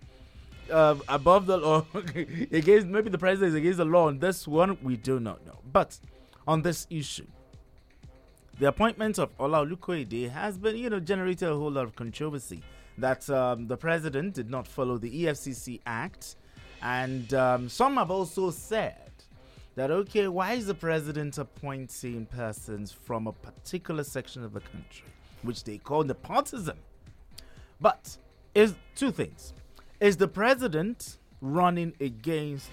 uh, 0.72 0.96
above 1.08 1.46
the 1.46 1.58
law, 1.58 1.86
against 1.96 2.88
maybe 2.88 3.10
the 3.10 3.18
president 3.18 3.50
is 3.50 3.56
against 3.56 3.78
the 3.78 3.86
law 3.86 4.08
on 4.08 4.20
this 4.20 4.48
one, 4.48 4.78
we 4.82 4.98
do 4.98 5.20
not 5.20 5.46
know. 5.46 5.60
But 5.72 6.00
on 6.48 6.62
this 6.62 6.88
issue, 6.90 7.28
the 8.60 8.68
appointment 8.68 9.18
of 9.18 9.32
Ola 9.40 9.66
has 9.66 10.58
been, 10.58 10.78
you 10.78 10.90
know, 10.90 11.00
generated 11.00 11.50
a 11.50 11.56
whole 11.56 11.72
lot 11.72 11.86
of 11.86 11.96
controversy. 11.96 12.62
That 13.00 13.28
um, 13.30 13.68
the 13.68 13.76
president 13.76 14.36
did 14.36 14.52
not 14.52 14.68
follow 14.68 15.00
the 15.00 15.26
EFCC 15.26 15.82
Act, 15.88 16.36
and 16.84 17.34
um, 17.34 17.68
some 17.68 17.98
have 17.98 18.12
also 18.12 18.52
said 18.52 19.12
that 19.76 19.90
okay, 19.90 20.28
why 20.28 20.54
is 20.54 20.68
the 20.68 20.76
president 20.76 21.40
appointing 21.40 22.28
persons 22.28 22.92
from 22.92 23.26
a 23.26 23.32
particular 23.32 24.04
section 24.04 24.44
of 24.44 24.54
the 24.54 24.60
country, 24.60 25.08
which 25.42 25.64
they 25.64 25.80
call 25.80 26.04
the? 26.04 26.16
But 27.82 28.18
is 28.54 28.76
two 28.96 29.12
things: 29.12 29.54
is 30.00 30.18
the 30.18 30.28
president 30.28 31.18
running 31.42 31.94
against 32.00 32.72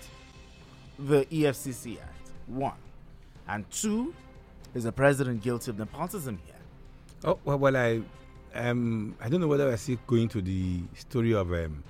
the 0.98 1.24
EFCC 1.26 2.00
Act? 2.00 2.30
One, 2.46 2.74
and 3.48 3.68
two 3.70 4.14
is 4.74 4.84
the 4.84 4.92
president 4.92 5.42
guilty 5.42 5.70
of 5.70 5.78
nepotism 5.78 6.38
here? 6.44 6.54
Oh 7.24 7.38
well, 7.44 7.58
well 7.58 7.76
I 7.76 8.00
um, 8.54 9.14
I 9.20 9.28
don't 9.28 9.40
know 9.40 9.48
whether 9.48 9.70
I 9.70 9.76
see 9.76 9.98
going 10.06 10.28
to 10.30 10.42
the 10.42 10.80
story 10.94 11.34
of 11.34 11.52
um, 11.52 11.82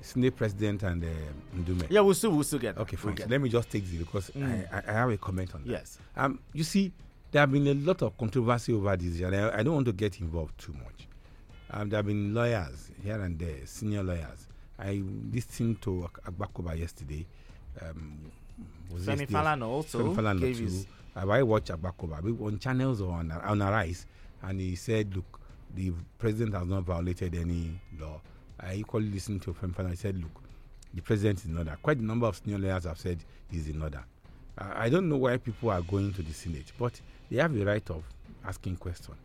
Senate 0.00 0.36
President 0.36 0.82
and 0.82 1.02
uh, 1.02 1.08
Ndume. 1.56 1.86
Yeah, 1.90 2.00
we'll 2.00 2.14
still 2.14 2.30
we'll 2.30 2.44
still 2.44 2.58
get. 2.58 2.76
Okay, 2.78 2.96
fine. 2.96 3.14
We'll 3.16 3.28
Let 3.28 3.40
me 3.40 3.48
just 3.48 3.70
take 3.70 3.84
this 3.84 3.98
because 3.98 4.30
mm. 4.30 4.66
I, 4.72 4.90
I, 4.90 4.92
have 4.92 5.10
a 5.10 5.16
comment 5.16 5.54
on 5.54 5.64
that. 5.64 5.70
Yes. 5.70 5.98
Um, 6.16 6.40
you 6.52 6.62
see, 6.62 6.92
there 7.32 7.40
have 7.40 7.50
been 7.50 7.66
a 7.66 7.74
lot 7.74 8.02
of 8.02 8.16
controversy 8.16 8.72
over 8.72 8.96
this, 8.96 9.20
and 9.20 9.34
I, 9.34 9.58
I 9.58 9.62
don't 9.62 9.74
want 9.74 9.86
to 9.86 9.92
get 9.92 10.20
involved 10.20 10.58
too 10.58 10.72
much. 10.74 11.08
Um, 11.70 11.88
there 11.88 11.98
have 11.98 12.06
been 12.06 12.34
lawyers 12.34 12.90
here 13.02 13.20
and 13.20 13.38
there, 13.38 13.66
senior 13.66 14.02
lawyers. 14.02 14.46
I 14.78 15.02
listened 15.32 15.80
to 15.82 16.08
Agbakoba 16.26 16.78
yesterday. 16.78 17.26
Um, 17.80 18.30
was 18.90 19.06
Femi 19.06 19.26
Falana 19.28 19.66
also 19.66 19.98
Femi 19.98 20.14
Falana 20.16 20.40
gave 20.40 20.58
too. 20.58 20.64
his 20.64 20.86
I 21.16 21.42
watched 21.42 21.68
Agbakoba 21.68 22.40
on 22.44 22.58
channels 22.58 23.00
or 23.00 23.12
on, 23.12 23.30
on 23.30 23.62
Arise, 23.62 24.06
and 24.42 24.60
he 24.60 24.74
said, 24.76 25.14
"Look, 25.14 25.40
the 25.74 25.92
president 26.18 26.54
has 26.54 26.66
not 26.66 26.82
violated 26.84 27.34
any 27.34 27.80
law." 27.98 28.20
I 28.60 28.74
equally 28.74 29.08
listened 29.10 29.42
to 29.42 29.52
Femi 29.54 29.74
Falana. 29.74 29.90
He 29.90 29.96
said, 29.96 30.18
"Look, 30.18 30.42
the 30.92 31.00
president 31.02 31.40
is 31.40 31.46
in 31.46 31.58
order." 31.58 31.76
Quite 31.82 31.98
a 31.98 32.04
number 32.04 32.26
of 32.26 32.36
senior 32.36 32.58
lawyers 32.58 32.84
have 32.84 32.98
said 32.98 33.18
he's 33.50 33.68
in 33.68 33.80
order. 33.82 34.04
I 34.56 34.88
don't 34.88 35.08
know 35.08 35.16
why 35.16 35.36
people 35.38 35.70
are 35.70 35.82
going 35.82 36.12
to 36.14 36.22
the 36.22 36.32
Senate, 36.32 36.72
but 36.78 37.00
they 37.30 37.38
have 37.38 37.52
the 37.52 37.64
right 37.64 37.88
of 37.90 38.04
asking 38.44 38.76
questions. 38.76 39.16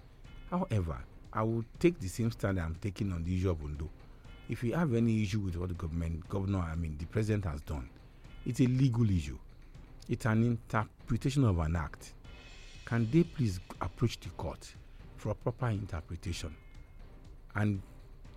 However, 0.50 0.98
I 1.32 1.44
will 1.44 1.64
take 1.80 2.00
the 2.00 2.08
same 2.08 2.32
stand 2.32 2.60
I'm 2.60 2.76
taking 2.82 3.12
on 3.14 3.24
the 3.24 3.38
issue 3.38 3.52
of 3.52 3.64
Ondo. 3.64 3.90
If 4.50 4.64
you 4.64 4.74
have 4.74 4.96
any 4.96 5.22
issue 5.22 5.40
with 5.42 5.56
what 5.58 5.70
the 5.70 5.76
government, 5.76 6.28
governor, 6.28 6.58
I 6.60 6.76
mean, 6.76 6.96
the 6.98 7.06
president 7.06 7.46
has 7.46 7.62
done, 7.62 7.88
it's 8.48 8.60
a 8.60 8.66
legal 8.66 9.08
issue. 9.08 9.38
It's 10.10 10.26
an 10.26 10.44
interpretation 10.44 11.44
of 11.46 11.60
an 11.60 11.76
act. 11.76 12.14
Can 12.84 13.08
they 13.12 13.22
please 13.24 13.60
approach 13.80 14.20
the 14.20 14.30
court 14.30 14.74
for 15.18 15.30
a 15.30 15.36
proper 15.36 15.68
interpretation 15.68 16.56
and 17.54 17.80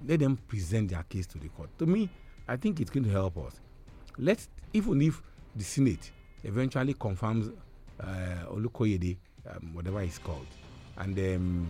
let 0.07 0.21
them 0.21 0.37
present 0.37 0.91
their 0.91 1.03
case 1.05 1.27
to 1.29 1.39
the 1.39 1.49
court? 1.49 1.71
To 1.79 1.87
me, 1.87 2.11
I 2.47 2.57
think 2.57 2.81
it's 2.81 2.91
going 2.91 3.05
to 3.05 3.11
help 3.11 3.39
us. 3.39 3.59
Let's, 4.19 4.51
even 4.75 5.01
if 5.01 5.23
the 5.57 5.65
Senate 5.65 6.11
eventually 6.45 6.93
confirms 6.93 7.49
uh, 7.99 8.05
Olukoyede, 8.51 9.17
um, 9.49 9.71
whatever 9.73 10.03
it's 10.03 10.19
called, 10.19 10.47
and 10.99 11.19
um, 11.19 11.67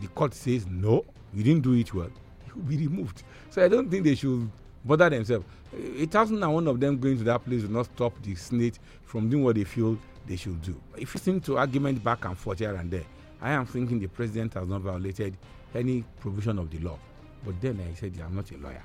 the 0.00 0.06
court 0.08 0.32
says 0.32 0.64
no, 0.68 1.04
you 1.34 1.42
didn't 1.42 1.62
do 1.62 1.72
it 1.72 1.92
well, 1.92 2.10
will 2.54 2.62
be 2.68 2.76
removed. 2.76 3.22
So 3.50 3.64
I 3.64 3.68
don't 3.68 3.90
think 3.90 4.04
they 4.04 4.14
should 4.14 4.48
bother 4.84 5.10
themselves. 5.10 5.44
It 5.72 6.12
hasn't 6.12 6.40
one 6.40 6.66
of 6.66 6.80
them 6.80 6.98
going 6.98 7.18
to 7.18 7.24
that 7.24 7.44
place 7.44 7.62
will 7.62 7.70
not 7.70 7.86
stop 7.86 8.12
the 8.22 8.34
Senate 8.34 8.78
from 9.04 9.28
doing 9.30 9.44
what 9.44 9.54
they 9.56 9.64
feel 9.64 9.96
they 10.26 10.36
should 10.36 10.60
do. 10.62 10.80
If 10.96 11.14
you 11.14 11.18
listen 11.18 11.40
to 11.42 11.58
argument 11.58 12.02
back 12.02 12.24
and 12.24 12.36
forth 12.36 12.58
here 12.58 12.74
and 12.74 12.90
there, 12.90 13.04
I 13.40 13.52
am 13.52 13.66
thinking 13.66 14.00
the 14.00 14.08
president 14.08 14.54
has 14.54 14.68
not 14.68 14.80
violated 14.82 15.36
any 15.74 16.04
provision 16.20 16.58
of 16.58 16.70
the 16.70 16.78
law. 16.78 16.98
But 17.44 17.60
then 17.60 17.80
I 17.88 17.94
said, 17.94 18.12
I'm 18.24 18.34
not 18.34 18.50
a 18.50 18.56
lawyer. 18.58 18.82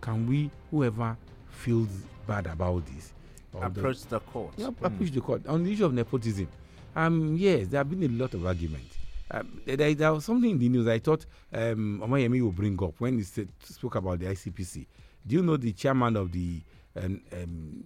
Can 0.00 0.26
we, 0.26 0.50
whoever 0.70 1.16
feels 1.50 1.88
bad 2.26 2.46
about 2.46 2.86
this, 2.86 3.12
approach 3.60 4.02
the, 4.02 4.08
the 4.10 4.20
court? 4.20 4.52
Yeah, 4.56 4.66
mm. 4.68 4.84
approach 4.84 5.10
the 5.10 5.20
court. 5.20 5.46
On 5.46 5.62
the 5.62 5.72
issue 5.72 5.84
of 5.84 5.92
nepotism, 5.92 6.48
um, 6.96 7.36
yes, 7.36 7.68
there 7.68 7.78
have 7.78 7.90
been 7.90 8.02
a 8.02 8.08
lot 8.08 8.32
of 8.34 8.46
arguments. 8.46 8.96
Um, 9.32 9.60
there, 9.64 9.94
there, 9.94 10.12
was 10.12 10.24
something 10.24 10.50
in 10.50 10.58
the 10.58 10.68
news 10.68 10.88
I 10.88 10.98
thought 10.98 11.24
um, 11.52 12.02
Omayemi 12.04 12.42
will 12.42 12.50
bring 12.52 12.82
up 12.82 12.94
when 12.98 13.18
he 13.18 13.22
said, 13.24 13.48
spoke 13.62 13.94
about 13.94 14.18
the 14.18 14.26
ICPC. 14.26 14.86
Do 15.26 15.36
you 15.36 15.42
know 15.42 15.56
the 15.56 15.72
chairman 15.72 16.16
of 16.16 16.32
the 16.32 16.60
um, 16.96 17.20
um, 17.32 17.84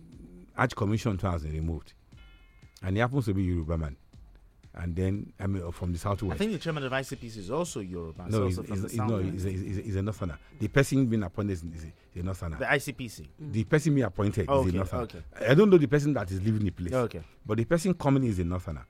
Arch 0.57 0.75
Commission 0.75 1.19
who 1.19 1.27
has 1.27 1.43
been 1.43 1.53
removed? 1.53 1.93
And 2.83 2.97
he 2.97 3.01
happens 3.01 3.27
to 3.27 3.35
be 3.35 3.43
Yoruba 3.43 3.77
man. 3.77 3.97
And 4.77 4.97
then, 4.97 5.33
I 5.39 5.47
mean, 5.47 5.71
from 5.71 5.93
the 5.93 5.99
southwest. 5.99 6.35
I 6.35 6.39
think 6.39 6.53
the 6.53 6.59
chairman 6.59 6.83
of 6.85 6.91
ICPC 6.91 7.37
is 7.37 7.51
also 7.51 7.79
Yoruba. 7.81 8.27
No, 8.29 8.47
he's, 8.47 8.57
he's, 8.57 8.83
he's 8.83 8.95
no 8.97 9.19
he's, 9.19 9.45
he's, 9.45 9.77
he's, 9.77 9.97
a 9.97 10.03
Northerner. 10.03 10.37
The 10.59 10.67
person 10.67 11.07
being 11.07 11.23
appointed 11.23 11.53
is, 11.53 11.63
is 11.63 11.87
a 12.17 12.23
Northerner. 12.25 12.57
The 12.59 12.65
ICPC? 12.65 13.27
The 13.39 13.65
person 13.65 13.95
being 13.95 14.05
appointed 14.07 14.49
okay, 14.49 14.69
is 14.69 14.75
a 14.75 14.77
Northerner. 14.77 15.03
Okay. 15.05 15.23
I 15.49 15.55
don't 15.55 15.71
know 15.71 15.79
the 15.79 15.87
person 15.87 16.13
that 16.15 16.29
is 16.33 16.43
leaving 16.43 16.65
the 16.65 16.71
place. 16.71 16.93
Okay. 16.93 17.21
But 17.47 17.59
the 17.59 17.65
person 17.67 17.95
coming 17.95 18.25
is 18.25 18.41
a 18.41 18.45
Northerner. 18.45 18.85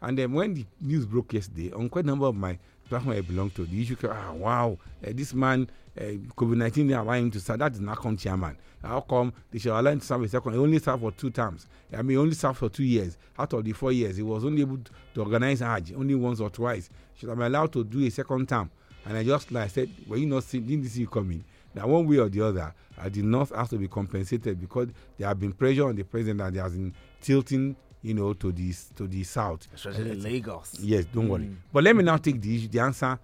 And 0.00 0.18
then 0.18 0.32
when 0.32 0.54
the 0.54 0.64
news 0.80 1.06
broke 1.06 1.32
yesterday, 1.32 1.72
on 1.72 1.88
quite 1.88 2.04
a 2.04 2.08
number 2.08 2.26
of 2.26 2.36
my 2.36 2.58
platform 2.88 3.16
I 3.16 3.20
belong 3.20 3.50
to, 3.50 3.64
the 3.66 3.82
issue 3.82 3.96
came, 3.96 4.10
ah, 4.12 4.32
wow, 4.32 4.78
uh, 5.06 5.10
this 5.12 5.34
man, 5.34 5.68
uh, 5.98 6.02
COVID 6.36 6.56
19, 6.56 6.86
they 6.88 6.94
allow 6.94 7.12
him 7.12 7.30
to 7.32 7.40
serve. 7.40 7.58
That 7.58 7.72
is 7.72 7.80
NACON 7.80 8.18
chairman. 8.18 8.56
How 8.82 9.00
come 9.00 9.32
they 9.50 9.58
should 9.58 9.72
allow 9.72 9.90
him 9.90 9.98
to 10.00 10.06
serve 10.06 10.22
a 10.22 10.28
second? 10.28 10.52
He 10.52 10.58
only 10.58 10.78
served 10.78 11.02
for 11.02 11.10
two 11.10 11.30
terms. 11.30 11.66
I 11.92 11.96
mean, 12.02 12.10
he 12.10 12.16
only 12.16 12.34
served 12.34 12.58
for 12.58 12.68
two 12.68 12.84
years. 12.84 13.18
Out 13.38 13.52
of 13.52 13.64
the 13.64 13.72
four 13.72 13.90
years, 13.90 14.16
he 14.16 14.22
was 14.22 14.44
only 14.44 14.60
able 14.62 14.78
to 15.14 15.20
organize 15.20 15.60
Hajj 15.60 15.92
only 15.94 16.14
once 16.14 16.40
or 16.40 16.50
twice. 16.50 16.88
Should 17.16 17.30
I 17.30 17.34
be 17.34 17.42
allowed 17.42 17.72
to 17.72 17.82
do 17.82 18.04
a 18.04 18.10
second 18.10 18.48
term? 18.48 18.70
And 19.04 19.16
I 19.16 19.24
just 19.24 19.50
like 19.50 19.64
I 19.64 19.68
said, 19.68 19.90
well, 20.06 20.18
you 20.18 20.26
not 20.26 20.44
see, 20.44 20.60
didn't 20.60 20.86
see 20.86 21.00
you 21.00 21.08
coming? 21.08 21.44
That 21.74 21.88
one 21.88 22.06
way 22.06 22.18
or 22.18 22.28
the 22.28 22.40
other, 22.42 22.74
uh, 22.96 23.08
the 23.08 23.22
North 23.22 23.54
has 23.54 23.68
to 23.70 23.78
be 23.78 23.88
compensated 23.88 24.60
because 24.60 24.88
there 25.16 25.28
have 25.28 25.38
been 25.38 25.52
pressure 25.52 25.88
on 25.88 25.96
the 25.96 26.02
president 26.04 26.40
and 26.40 26.56
there 26.56 26.62
has 26.62 26.72
been 26.72 26.94
tilting 27.20 27.76
you 28.08 28.14
know, 28.14 28.32
to 28.32 28.50
the 28.52 28.72
to 28.96 29.06
the 29.06 29.22
south, 29.22 29.68
especially 29.74 30.12
uh, 30.12 30.14
Lagos. 30.14 30.78
Yes, 30.80 31.04
don't 31.04 31.26
mm. 31.26 31.30
worry. 31.30 31.50
But 31.70 31.84
let 31.84 31.94
me 31.94 32.02
now 32.02 32.16
take 32.16 32.40
the 32.40 32.66
the 32.66 32.80
answer 32.80 33.18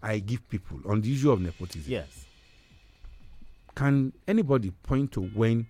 I 0.00 0.20
give 0.20 0.48
people 0.48 0.78
on 0.86 1.00
the 1.00 1.12
issue 1.12 1.32
of 1.32 1.40
nepotism. 1.40 1.90
Yes. 1.90 2.24
Can 3.74 4.12
anybody 4.28 4.70
point 4.70 5.10
to 5.12 5.22
when 5.22 5.66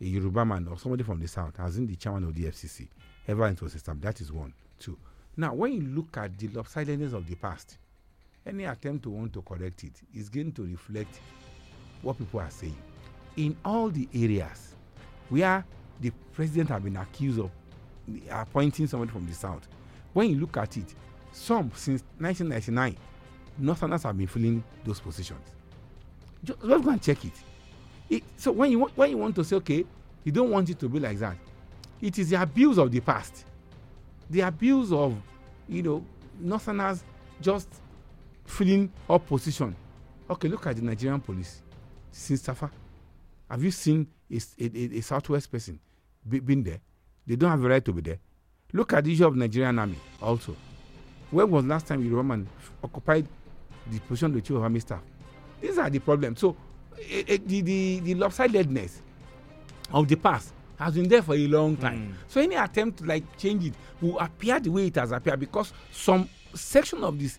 a 0.00 0.04
Yoruba 0.04 0.44
man 0.44 0.68
or 0.68 0.78
somebody 0.78 1.02
from 1.02 1.18
the 1.20 1.26
south 1.26 1.56
has 1.56 1.74
been 1.76 1.88
the 1.88 1.96
chairman 1.96 2.24
of 2.24 2.34
the 2.36 2.44
EFCC 2.44 2.86
ever 3.26 3.48
into 3.48 3.64
a 3.64 3.68
system? 3.70 3.98
That 4.00 4.20
is 4.20 4.30
one. 4.32 4.52
Two. 4.78 4.96
Now, 5.36 5.52
when 5.54 5.72
you 5.72 5.82
look 5.82 6.16
at 6.16 6.38
the 6.38 6.46
lopsidedness 6.48 7.12
of 7.14 7.26
the 7.26 7.34
past, 7.34 7.78
any 8.46 8.64
attempt 8.64 9.02
to 9.04 9.10
want 9.10 9.32
to 9.32 9.42
correct 9.42 9.82
it 9.82 9.92
is 10.14 10.28
going 10.28 10.52
to 10.52 10.62
reflect 10.64 11.18
what 12.02 12.16
people 12.18 12.38
are 12.40 12.50
saying. 12.50 12.76
In 13.36 13.56
all 13.64 13.88
the 13.88 14.08
areas 14.14 14.76
where 15.30 15.64
the 16.00 16.10
president 16.32 16.68
has 16.68 16.82
been 16.82 16.96
accused 16.96 17.40
of 17.40 17.50
appointing 18.30 18.86
somebody 18.86 19.10
from 19.10 19.26
the 19.26 19.34
south. 19.34 19.66
When 20.12 20.30
you 20.30 20.38
look 20.40 20.56
at 20.56 20.76
it, 20.76 20.94
some 21.32 21.70
since 21.74 22.02
1999, 22.18 22.96
Northerners 23.58 24.02
have 24.04 24.16
been 24.16 24.26
filling 24.26 24.62
those 24.84 25.00
positions. 25.00 25.40
Just, 26.42 26.60
just 26.60 26.84
go 26.84 26.90
and 26.90 27.02
check 27.02 27.24
it. 27.24 27.32
it. 28.10 28.22
So 28.36 28.52
when 28.52 28.70
you 28.70 28.80
want, 28.80 28.96
when 28.96 29.10
you 29.10 29.18
want 29.18 29.34
to 29.36 29.44
say, 29.44 29.56
okay, 29.56 29.84
you 30.22 30.32
don't 30.32 30.50
want 30.50 30.70
it 30.70 30.78
to 30.80 30.88
be 30.88 31.00
like 31.00 31.18
that, 31.18 31.36
it 32.00 32.18
is 32.18 32.30
the 32.30 32.40
abuse 32.40 32.78
of 32.78 32.90
the 32.90 33.00
past, 33.00 33.44
the 34.28 34.40
abuse 34.40 34.92
of, 34.92 35.14
you 35.68 35.82
know, 35.82 36.04
Northerners 36.38 37.02
just 37.40 37.68
filling 38.44 38.92
up 39.08 39.26
position. 39.26 39.74
Okay, 40.28 40.48
look 40.48 40.66
at 40.66 40.76
the 40.76 40.82
Nigerian 40.82 41.20
police. 41.20 41.62
Since 42.10 42.42
Safa, 42.42 42.70
have 43.50 43.62
you 43.62 43.70
seen 43.70 44.06
a, 44.30 44.36
a, 44.60 44.64
a, 44.66 44.98
a 44.98 45.00
Southwest 45.00 45.50
person 45.50 45.78
be, 46.28 46.40
been 46.40 46.62
there? 46.62 46.80
They 47.26 47.36
don't 47.36 47.50
have 47.50 47.60
the 47.60 47.68
right 47.68 47.84
to 47.84 47.92
be 47.92 48.00
there. 48.02 48.18
Look 48.72 48.92
at 48.92 49.04
the 49.04 49.12
issue 49.12 49.26
of 49.26 49.36
Nigerian 49.36 49.78
army 49.78 49.96
also. 50.20 50.56
When 51.30 51.50
was 51.50 51.64
last 51.64 51.86
time 51.86 52.08
Roman 52.12 52.46
occupied 52.82 53.26
the 53.90 53.98
position 54.00 54.26
of 54.26 54.34
the 54.34 54.40
chief 54.40 54.56
of 54.56 54.62
army 54.62 54.80
staff? 54.80 55.00
These 55.60 55.78
are 55.78 55.88
the 55.90 55.98
problems. 56.00 56.40
So 56.40 56.56
it, 56.98 57.28
it, 57.30 57.48
the, 57.48 57.60
the, 57.62 58.00
the 58.00 58.14
lopsidedness 58.14 58.98
of 59.92 60.08
the 60.08 60.16
past 60.16 60.52
has 60.78 60.94
been 60.94 61.08
there 61.08 61.22
for 61.22 61.34
a 61.34 61.46
long 61.46 61.76
time. 61.76 62.08
Mm. 62.08 62.14
So 62.28 62.40
any 62.40 62.56
attempt 62.56 62.98
to 62.98 63.04
like 63.04 63.24
change 63.38 63.64
it 63.66 63.74
will 64.00 64.18
appear 64.18 64.58
the 64.60 64.70
way 64.70 64.86
it 64.88 64.96
has 64.96 65.12
appeared 65.12 65.40
because 65.40 65.72
some 65.92 66.28
section 66.54 67.02
of 67.04 67.18
this, 67.18 67.38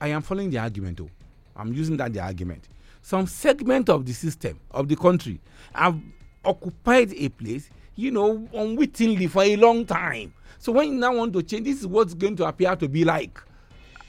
I 0.00 0.08
am 0.08 0.22
following 0.22 0.50
the 0.50 0.58
argument. 0.58 1.00
Oh, 1.00 1.10
I'm 1.56 1.72
using 1.72 1.96
that 1.98 2.12
the 2.12 2.20
argument. 2.20 2.68
Some 3.00 3.26
segment 3.26 3.88
of 3.88 4.04
the 4.06 4.12
system 4.12 4.58
of 4.70 4.88
the 4.88 4.96
country 4.96 5.40
have 5.74 5.98
occupied 6.44 7.12
a 7.14 7.28
place 7.28 7.70
you 7.96 8.10
know, 8.10 8.48
unwittingly 8.52 9.26
for 9.26 9.42
a 9.42 9.56
long 9.56 9.84
time. 9.86 10.32
So 10.58 10.72
when 10.72 10.92
you 10.92 10.98
now 10.98 11.14
want 11.14 11.32
to 11.34 11.42
change, 11.42 11.64
this 11.64 11.80
is 11.80 11.86
what's 11.86 12.14
going 12.14 12.36
to 12.36 12.46
appear 12.46 12.74
to 12.76 12.88
be 12.88 13.04
like. 13.04 13.38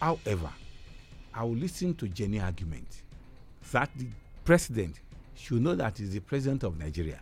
However, 0.02 0.50
I 1.34 1.44
will 1.44 1.56
listen 1.56 1.94
to 1.96 2.08
Jenny 2.08 2.40
argument 2.40 3.04
that 3.72 3.90
the 3.96 4.08
president 4.44 5.00
should 5.36 5.62
know 5.62 5.76
that 5.76 5.98
he's 5.98 6.12
the 6.12 6.20
president 6.20 6.64
of 6.64 6.78
Nigeria 6.80 7.20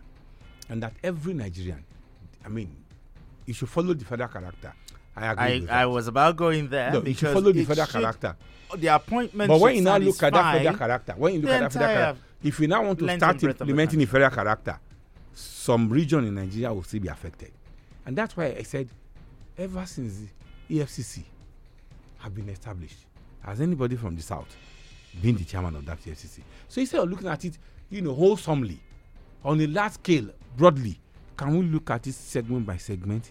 and 0.68 0.82
that 0.82 0.92
every 1.02 1.34
Nigerian, 1.34 1.84
I 2.44 2.48
mean, 2.48 2.74
he 3.44 3.52
should 3.52 3.68
follow 3.68 3.92
the 3.94 4.04
federal 4.04 4.28
character. 4.28 4.72
I 5.16 5.32
agree. 5.32 5.68
I, 5.68 5.82
I 5.82 5.86
was 5.86 6.08
about 6.08 6.36
going 6.36 6.68
there. 6.68 6.92
No, 6.92 7.02
you 7.02 7.14
should 7.14 7.32
follow 7.32 7.52
the 7.52 7.64
federal 7.64 7.86
character. 7.86 8.36
Oh, 8.70 8.76
the 8.76 8.88
appointment. 8.88 9.48
But 9.48 9.60
when 9.60 9.76
you 9.76 9.82
now 9.82 9.96
look 9.98 10.22
at 10.22 10.32
that 10.32 10.56
federal 10.56 10.76
character, 10.76 11.14
when 11.16 11.34
you 11.34 11.40
look 11.40 11.50
at 11.50 11.60
that 11.60 11.72
federal 11.72 11.94
character, 11.94 12.22
if 12.42 12.60
you 12.60 12.68
now 12.68 12.84
want 12.84 12.98
to 12.98 13.16
start 13.16 13.42
implementing 13.42 13.98
the 13.98 14.06
federal 14.06 14.30
character, 14.30 14.78
some 15.34 15.88
region 15.88 16.24
in 16.26 16.34
Nigeria 16.34 16.72
will 16.72 16.82
still 16.82 17.00
be 17.00 17.08
affected. 17.08 17.52
And 18.06 18.16
that's 18.16 18.36
why 18.36 18.46
I 18.58 18.62
said, 18.62 18.88
ever 19.58 19.84
since 19.86 20.18
the 20.68 20.78
EFCC 20.78 21.22
have 22.18 22.34
been 22.34 22.48
established, 22.48 22.98
has 23.44 23.60
anybody 23.60 23.96
from 23.96 24.16
the 24.16 24.22
South 24.22 24.54
been 25.20 25.36
the 25.36 25.44
chairman 25.44 25.76
of 25.76 25.84
that 25.86 26.00
EFCC? 26.02 26.40
So 26.68 26.80
instead 26.80 27.00
of 27.00 27.10
looking 27.10 27.28
at 27.28 27.44
it, 27.44 27.58
you 27.90 28.00
know, 28.00 28.14
wholesomely, 28.14 28.80
on 29.44 29.60
a 29.60 29.66
large 29.66 29.92
scale, 29.92 30.28
broadly, 30.56 30.98
can 31.36 31.58
we 31.58 31.66
look 31.66 31.90
at 31.90 32.06
it 32.06 32.14
segment 32.14 32.64
by 32.66 32.76
segment, 32.76 33.30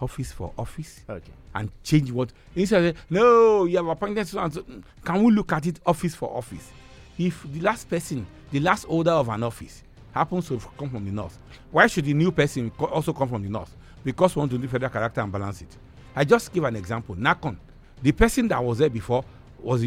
office 0.00 0.32
for 0.32 0.52
office, 0.58 1.00
okay. 1.08 1.32
and 1.54 1.70
change 1.82 2.10
what? 2.12 2.32
Instead 2.54 2.84
of, 2.84 2.96
no, 3.10 3.64
you 3.64 3.76
have 3.76 3.86
appointed 3.88 4.26
so 4.26 4.38
and 4.40 4.52
so. 4.52 4.64
Can 5.04 5.22
we 5.22 5.32
look 5.32 5.52
at 5.52 5.66
it 5.66 5.80
office 5.86 6.14
for 6.14 6.34
office? 6.36 6.70
If 7.18 7.44
the 7.52 7.60
last 7.60 7.88
person, 7.88 8.26
the 8.50 8.60
last 8.60 8.84
order 8.88 9.10
of 9.10 9.28
an 9.28 9.42
office, 9.42 9.82
happens 10.12 10.48
to 10.48 10.58
come 10.78 10.90
from 10.90 11.04
the 11.04 11.12
north. 11.12 11.38
Why 11.70 11.86
should 11.86 12.04
the 12.04 12.14
new 12.14 12.32
person 12.32 12.70
also 12.78 13.12
come 13.12 13.28
from 13.28 13.42
the 13.42 13.48
north? 13.48 13.74
Because 14.04 14.34
we 14.34 14.40
want 14.40 14.52
to 14.52 14.58
do 14.58 14.66
federal 14.68 14.90
character 14.90 15.20
and 15.20 15.30
balance 15.30 15.62
it. 15.62 15.76
I 16.14 16.24
just 16.24 16.52
give 16.52 16.64
an 16.64 16.76
example. 16.76 17.14
NAHCON, 17.14 17.56
the 18.02 18.12
person 18.12 18.48
that 18.48 18.62
was 18.62 18.78
there 18.78 18.90
before 18.90 19.24
was, 19.60 19.84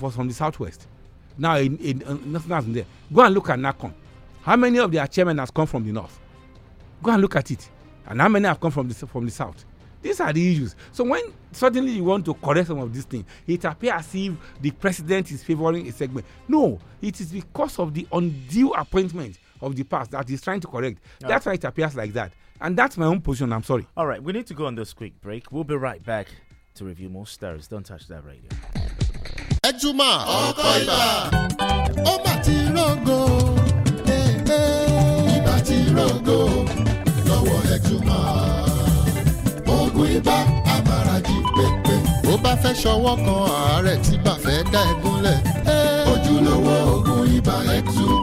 was 0.00 0.14
from 0.14 0.28
the 0.28 0.34
southwest. 0.34 0.86
now 1.38 1.56
in, 1.56 1.76
in, 1.78 2.02
uh, 2.04 2.16
nothing 2.24 2.72
there. 2.72 2.84
Go 3.12 3.22
and 3.22 3.34
look 3.34 3.48
at 3.50 3.58
NAHCON. 3.58 3.92
How 4.42 4.56
many 4.56 4.78
of 4.78 4.90
their 4.90 5.06
chairmen 5.06 5.38
has 5.38 5.50
come 5.50 5.66
from 5.66 5.84
the 5.84 5.92
north? 5.92 6.18
Go 7.02 7.12
and 7.12 7.22
look 7.22 7.36
at 7.36 7.50
it. 7.50 7.68
And 8.06 8.20
how 8.20 8.28
many 8.28 8.46
have 8.46 8.60
come 8.60 8.70
from 8.70 8.88
the 8.88 8.94
from 8.94 9.24
the 9.24 9.30
south? 9.30 9.64
These 10.00 10.20
are 10.20 10.32
the 10.32 10.52
issues. 10.52 10.76
So 10.92 11.04
when 11.04 11.22
suddenly 11.52 11.92
you 11.92 12.04
want 12.04 12.24
to 12.26 12.34
correct 12.34 12.68
some 12.68 12.78
of 12.78 12.92
these 12.94 13.04
things, 13.04 13.24
it 13.46 13.64
appears 13.64 13.94
as 13.94 14.14
if 14.14 14.32
the 14.60 14.70
president 14.70 15.30
is 15.30 15.42
favoring 15.42 15.86
a 15.88 15.92
segment. 15.92 16.26
No, 16.46 16.78
it 17.02 17.20
is 17.20 17.32
because 17.32 17.78
of 17.78 17.92
the 17.92 18.06
undue 18.12 18.70
appointment 18.72 19.38
of 19.60 19.76
the 19.76 19.84
past 19.84 20.10
that 20.12 20.28
he's 20.28 20.42
trying 20.42 20.60
to 20.60 20.66
correct. 20.68 20.98
That's 21.20 21.46
why 21.46 21.54
it 21.54 21.64
appears 21.64 21.94
like 21.96 22.12
that. 22.14 22.32
And 22.60 22.76
that's 22.76 22.96
my 22.96 23.06
own 23.06 23.20
position. 23.20 23.52
I'm 23.52 23.62
sorry. 23.62 23.86
All 23.96 24.06
right, 24.06 24.22
we 24.22 24.32
need 24.32 24.46
to 24.48 24.54
go 24.54 24.66
on 24.66 24.74
this 24.74 24.92
quick 24.92 25.20
break. 25.20 25.52
We'll 25.52 25.64
be 25.64 25.76
right 25.76 26.02
back 26.04 26.26
to 26.74 26.84
review 26.84 27.08
more 27.08 27.26
stories. 27.26 27.68
Don't 27.68 27.84
touch 27.86 28.06
that 28.08 28.24
radio. 28.24 28.50
ẹjúmọ́ 29.68 30.12
ọkọ̀ 30.46 30.70
ibà 30.82 31.00
ó 32.12 32.14
mà 32.24 32.34
ti 32.44 32.56
rògo 32.74 33.18
eh, 34.16 34.30
eh. 34.58 35.36
ibà 35.36 35.54
ti 35.66 35.76
rògo 35.96 36.38
lọ́wọ́ 37.28 37.58
ẹjúmọ́ 37.74 38.20
oògùn 39.74 40.08
ibà 40.18 40.36
amárajì 40.74 41.36
pépé 41.56 41.94
ó 42.30 42.34
bá 42.44 42.52
fẹ́ 42.62 42.74
ṣọwọ́ 42.82 43.14
kan 43.24 43.40
àárẹ̀ 43.62 43.96
tí 44.04 44.14
bá 44.24 44.34
fẹ́ 44.44 44.58
dá 44.72 44.80
ẹ 44.90 44.94
gúnlẹ̀ 45.02 45.38
eh. 45.74 46.10
ojúlówó 46.12 46.74
oògùn 46.92 47.22
ibà 47.36 47.56
ẹjúmọ́ 47.76 48.08
ní 48.14 48.17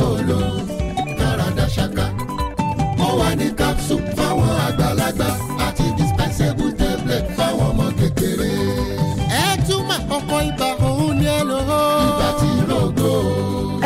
kòló 0.00 0.40
dáradá 1.18 1.66
ṣáká 1.76 2.06
ó 3.06 3.08
wà 3.20 3.28
ní 3.38 3.46
capsule 3.58 4.02
fáwọn 4.16 4.50
àgbàlagbà 4.66 5.28
àti 5.66 5.84
dispensable 5.98 6.72
tablet 6.80 7.24
fáwọn 7.36 7.66
ọmọ 7.70 7.84
kékeré 7.98 8.50
ẹ 9.44 9.46
túmọ̀ 9.68 9.98
ọkọ̀ 10.16 10.40
ibà 10.48 10.68
òun 10.86 11.12
ni 11.20 11.26
ẹ 11.26 11.40
lò 11.50 11.58
ó. 11.80 11.82
ibà 12.08 12.28
tí 12.40 12.48
rògo. 12.70 13.12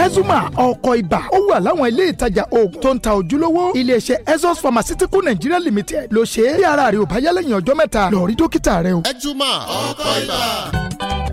ezuma 0.04 0.38
ọkọ̀ 0.68 0.94
ibà 1.02 1.20
ó 1.36 1.38
wà 1.48 1.56
láwọn 1.66 1.88
ilé 1.90 2.04
ìtajà 2.12 2.44
oògùn 2.58 2.80
tó 2.82 2.90
ń 2.94 2.98
ta 3.04 3.10
ojúlówó 3.18 3.64
iléeṣẹ́ 3.80 4.18
ezos 4.34 4.58
pharmaceutical 4.62 5.22
nigeria 5.28 5.58
limited 5.58 6.06
ló 6.14 6.22
ṣe 6.32 6.42
é 6.50 6.56
bí 6.58 6.64
ara 6.72 6.90
rẹ 6.92 6.98
ò 7.04 7.06
bá 7.10 7.16
yá 7.24 7.30
lẹ́yìn 7.36 7.58
ọjọ́ 7.60 7.74
mẹ́ta 7.80 8.02
lọ 8.14 8.20
rí 8.28 8.34
dókítà 8.40 8.74
rẹ 8.84 8.92
o. 8.98 9.02
túmọ̀ 9.22 9.52
ọkọ̀ 9.88 10.12
ibà 10.22 10.40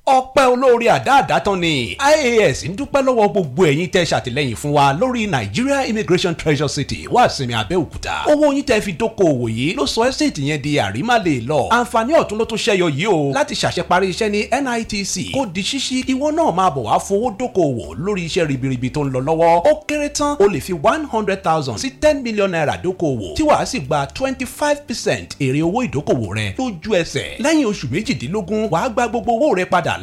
ọpẹ́ 0.08 0.46
olóore 0.54 0.88
àdáàdá 0.98 1.40
tán 1.46 1.60
ni. 1.60 1.98
Ias 2.38 2.64
ń 2.66 2.76
dúpẹ́ 2.78 3.02
lọ́wọ́ 3.06 3.28
gbogbo 3.32 3.64
ẹ̀yin 3.70 3.90
tẹ́ 3.94 4.06
ṣàtìlẹ́yìn 4.10 4.56
fún 4.56 4.72
wa 4.72 4.94
lórí 5.00 5.28
nigeria 5.30 5.86
immigration 5.88 6.36
treasure 6.36 6.70
city 6.70 7.08
wá 7.12 7.30
sinmi 7.30 7.54
abẹ́òkúta. 7.54 8.14
Owó 8.32 8.54
yín 8.54 8.64
tẹ́ 8.66 8.82
fi 8.82 8.92
dókòwò 9.00 9.46
yìí 9.58 9.74
ló 9.78 9.86
sọ 9.86 10.02
ẹ́sẹ̀tì 10.10 10.42
yẹn 10.50 10.62
di 10.64 10.72
àrímálè 10.86 11.46
lọ. 11.50 11.60
Àǹfààní 11.78 12.14
ọ̀tún 12.22 12.38
ló 12.40 12.46
tún 12.46 12.58
ṣẹyọ 12.58 12.88
yìí 12.98 13.08
o. 13.08 13.32
Láti 13.38 13.54
ṣàṣeparí 13.56 14.08
iṣẹ́ 14.14 14.30
ní 14.34 14.40
nitc 14.66 15.16
kó 15.36 15.46
di 15.54 15.62
ṣíṣí 15.62 15.98
ìwọ 16.14 16.28
náà 16.38 16.52
máa 16.58 16.70
bọ̀ 16.76 16.84
wá 16.90 16.96
fowó 17.08 17.28
dókòwò 17.40 17.86
lórí 18.06 18.22
iṣẹ́ 18.28 18.46
ribiribi 18.50 18.90
tó 18.90 19.02
ń 19.06 19.10
lọ 19.14 19.20
lọ́wọ́. 19.28 19.62
Ó 19.70 19.72
kéré 19.88 20.10
tán 20.10 20.36
o 20.40 20.46
lè 20.54 20.60
fi 20.66 20.74
one 20.74 21.04
hundred 21.14 21.40
thousand 21.44 21.78
sí 21.78 21.90
ten 22.02 22.24
million 22.24 22.50
naira 22.52 22.76
dókòwò 22.84 23.36
tí 23.38 23.44
wàá 23.44 23.66
sì 23.66 23.80
twenty 24.18 24.46
five 24.46 24.80
percent 24.88 25.28
èrè 25.40 25.62
owó 25.68 25.80
ìdókòwò 25.88 26.28
rẹ 26.38 26.54
lójú 26.58 26.92
ẹsẹ̀. 27.02 27.38
Lẹ́yìn 27.44 27.66
oṣù 27.72 27.86
méjìdínlógún 27.94 28.70
wàá 28.70 28.90
gba 28.90 29.08
gbogbo 29.08 29.32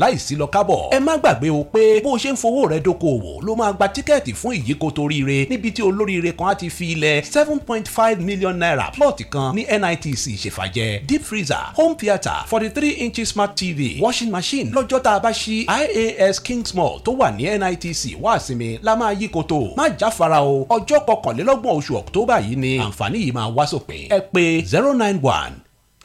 láìsí 0.01 0.37
lọ 0.37 0.47
kábọ̀. 0.47 0.91
ẹ 0.97 0.99
má 1.01 1.17
gbàgbé 1.17 1.49
o 1.51 1.63
pé 1.73 2.01
bó 2.05 2.11
o 2.11 2.17
ṣe 2.19 2.33
ń 2.33 2.37
fowó 2.43 2.67
rẹ 2.71 2.79
dókòwò 2.87 3.41
ló 3.47 3.55
máa 3.55 3.73
gba 3.73 3.87
tíkẹ́ẹ̀tì 3.95 4.33
fún 4.41 4.53
ìyíkoto 4.59 5.03
oríire 5.05 5.47
níbi 5.51 5.71
tí 5.71 5.83
olóríire 5.83 6.33
kan 6.39 6.49
á 6.49 6.55
ti 6.55 6.69
fi 6.71 6.87
ilẹ̀ 6.95 7.23
seven 7.23 7.59
point 7.59 7.87
five 7.89 8.19
million 8.21 8.57
naira 8.59 8.91
plọ̀tì 8.97 9.25
kan 9.31 9.55
ní 9.57 9.63
NITC 9.81 10.25
ṣèfàjẹ́ 10.43 11.01
deep 11.09 11.23
freezer 11.23 11.65
home 11.77 11.95
theatre 11.95 12.39
forty 12.51 12.69
three 12.69 12.91
inches 13.05 13.29
smart 13.29 13.55
TV 13.57 13.81
washing 14.01 14.31
machine 14.31 14.71
lọ́jọ́ 14.73 15.01
tá 15.01 15.13
a 15.15 15.21
bá 15.21 15.31
ṣí 15.31 15.65
IAS 15.83 16.41
Kings 16.43 16.75
Mall 16.75 17.01
tó 17.05 17.13
wà 17.13 17.31
ní 17.37 17.45
NITC 17.59 18.03
wá 18.23 18.39
sinmi 18.41 18.79
la 18.83 18.97
máa 18.97 19.13
yíkoto. 19.13 19.61
Má 19.77 19.89
jáfara 20.01 20.41
o 20.43 20.67
ọjọ́ 20.77 20.99
kọkànlélọ́gbọ̀n 21.07 21.77
oṣù 21.79 21.97
October 21.97 22.39
yìí 22.47 22.57
ni 22.57 22.79
àǹfààní 22.79 23.19
yìí 23.25 23.33
máa 23.33 23.49
wá 23.57 23.65
sópin. 23.67 24.09
Ẹ 24.17 24.19
pè 24.33 24.45
zero 24.73 24.93
nine 24.95 25.19
one 25.23 25.53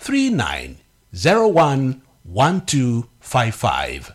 three 0.06 0.30
nine 0.30 0.72
zero 1.24 1.48
one 1.48 1.84
one 2.36 2.62
two 2.66 3.04
five 3.24 3.56
five. 3.56 4.12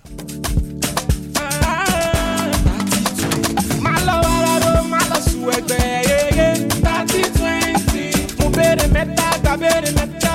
máa 3.83 3.99
lọ 4.07 4.15
wàrà 4.23 4.59
ló 4.75 4.83
máa 4.93 5.05
lọ 5.11 5.19
sùn 5.27 5.49
ẹgbẹ́ 5.57 5.83
yeye 6.11 6.49
thirty 6.85 7.23
twenty 7.39 8.05
mo 8.39 8.47
béèrè 8.57 8.87
mẹ́ta 8.95 9.29
gba 9.43 9.53
béèrè 9.63 9.91
mẹ́ta 9.99 10.35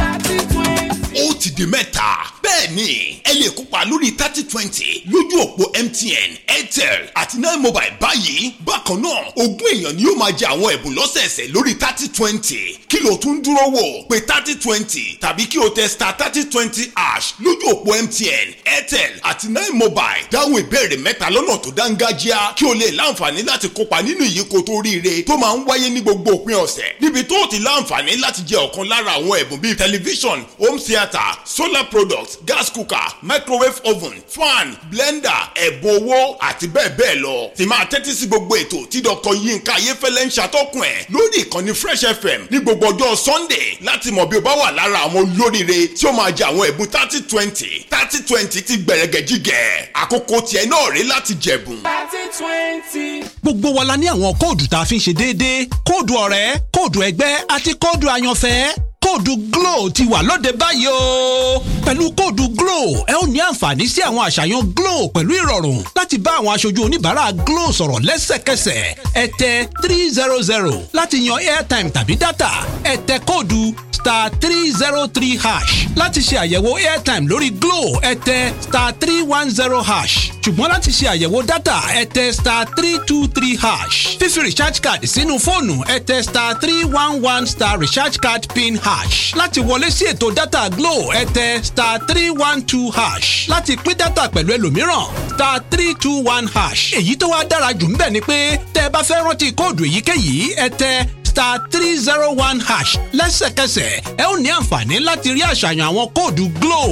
thirty 0.00 0.36
twenty. 0.52 1.20
ó 1.22 1.34
ti 1.40 1.50
di 1.56 1.64
mẹ́ta 1.66 2.08
bẹ́ẹ̀ 2.46 2.70
ni 2.74 3.20
ẹ 3.24 3.32
lè 3.34 3.48
kópa 3.50 3.84
lórí 3.84 4.10
thirty 4.18 4.42
twenty 4.44 5.02
lójú 5.10 5.40
òpó 5.44 5.64
MTN 5.84 6.30
Airtel 6.48 7.02
àti 7.14 7.36
nine 7.36 7.56
mobile 7.56 7.92
báyìí. 8.00 8.52
Bákan 8.66 9.02
náà 9.02 9.32
ogún 9.36 9.68
èèyàn 9.72 9.92
ni 9.96 10.02
yóò 10.04 10.16
máa 10.16 10.30
jẹ 10.38 10.46
àwọn 10.46 10.70
ẹ̀bùn 10.74 10.94
lọ́sẹ̀ẹsẹ̀ 10.94 11.52
lórí 11.52 11.74
thirty 11.80 12.08
twenty. 12.08 12.78
Kí 12.88 12.98
ló 13.00 13.16
tún 13.16 13.42
dúró 13.42 13.64
wò? 13.70 14.08
Pé 14.08 14.20
thirty 14.20 14.54
twenty 14.54 15.18
tàbí 15.20 15.46
kí 15.46 15.58
o 15.58 15.68
tẹ 15.68 15.88
star 15.88 16.14
thirty 16.18 16.44
twenty 16.44 16.82
ash 16.94 17.34
lójú 17.40 17.66
òpó 17.72 18.02
MTN 18.02 18.48
Airtel 18.64 19.12
àti 19.22 19.46
nine 19.48 19.70
mobile. 19.72 20.22
Dáhùn 20.30 20.60
ìbéèrè 20.62 20.96
mẹ́ta 21.02 21.30
lọ́nà 21.30 21.56
tó 21.58 21.70
dáńgájíá 21.76 22.54
kí 22.56 22.64
o 22.66 22.74
lè 22.74 22.90
láǹfààní 22.90 23.42
láti 23.46 23.68
kópa 23.68 24.02
nínú 24.02 24.24
ìyíkoto 24.24 24.72
oríire 24.72 25.22
tó 25.22 25.36
máa 25.36 25.54
ń 25.56 25.64
wáyé 25.66 25.88
ní 25.90 26.00
gbogbo 26.00 26.30
òpin 26.32 26.54
ọ̀sẹ̀. 26.56 27.00
Níbi 27.00 27.24
tó 27.24 27.46
ti 27.50 27.58
láǹfààní 27.58 28.20
láti 28.20 28.42
jẹ 28.48 28.56
ọ̀kan 28.56 28.88
lára 28.88 29.12
àwọn 29.18 29.38
ẹ̀bùn 29.42 29.58
bíi 29.60 29.74
tẹlifíṣọ̀n 29.74 30.40
home 30.58 30.78
theatre 30.78 31.20
solar 31.44 31.84
products 31.90 32.35
gas 32.44 32.70
cooker 32.72 33.06
microwave 33.22 33.80
oven 33.84 34.22
fan 34.28 34.76
blender 34.90 35.42
ẹ̀bùn 35.54 35.96
owó 35.96 36.36
àti 36.40 36.66
bẹ́ẹ̀ 36.68 36.96
bẹ́ẹ̀ 36.98 37.20
lọ. 37.20 37.50
tí 37.56 37.66
máa 37.66 37.84
tẹ́tí 37.90 38.12
sí 38.14 38.26
gbogbo 38.26 38.56
ètò 38.56 38.86
tí 38.90 39.00
dr 39.02 39.34
yinka 39.44 39.72
ayéfẹ́lẹ́ 39.74 40.24
ń 40.26 40.30
ṣàtọ́kùn 40.30 40.82
ẹ̀ 40.82 41.06
lórí 41.12 41.38
ìkànnì 41.42 41.72
fresh 41.74 42.04
fm 42.22 42.40
ní 42.50 42.58
gbogbo 42.60 42.86
ọjọ́ 42.90 43.16
sunday 43.16 43.78
láti 43.82 44.10
mọ̀ 44.10 44.26
bí 44.30 44.36
o 44.36 44.40
bá 44.40 44.52
wà 44.60 44.70
lára 44.72 44.98
àwọn 45.06 45.22
olóríire 45.32 45.86
tí 45.96 46.06
ó 46.08 46.12
máa 46.12 46.30
jẹ 46.30 46.44
àwọn 46.50 46.64
ẹ̀bùn 46.70 46.86
thirty 46.94 47.20
twenty 47.30 47.70
thirty 47.90 48.18
twenty 48.28 48.60
ti 48.62 48.76
gbẹ̀rẹ̀gẹ̀ 48.76 49.22
jígẹ̀ 49.28 49.92
àkókò 50.02 50.40
tiẹ̀ 50.48 50.66
náà 50.70 50.90
rí 50.94 51.02
láti 51.12 51.34
jẹ̀bùn. 51.44 51.78
thirty 51.82 52.22
twenty. 52.38 53.24
gbogbo 53.42 53.68
wa 53.74 53.84
la 53.84 53.96
ní 53.96 54.06
àwọn 54.06 54.34
kóòdù 54.40 54.66
tá 54.70 54.78
a 54.80 54.84
fi 54.84 54.96
ń 54.96 55.00
ṣe 55.00 55.12
déédéé 55.14 55.68
kóòdù 55.88 56.14
ọ̀rẹ́ 56.14 56.58
kóòdù 56.74 56.98
ẹgbẹ́ 57.08 57.44
àti 57.54 57.72
kóòdù 57.82 58.06
àyànfẹ́ 58.08 58.74
kóòdù 59.06 59.34
glo 59.52 59.88
ti 59.94 60.04
wà 60.04 60.22
lóde 60.22 60.52
báyìí 60.52 60.86
o. 60.86 61.62
pẹ̀lú 61.86 62.10
kóòdù 62.16 62.44
glo 62.58 62.80
ẹ 63.06 63.14
ó 63.14 63.26
ní 63.26 63.38
àǹfààní 63.40 63.86
sí 63.88 64.00
àwọn 64.02 64.26
àṣàyàn 64.28 64.62
glo 64.76 65.06
pẹ̀lú 65.14 65.32
ìrọ̀rùn 65.42 65.82
láti 65.96 66.18
bá 66.18 66.30
àwọn 66.38 66.54
aṣojú 66.56 66.80
oníbàárà 66.84 67.32
glo 67.46 67.72
sọ̀rọ̀ 67.72 68.00
lẹ́sẹ̀kẹsẹ̀. 68.08 68.94
Ẹ 69.14 69.26
tẹ 69.38 69.66
three 69.82 70.10
zero 70.10 70.42
zero 70.42 70.72
láti 70.92 71.26
yan 71.28 71.38
airtime 71.38 71.90
tàbí 71.90 72.16
data. 72.20 72.50
Ẹ 72.84 72.96
tẹ 73.06 73.18
kóòdù 73.18 73.72
star 73.92 74.30
three 74.40 74.70
zero 74.80 75.06
three 75.14 75.36
hash 75.36 75.86
láti 75.96 76.20
ṣe 76.20 76.36
àyẹ̀wò 76.38 76.74
airtime 76.90 77.26
lórí 77.30 77.50
glo 77.60 77.80
ẹ 78.02 78.14
tẹ 78.24 78.52
star 78.68 78.92
three 79.00 79.22
one 79.22 79.50
zero 79.50 79.82
hash. 79.82 80.30
Ṣùgbọ́n 80.42 80.68
láti 80.68 80.90
ṣe 80.90 81.06
àyẹ̀wò 81.14 81.46
data 81.46 81.80
ẹ 81.94 82.04
tẹ 82.04 82.32
star 82.32 82.66
three 82.76 82.98
two 83.06 83.26
three 83.34 83.56
hash. 83.56 84.18
Fífi 84.20 84.40
recharge 84.42 84.80
card 84.80 85.02
sínú 85.04 85.38
fóònù 85.38 85.82
ẹ 85.94 85.98
tẹ 86.06 86.22
star 86.22 86.54
three 86.60 86.84
one 86.84 87.22
one 87.22 87.46
star 87.46 87.78
recharge 87.80 88.18
card 88.18 88.46
pin 88.54 88.76
hash 88.82 88.95
láti 89.34 89.60
wọlé 89.60 89.90
sí 89.90 90.04
ètò 90.04 90.30
data 90.34 90.68
glo 90.68 90.94
ẹ 91.14 91.24
tẹ 91.34 91.60
star 91.62 92.00
three 92.08 92.30
one 92.30 92.62
two 92.66 92.90
hash 92.90 93.48
láti 93.48 93.76
pín 93.84 93.96
data 93.98 94.28
pẹ̀lú 94.34 94.52
ẹlòmíràn 94.56 95.06
star 95.34 95.60
three 95.70 95.94
two 95.94 96.22
one 96.24 96.46
hash 96.54 96.94
èyí 96.94 97.16
tó 97.16 97.26
wá 97.28 97.44
dára 97.50 97.72
jù 97.72 97.86
ń 97.88 97.96
bẹ̀ 97.98 98.10
ni 98.10 98.20
pé 98.20 98.56
tẹ́ 98.74 98.84
ẹ 98.86 98.90
bá 98.90 99.00
fẹ́ 99.02 99.24
rántí 99.26 99.52
kóòdù 99.58 99.84
èyíkéyìí 99.84 100.54
ẹ 100.56 100.68
tẹ 100.78 101.04
star 101.24 101.60
three 101.72 101.96
zero 101.98 102.28
one 102.48 102.60
hash 102.68 102.96
lẹ́sẹ̀kẹsẹ̀ 103.12 104.00
ẹ 104.18 104.24
ó 104.32 104.36
ní 104.42 104.48
àǹfààní 104.50 104.96
láti 105.04 105.28
rí 105.34 105.40
àṣàyàn 105.52 105.86
àwọn 105.90 106.06
kóòdù 106.16 106.44
glo 106.60 106.82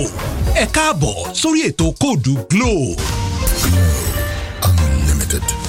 ẹ 0.62 0.64
káàbọ̀ 0.76 1.16
sórí 1.40 1.60
ètò 1.70 1.86
kóòdù 2.02 2.32
glo. 2.50 2.72
unlimited. 4.64 5.63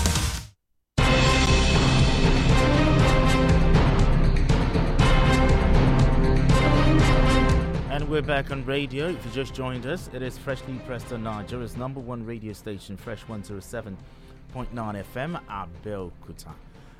And 8.05 8.11
we're 8.11 8.21
back 8.21 8.51
on 8.51 8.63
radio. 8.67 9.07
If 9.09 9.25
you 9.25 9.31
just 9.31 9.55
joined 9.55 9.87
us, 9.87 10.11
it 10.13 10.21
is 10.21 10.37
Freshly 10.37 10.75
Pressed 10.85 11.11
on 11.11 11.23
Nigeria's 11.23 11.75
number 11.75 11.99
one 11.99 12.23
radio 12.23 12.53
station, 12.53 12.95
Fresh 12.95 13.23
107.9 13.23 13.95
FM, 14.55 15.41
Abel 15.49 16.13
Kuta. 16.23 16.51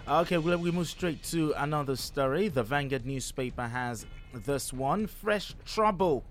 Okay, 0.08 0.40
well, 0.40 0.58
we 0.58 0.72
move 0.72 0.88
straight 0.88 1.22
to 1.26 1.54
another 1.58 1.96
story. 1.96 2.48
The 2.48 2.64
Vanguard 2.64 3.06
newspaper 3.06 3.68
has 3.68 4.08
this 4.34 4.74
one 4.74 5.06
fresh 5.06 5.54
trouble 5.64 6.24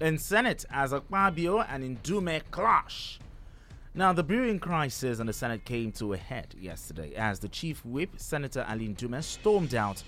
in 0.00 0.18
Senate 0.18 0.64
as 0.70 0.90
Akpabio 0.90 1.64
and 1.70 2.02
Ndume 2.02 2.42
clash. 2.50 3.20
Now, 3.94 4.12
the 4.12 4.24
brewing 4.24 4.58
crisis 4.58 5.20
in 5.20 5.28
the 5.28 5.32
Senate 5.32 5.64
came 5.64 5.92
to 5.92 6.14
a 6.14 6.16
head 6.16 6.52
yesterday 6.58 7.14
as 7.14 7.38
the 7.38 7.48
chief 7.48 7.84
whip, 7.84 8.10
Senator 8.16 8.66
Ali 8.68 8.88
Ndume, 8.88 9.22
stormed 9.22 9.76
out 9.76 10.02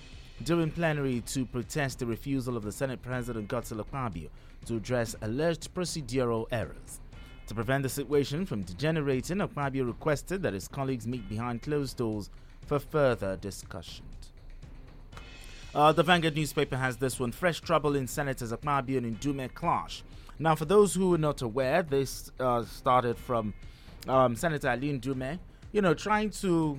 during 0.45 0.71
plenary 0.71 1.21
to 1.23 1.45
protest 1.45 1.99
the 1.99 2.07
refusal 2.07 2.57
of 2.57 2.63
the 2.63 2.73
Senate 2.73 3.03
President 3.03 3.49
Godswill 3.49 3.85
Akpabio 3.85 4.29
to 4.67 4.77
address 4.77 5.17
alleged 5.23 5.75
procedural 5.75 6.47
errors. 6.53 7.01
To 7.49 7.55
prevent 7.55 7.83
the 7.83 7.89
situation 7.89 8.45
from 8.45 8.63
degenerating, 8.63 9.39
Akpabio 9.39 9.87
requested 9.87 10.43
that 10.43 10.53
his 10.53 10.69
colleagues 10.69 11.07
meet 11.07 11.29
behind 11.29 11.63
closed 11.63 11.97
doors 11.97 12.31
for 12.67 12.79
further 12.79 13.37
discussions. 13.37 14.33
Uh, 15.75 15.93
the 15.93 16.03
Vanguard 16.03 16.37
newspaper 16.37 16.77
has 16.77 16.97
this 16.97 17.19
one 17.19 17.33
fresh 17.33 17.61
trouble 17.61 17.97
in 17.97 18.07
Senators 18.07 18.53
Akpabio 18.53 18.99
and 18.99 19.19
Ndume 19.19 19.53
clash. 19.55 20.03
Now, 20.39 20.55
for 20.55 20.65
those 20.67 20.95
who 20.95 21.15
are 21.15 21.19
not 21.19 21.43
aware, 21.43 21.83
this 21.83 22.31
uh, 22.39 22.65
started 22.65 23.19
from 23.19 23.55
um, 24.07 24.37
Senator 24.37 24.71
Ali 24.71 24.99
Ndume, 24.99 25.39
you 25.73 25.83
know, 25.83 25.95
trying 25.95 26.31
to, 26.31 26.79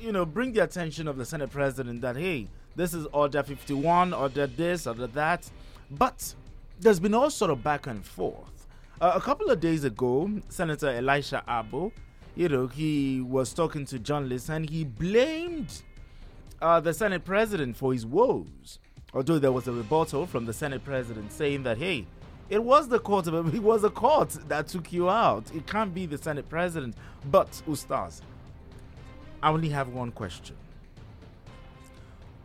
you 0.00 0.12
know, 0.12 0.24
bring 0.24 0.52
the 0.52 0.60
attention 0.60 1.06
of 1.06 1.16
the 1.16 1.24
Senate 1.24 1.50
President 1.50 2.00
that, 2.00 2.16
hey, 2.16 2.48
this 2.76 2.94
is 2.94 3.06
Order 3.12 3.42
51, 3.42 4.12
Order 4.12 4.46
this, 4.46 4.86
Order 4.86 5.06
that. 5.08 5.50
But 5.90 6.34
there's 6.80 7.00
been 7.00 7.14
all 7.14 7.30
sort 7.30 7.50
of 7.50 7.62
back 7.62 7.86
and 7.86 8.04
forth. 8.04 8.66
Uh, 9.00 9.12
a 9.14 9.20
couple 9.20 9.50
of 9.50 9.60
days 9.60 9.84
ago, 9.84 10.30
Senator 10.48 10.88
Elisha 10.88 11.42
Abbo, 11.48 11.92
you 12.34 12.48
know, 12.48 12.66
he 12.66 13.20
was 13.20 13.52
talking 13.52 13.84
to 13.86 13.98
journalists 13.98 14.48
and 14.48 14.68
he 14.68 14.84
blamed 14.84 15.82
uh, 16.62 16.80
the 16.80 16.94
Senate 16.94 17.24
President 17.24 17.76
for 17.76 17.92
his 17.92 18.06
woes. 18.06 18.78
Although 19.14 19.38
there 19.38 19.52
was 19.52 19.68
a 19.68 19.72
rebuttal 19.72 20.26
from 20.26 20.46
the 20.46 20.52
Senate 20.52 20.84
President 20.84 21.30
saying 21.32 21.64
that, 21.64 21.76
hey, 21.76 22.06
it 22.48 22.62
was 22.62 22.88
the 22.88 22.98
court 22.98 23.26
it 23.54 23.62
was 23.62 23.82
the 23.82 23.90
court 23.90 24.30
that 24.48 24.68
took 24.68 24.92
you 24.92 25.10
out. 25.10 25.44
It 25.54 25.66
can't 25.66 25.92
be 25.92 26.06
the 26.06 26.18
Senate 26.18 26.48
President. 26.48 26.94
But 27.30 27.50
Ustaz, 27.68 28.22
I 29.42 29.50
only 29.50 29.68
have 29.68 29.88
one 29.88 30.12
question. 30.12 30.56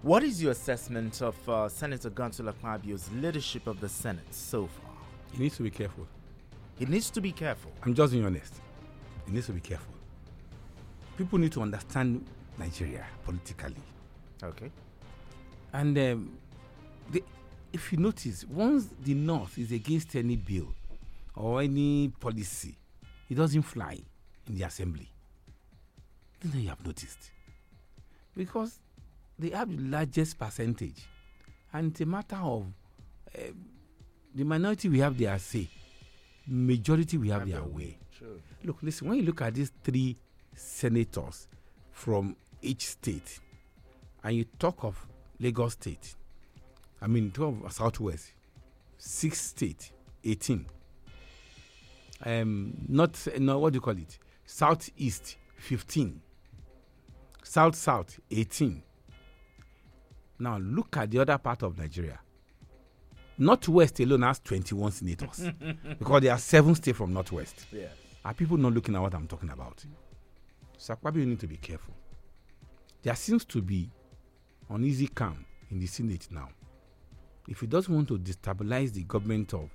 What 0.04 0.24
is 0.24 0.42
your 0.42 0.52
assessment 0.52 1.22
of 1.24 1.50
uh, 1.50 1.68
Senator 1.68 2.12
Godswill 2.12 2.54
Akpabio's 2.54 3.12
leadership 3.14 3.66
of 3.66 3.80
the 3.80 3.90
Senate 3.90 4.32
so 4.32 4.68
far? 4.68 4.92
He 5.34 5.42
needs 5.42 5.58
to 5.58 5.64
be 5.64 5.72
careful. 5.72 6.08
He 6.78 6.86
needs 6.86 7.10
to 7.10 7.20
be 7.20 7.32
careful. 7.32 7.72
I'm 7.84 7.96
just 7.96 8.14
being 8.14 8.24
honest. 8.24 8.54
He 9.26 9.32
needs 9.34 9.48
to 9.48 9.54
be 9.54 9.60
careful. 9.60 9.94
People 11.18 11.40
need 11.40 11.52
to 11.54 11.64
understand 11.64 12.24
Nigeria 12.60 13.08
politically. 13.26 13.76
Okay. 14.44 14.72
And 15.74 15.98
um, 15.98 16.38
the, 17.10 17.24
if 17.74 17.92
you 17.92 17.98
notice, 17.98 18.46
once 18.46 18.90
the 19.04 19.16
North 19.16 19.58
is 19.58 19.72
against 19.72 20.16
any 20.16 20.36
bill 20.36 20.74
or 21.36 21.62
any 21.62 22.10
policy, 22.20 22.78
it 23.30 23.36
doesn't 23.36 23.64
fly 23.64 23.98
in 24.48 24.58
the 24.58 24.64
assembly. 24.64 25.10
Then 26.44 26.62
you 26.62 26.70
have 26.70 26.86
noticed. 26.86 27.32
Because 28.36 28.80
they 29.40 29.50
have 29.50 29.70
the 29.70 29.84
largest 29.84 30.38
percentage. 30.38 31.08
And 31.74 31.92
it's 31.92 32.02
a 32.02 32.06
matter 32.06 32.38
of 32.38 32.66
uh, 33.36 33.42
the 34.34 34.44
minority 34.44 34.90
we 34.90 35.00
have 35.00 35.18
their 35.18 35.38
say, 35.40 35.68
majority 36.48 37.18
we 37.18 37.30
have, 37.30 37.42
have 37.42 37.50
their 37.50 37.64
way. 37.64 37.98
Look, 38.64 38.78
listen, 38.82 39.08
when 39.08 39.20
you 39.20 39.24
look 39.24 39.42
at 39.42 39.54
these 39.54 39.72
three 39.84 40.18
senators 40.56 41.48
from 41.92 42.36
each 42.62 42.88
state, 42.88 43.40
and 44.24 44.36
you 44.36 44.46
talk 44.60 44.84
of 44.84 45.06
Lagos 45.40 45.74
State, 45.74 46.16
I 47.02 47.08
mean, 47.08 47.32
12 47.32 47.72
Southwest, 47.72 48.32
six 48.98 49.40
state, 49.40 49.92
18. 50.24 50.66
Um, 52.26 52.74
not, 52.88 53.28
no, 53.40 53.60
what 53.60 53.74
do 53.74 53.78
you 53.78 53.82
call 53.82 53.98
it? 53.98 54.18
Southeast, 54.46 55.38
15. 55.58 56.22
South 57.44 57.76
South, 57.76 58.20
18. 58.32 58.82
Now 60.40 60.58
look 60.58 60.98
at 60.98 61.10
the 61.12 61.20
other 61.20 61.38
part 61.38 61.64
of 61.64 61.78
Nigeria. 61.78 62.20
Northwest 63.38 64.00
alone 64.00 64.24
has 64.24 64.40
21 64.40 64.92
senators 64.92 65.44
because 66.00 66.22
there 66.22 66.32
are 66.32 66.40
seven 66.40 66.74
states 66.76 66.98
from 66.98 67.14
Northwest. 67.14 67.66
Yeah. 67.72 67.88
Are 68.26 68.34
people 68.34 68.58
not 68.58 68.74
looking 68.74 68.96
at 68.96 69.02
what 69.02 69.14
I'm 69.14 69.28
talking 69.28 69.50
about? 69.50 69.84
So 70.78 70.96
probably 70.96 71.22
you 71.22 71.28
need 71.28 71.40
to 71.40 71.48
be 71.48 71.58
careful. 71.58 71.94
There 73.04 73.16
seems 73.16 73.46
to 73.46 73.62
be 73.62 73.90
uneasy 74.70 75.08
calm 75.08 75.46
in 75.72 75.80
the 75.80 75.86
Senate 75.88 76.28
now. 76.32 76.50
If 77.48 77.62
he 77.62 77.68
doesn't 77.68 77.94
want 77.94 78.08
to 78.10 78.18
destabilize 78.18 78.92
the 78.92 79.04
government 79.04 79.54
of 79.54 79.70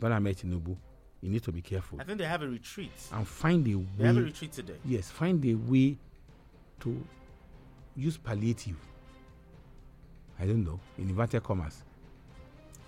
Bola 0.00 0.18
Tinubu, 0.20 0.76
you 1.20 1.30
need 1.30 1.42
to 1.42 1.52
be 1.52 1.60
careful. 1.60 2.00
I 2.00 2.04
think 2.04 2.18
they 2.18 2.24
have 2.24 2.42
a 2.42 2.48
retreat. 2.48 2.90
And 3.12 3.26
find 3.26 3.66
a 3.68 3.74
way. 3.76 3.86
They 3.98 4.06
have 4.06 4.16
a 4.16 4.22
retreat 4.22 4.52
today. 4.52 4.74
Yes, 4.84 5.10
find 5.10 5.44
a 5.44 5.54
way 5.54 5.98
to 6.80 7.04
use 7.94 8.16
palliative. 8.16 8.76
I 10.42 10.46
don't 10.46 10.64
know, 10.64 10.80
in 10.98 11.08
inverted 11.08 11.44
commas. 11.44 11.84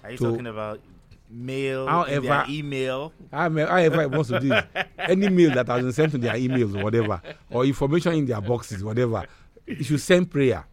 Are 0.03 0.11
you 0.11 0.19
talking 0.19 0.49
about 0.49 0.81
mail, 1.31 1.87
however, 1.87 2.45
email? 2.49 3.13
However, 3.31 4.03
it 4.03 4.11
wants 4.11 4.31
to 4.31 4.41
do 4.41 4.53
it. 4.53 4.67
Any 4.99 5.29
mail 5.29 5.55
that 5.55 5.69
has 5.69 5.83
been 5.83 5.93
sent 5.93 6.13
to 6.13 6.19
their 6.19 6.35
emails 6.35 6.77
or 6.77 6.83
whatever, 6.83 7.23
or 7.51 7.65
information 7.65 8.15
in 8.15 8.27
their 8.27 8.41
boxes, 8.41 8.83
whatever, 8.83 9.25
you 9.67 9.85
should 9.85 10.01
send 10.01 10.33
prayer. 10.33 10.67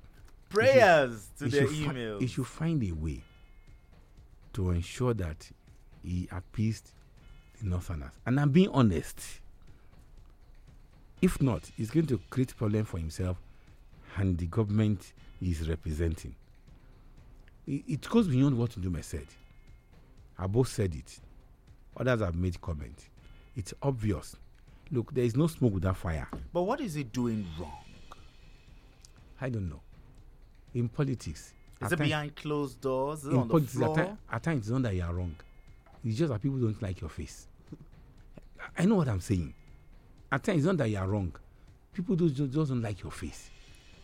Prayers 0.49 1.29
should, 1.37 1.51
to 1.51 1.55
their 1.55 1.67
emails. 1.67 2.17
Fi- 2.17 2.21
you 2.23 2.27
should 2.27 2.47
find 2.47 2.83
a 2.83 2.91
way 2.93 3.21
to 4.53 4.71
ensure 4.71 5.13
that 5.13 5.51
he 6.01 6.27
appeased 6.31 6.89
the 7.61 7.69
Northerners. 7.69 8.11
And 8.25 8.39
I'm 8.39 8.49
being 8.49 8.69
honest. 8.69 9.21
If 11.21 11.39
not, 11.39 11.69
he's 11.77 11.91
going 11.91 12.07
to 12.07 12.19
create 12.31 12.57
problem 12.57 12.85
for 12.85 12.97
himself 12.97 13.37
and 14.17 14.39
the 14.39 14.47
government 14.47 15.13
he's 15.39 15.69
representing. 15.69 16.33
It, 17.67 17.83
it 17.87 18.09
goes 18.09 18.27
beyond 18.27 18.57
what 18.57 18.71
Ndume 18.71 19.03
said. 19.03 19.27
I 20.37 20.47
both 20.47 20.67
said 20.67 20.95
it. 20.95 21.19
Others 21.97 22.21
have 22.21 22.35
made 22.35 22.59
comment. 22.61 23.09
It's 23.55 23.73
obvious. 23.81 24.35
Look, 24.91 25.13
there 25.13 25.23
is 25.23 25.35
no 25.35 25.47
smoke 25.47 25.73
without 25.73 25.97
fire. 25.97 26.27
But 26.53 26.63
what 26.63 26.81
is 26.81 26.95
he 26.95 27.03
doing 27.03 27.45
wrong? 27.59 27.71
I 29.39 29.49
don't 29.49 29.69
know. 29.69 29.81
In 30.73 30.87
politics, 30.89 31.53
is 31.81 31.91
it 31.91 31.97
times, 31.97 32.09
behind 32.09 32.35
closed 32.35 32.79
doors? 32.79 33.25
in 33.25 33.47
politics, 33.47 33.81
at, 33.81 34.17
at, 34.31 34.43
times 34.43 34.61
it's 34.61 34.69
not 34.69 34.83
that 34.83 34.95
you 34.95 35.03
are 35.03 35.13
wrong. 35.13 35.35
It's 36.05 36.17
just 36.17 36.31
that 36.31 36.41
people 36.41 36.59
don't 36.59 36.81
like 36.81 37.01
your 37.01 37.09
face. 37.09 37.47
I 38.77 38.85
know 38.85 38.95
what 38.95 39.07
I'm 39.09 39.19
saying. 39.19 39.53
At 40.31 40.43
times 40.43 40.59
it's 40.59 40.65
not 40.65 40.77
that 40.77 40.89
you 40.89 40.97
are 40.97 41.07
wrong. 41.07 41.33
People 41.93 42.15
do, 42.15 42.29
just, 42.29 42.53
just 42.53 42.69
don't 42.69 42.81
like 42.81 43.01
your 43.01 43.11
face. 43.11 43.49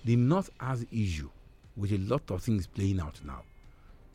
The 0.03 0.15
North 0.15 0.49
has 0.59 0.85
issue 0.91 1.29
with 1.78 1.91
a 1.91 1.97
lot 1.97 2.30
of 2.32 2.41
things 2.43 2.67
playing 2.67 2.99
out 2.99 3.19
now. 3.23 3.43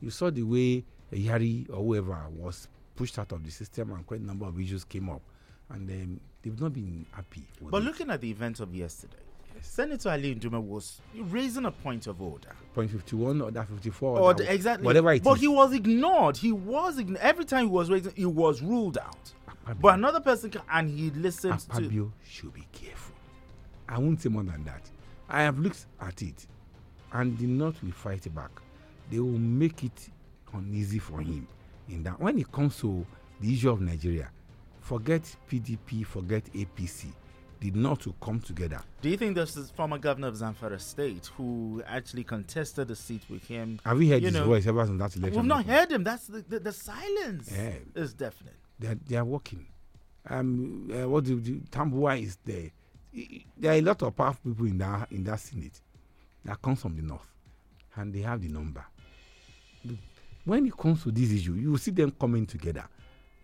You 0.01 0.11
saw 0.11 0.31
the 0.31 0.43
way 0.43 0.85
Yari 1.13 1.71
or 1.71 1.77
whoever 1.85 2.19
was 2.37 2.69
pushed 2.97 3.19
out 3.19 3.33
of 3.33 3.45
the 3.45 3.51
system 3.51 3.93
and 3.93 4.07
quite 4.07 4.21
a 4.21 4.25
number 4.25 4.47
of 4.47 4.61
issues 4.61 4.85
came 4.85 5.09
up. 5.09 5.23
And 5.71 5.89
um, 5.89 6.21
they've 6.43 6.61
not 6.61 6.73
been 6.75 7.07
happy. 7.13 7.45
but 7.63 7.79
it. 7.79 7.85
looking 7.85 8.11
at 8.11 8.21
the 8.21 8.31
events 8.31 8.61
of 8.61 8.75
yesterday, 8.75 9.17
Senator 9.61 10.11
Ali 10.11 10.35
Ndume 10.35 10.63
was 10.63 11.01
raising 11.15 11.65
a 11.67 11.71
point 11.71 12.07
of 12.07 12.21
order. 12.21 12.51
Point 12.75 12.91
51 12.91 13.41
or 13.41 13.51
that 13.53 13.69
54 13.69 14.19
or, 14.19 14.35
the, 14.35 14.53
exactly 14.53 14.85
whatever 14.85 15.13
it 15.13 15.23
but 15.23 15.35
is. 15.35 15.41
he 15.41 15.49
was 15.49 15.73
ignored. 15.73 16.37
He 16.37 16.53
was 16.53 16.99
ignored. 16.99 17.21
Every 17.23 17.45
time 17.45 17.67
he 17.67 17.71
was 17.71 17.89
raising, 17.91 18.13
he 18.17 18.27
was 18.27 18.61
ruled 18.61 18.99
out. 18.99 19.33
Akpabio. 19.49 19.81
But 19.81 19.95
another 19.95 20.21
person, 20.21 20.51
can, 20.51 20.63
and 20.71 20.91
he 20.91 21.11
listened 21.11 21.55
Akpabio 21.55 21.91
to. 21.91 22.13
should 22.29 22.53
be 22.53 22.67
careful. 22.73 23.15
I 23.89 23.99
won't 23.99 24.21
say 24.21 24.29
more 24.29 24.43
than 24.43 24.65
that. 24.65 24.91
I 25.29 25.43
have 25.43 25.59
looked 25.59 25.87
at 26.01 26.21
it, 26.23 26.47
and 27.13 27.37
the 27.39 27.47
North 27.47 27.83
will 27.83 27.93
fight 27.93 28.33
back. 28.35 28.51
They 29.11 29.19
will 29.19 29.39
make 29.39 29.85
it 29.85 30.09
uneasy 30.53 30.99
for 30.99 31.21
him. 31.21 31.47
In 31.89 32.03
that, 32.05 32.19
when 32.21 32.39
it 32.39 32.51
comes 32.51 32.79
to 32.81 33.05
the 33.41 33.53
issue 33.53 33.71
of 33.71 33.81
Nigeria, 33.81 34.31
forget 34.81 35.23
PDP, 35.51 36.07
forget 36.07 36.45
APC 36.55 37.13
did 37.61 37.77
not 37.77 38.01
to 38.01 38.13
come 38.21 38.41
together. 38.41 38.81
Do 39.03 39.09
you 39.09 39.17
think 39.17 39.37
this 39.37 39.57
is 39.57 39.71
former 39.71 39.97
governor 39.97 40.27
of 40.29 40.35
Zamfara 40.35 40.81
State 40.81 41.31
who 41.37 41.81
actually 41.87 42.25
contested 42.25 42.89
the 42.89 42.97
seat 42.97 43.23
with 43.31 43.47
him? 43.47 43.79
Have 43.85 43.99
we 43.99 44.09
heard 44.11 44.23
his 44.23 44.33
know, 44.35 44.45
voice 44.45 44.67
ever 44.67 44.85
since 44.85 44.99
that 44.99 45.17
election? 45.17 45.43
We've 45.43 45.49
not 45.49 45.65
heard 45.65 45.93
him. 45.93 46.03
That's 46.03 46.27
the, 46.27 46.45
the, 46.49 46.59
the 46.59 46.73
silence 46.73 47.53
yeah. 47.55 47.75
is 47.95 48.15
definite. 48.15 48.57
They 48.81 48.89
are, 48.89 48.95
they 49.07 49.17
are 49.17 49.25
working. 49.25 49.67
Um, 50.29 50.91
uh, 50.93 51.09
what 51.09 51.25
do, 51.25 51.39
do 51.41 51.61
Tambuwal 51.71 52.21
is 52.21 52.37
there. 52.45 52.71
There 53.57 53.73
are 53.73 53.77
a 53.77 53.81
lot 53.81 54.03
of 54.03 54.17
powerful 54.17 54.51
people 54.53 54.67
in 54.67 54.79
that 54.79 55.13
in 55.13 55.23
that 55.25 55.39
senate 55.39 55.81
that 56.45 56.61
comes 56.63 56.81
from 56.81 56.97
the 56.97 57.03
north, 57.03 57.29
and 57.97 58.13
they 58.13 58.21
have 58.21 58.41
the 58.41 58.49
number. 58.49 58.85
When 60.45 60.67
it 60.67 60.77
comes 60.77 61.03
to 61.05 61.11
this 61.13 61.31
issue, 61.33 61.55
you 61.55 61.71
will 61.73 61.79
see 61.79 61.93
them 61.93 62.11
coming 62.19 62.47
together. 62.47 62.85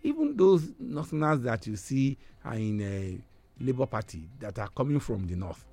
Even 0.03 0.35
those 0.35 0.71
northerners 0.79 1.41
that 1.41 1.65
you 1.67 1.75
see 1.75 2.17
are 2.43 2.55
in 2.55 2.81
uh, 2.81 3.63
Labour 3.63 3.85
Party 3.85 4.27
that 4.39 4.57
are 4.59 4.69
coming 4.69 4.99
from 4.99 5.25
the 5.27 5.35
north, 5.35 5.65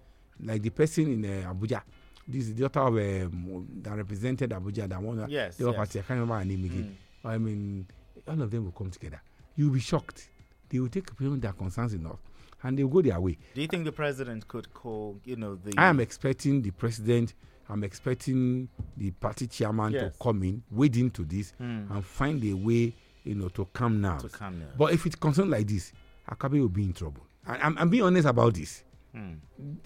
like 0.42 0.62
the 0.62 0.70
person 0.70 1.24
in 1.24 1.44
uh, 1.44 1.52
Abuja. 1.52 1.82
This 2.28 2.48
is 2.48 2.54
the 2.54 2.68
daughter 2.68 2.80
of 2.80 2.94
um, 2.96 3.66
that 3.82 3.96
represented 3.96 4.50
Abuja 4.50 4.88
that 4.88 5.00
won 5.00 5.26
yes, 5.28 5.58
Labour 5.60 5.70
yes. 5.70 5.76
Party. 5.76 5.98
I 6.00 6.02
can't 6.02 6.10
remember 6.20 6.38
her 6.38 6.44
name 6.44 6.64
again. 6.64 6.96
Mm. 7.24 7.28
I 7.30 7.38
mean, 7.38 7.86
all 8.26 8.42
of 8.42 8.50
them 8.50 8.64
will 8.64 8.72
come 8.72 8.90
together. 8.90 9.20
You'll 9.54 9.72
be 9.72 9.80
shocked. 9.80 10.28
They 10.68 10.80
will 10.80 10.88
take 10.88 11.08
upon 11.10 11.38
their 11.38 11.52
concerns 11.52 11.94
enough, 11.94 12.18
and 12.66 12.76
they 12.76 12.82
will 12.84 12.90
go 12.90 13.08
their 13.08 13.20
way. 13.20 13.38
Do 13.54 13.60
you 13.60 13.68
think 13.68 13.84
the 13.84 13.92
president 13.92 14.48
could 14.48 14.74
call? 14.74 15.20
You 15.24 15.36
know, 15.36 15.54
the. 15.54 15.72
I 15.78 15.86
am 15.86 16.00
expecting 16.00 16.62
the 16.62 16.72
president. 16.72 17.34
I'm 17.68 17.82
expecting 17.82 18.68
the 18.96 19.10
party 19.12 19.46
chairman 19.46 19.92
yes. 19.92 20.12
to 20.12 20.18
come 20.22 20.42
in, 20.44 20.62
wade 20.70 20.96
into 20.96 21.24
this, 21.24 21.52
mm. 21.60 21.90
and 21.90 22.04
find 22.04 22.42
a 22.44 22.52
way 22.54 22.92
you 23.24 23.34
know, 23.34 23.48
to 23.48 23.64
calm 23.72 24.00
now. 24.00 24.18
To 24.18 24.28
calm 24.28 24.58
nerves. 24.60 24.72
But 24.78 24.92
if 24.92 25.04
it 25.06 25.18
concerns 25.18 25.48
like 25.50 25.66
this, 25.66 25.92
Akpabio 26.30 26.60
will 26.60 26.68
be 26.68 26.84
in 26.84 26.92
trouble. 26.92 27.26
I, 27.46 27.56
I'm, 27.58 27.76
I'm 27.78 27.90
being 27.90 28.04
honest 28.04 28.26
about 28.28 28.54
this. 28.54 28.84
Hmm. 29.12 29.34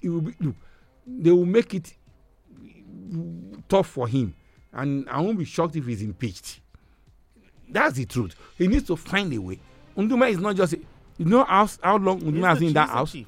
It 0.03 0.09
will 0.11 0.21
be, 0.21 0.35
look, 0.41 0.55
they 1.07 1.31
will 1.31 1.47
make 1.47 1.73
it 1.75 1.95
tough 3.69 3.89
for 3.89 4.07
him, 4.09 4.35
and 4.73 5.09
I 5.09 5.21
won't 5.21 5.39
be 5.39 5.45
shocked 5.45 5.77
if 5.77 5.87
he's 5.87 6.03
impeached. 6.03 6.61
That's 7.69 7.95
the 7.95 8.05
truth. 8.05 8.35
He 8.59 8.69
needs 8.69 8.87
to 8.89 8.97
find 8.97 9.33
a 9.33 9.39
way. 9.39 9.59
Ndume 9.97 10.31
is 10.31 10.39
not 10.39 10.57
just. 10.57 10.75
A, 10.75 10.81
you 11.21 11.27
know 11.27 11.45
how 11.45 11.69
how 11.83 11.97
long 11.99 12.19
He's 12.21 12.29
Unduma 12.33 12.49
has 12.49 12.59
been 12.59 12.69
in 12.69 12.75
that 12.75 12.89
house. 12.89 13.13
chief. 13.13 13.27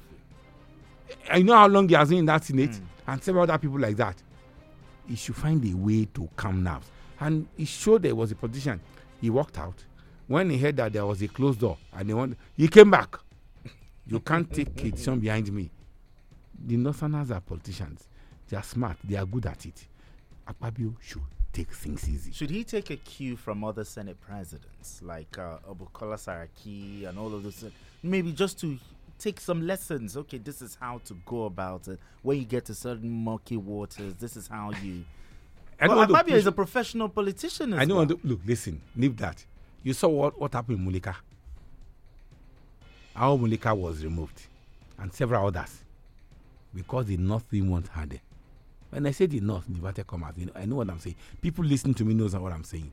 I 1.29 1.41
know 1.43 1.53
how 1.53 1.67
long 1.67 1.87
he 1.87 1.95
has 1.95 2.09
been 2.09 2.19
in 2.19 2.25
that 2.25 2.43
senate 2.43 2.75
Hmm. 2.75 3.11
and 3.11 3.23
several 3.23 3.43
other 3.43 3.57
people 3.59 3.79
like 3.79 3.95
that. 3.97 4.15
He 5.07 5.15
should 5.15 5.35
find 5.35 5.63
a 5.65 5.75
way 5.77 6.05
to 6.15 6.27
calm 6.35 6.63
nerves. 6.63 6.89
And 7.19 7.47
he 7.55 7.65
showed 7.65 8.01
there 8.01 8.15
was 8.15 8.31
a 8.31 8.35
politician. 8.35 8.79
He 9.21 9.29
walked 9.29 9.59
out. 9.59 9.85
When 10.27 10.49
he 10.49 10.57
heard 10.57 10.77
that 10.77 10.93
there 10.93 11.05
was 11.05 11.21
a 11.21 11.27
closed 11.27 11.59
door 11.59 11.77
and 11.93 12.09
they 12.09 12.13
want, 12.13 12.37
he 12.57 12.67
came 12.67 12.89
back. 12.89 13.15
You 14.07 14.19
can't 14.19 14.51
take 14.51 14.69
a 14.83 14.91
decision 14.91 15.19
behind 15.19 15.51
me. 15.53 15.69
The 16.65 16.77
Northerners 16.77 17.29
are 17.31 17.41
politicians. 17.41 18.07
They 18.49 18.57
are 18.57 18.63
smart. 18.63 18.97
They 19.03 19.15
are 19.17 19.25
good 19.25 19.45
at 19.45 19.65
it. 19.65 19.87
Akpabio 20.47 20.95
should 21.01 21.21
take 21.53 21.71
things 21.71 22.09
easy. 22.09 22.31
Should 22.31 22.49
he 22.49 22.63
take 22.63 22.89
a 22.89 22.97
cue 22.97 23.37
from 23.37 23.63
other 23.63 23.83
Senate 23.83 24.19
presidents 24.19 25.01
like 25.01 25.37
uh, 25.37 25.57
Obukola 25.69 26.17
Saraki 26.17 27.07
and 27.07 27.17
all 27.17 27.33
of 27.33 27.43
those? 27.43 27.63
uh, 27.63 27.69
Maybe 28.01 28.31
just 28.33 28.59
to 28.61 28.77
take 29.19 29.39
some 29.39 29.65
lessons. 29.65 30.17
Okay, 30.17 30.39
this 30.39 30.61
is 30.61 30.75
how 30.79 30.99
to 31.05 31.13
go 31.25 31.45
about 31.45 31.87
it. 31.87 31.99
When 32.23 32.37
you 32.39 32.45
get 32.45 32.65
to 32.65 32.73
certain 32.73 33.09
murky 33.23 33.55
waters, 33.57 34.15
this 34.15 34.35
is 34.35 34.47
how 34.47 34.71
you. 34.81 35.05
I 35.79 35.87
Well, 35.87 36.07
to 36.07 36.33
is 36.33 36.45
a 36.47 36.51
professional 36.51 37.09
politician 37.09 37.73
as 37.73 37.79
I 37.79 37.85
don't 37.85 38.07
well. 38.09 38.19
look. 38.23 38.39
Listen, 38.45 38.81
leave 38.95 39.17
that. 39.17 39.45
You 39.83 39.93
saw 39.93 40.07
what 40.07 40.39
what 40.39 40.53
happened 40.53 40.79
in 40.79 40.85
Mulika. 40.91 41.15
How 43.15 43.37
Mulika 43.37 43.75
was 43.77 44.03
removed, 44.03 44.41
and 44.97 45.13
several 45.13 45.47
others, 45.47 45.83
because 46.73 47.05
the 47.07 47.17
North 47.17 47.49
didn't 47.51 47.69
want 47.69 47.87
her 47.89 48.05
there. 48.05 48.21
When 48.93 49.07
I 49.07 49.11
say 49.11 49.25
the 49.25 49.39
North, 49.39 49.67
in 49.67 49.75
inverted 49.75 50.05
commas, 50.05 50.37
you 50.37 50.45
know, 50.45 50.51
I 50.55 50.65
know 50.65 50.75
what 50.75 50.87
I'm 50.87 50.99
saying. 50.99 51.15
People 51.41 51.65
listening 51.65 51.95
to 51.95 52.05
me 52.05 52.13
knows 52.13 52.35
what 52.35 52.53
I'm 52.53 52.63
saying. 52.63 52.91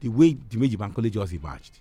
The 0.00 0.08
way 0.08 0.34
Dimeji 0.34 0.76
Bankole 0.76 1.10
just 1.10 1.32
emerged. 1.32 1.80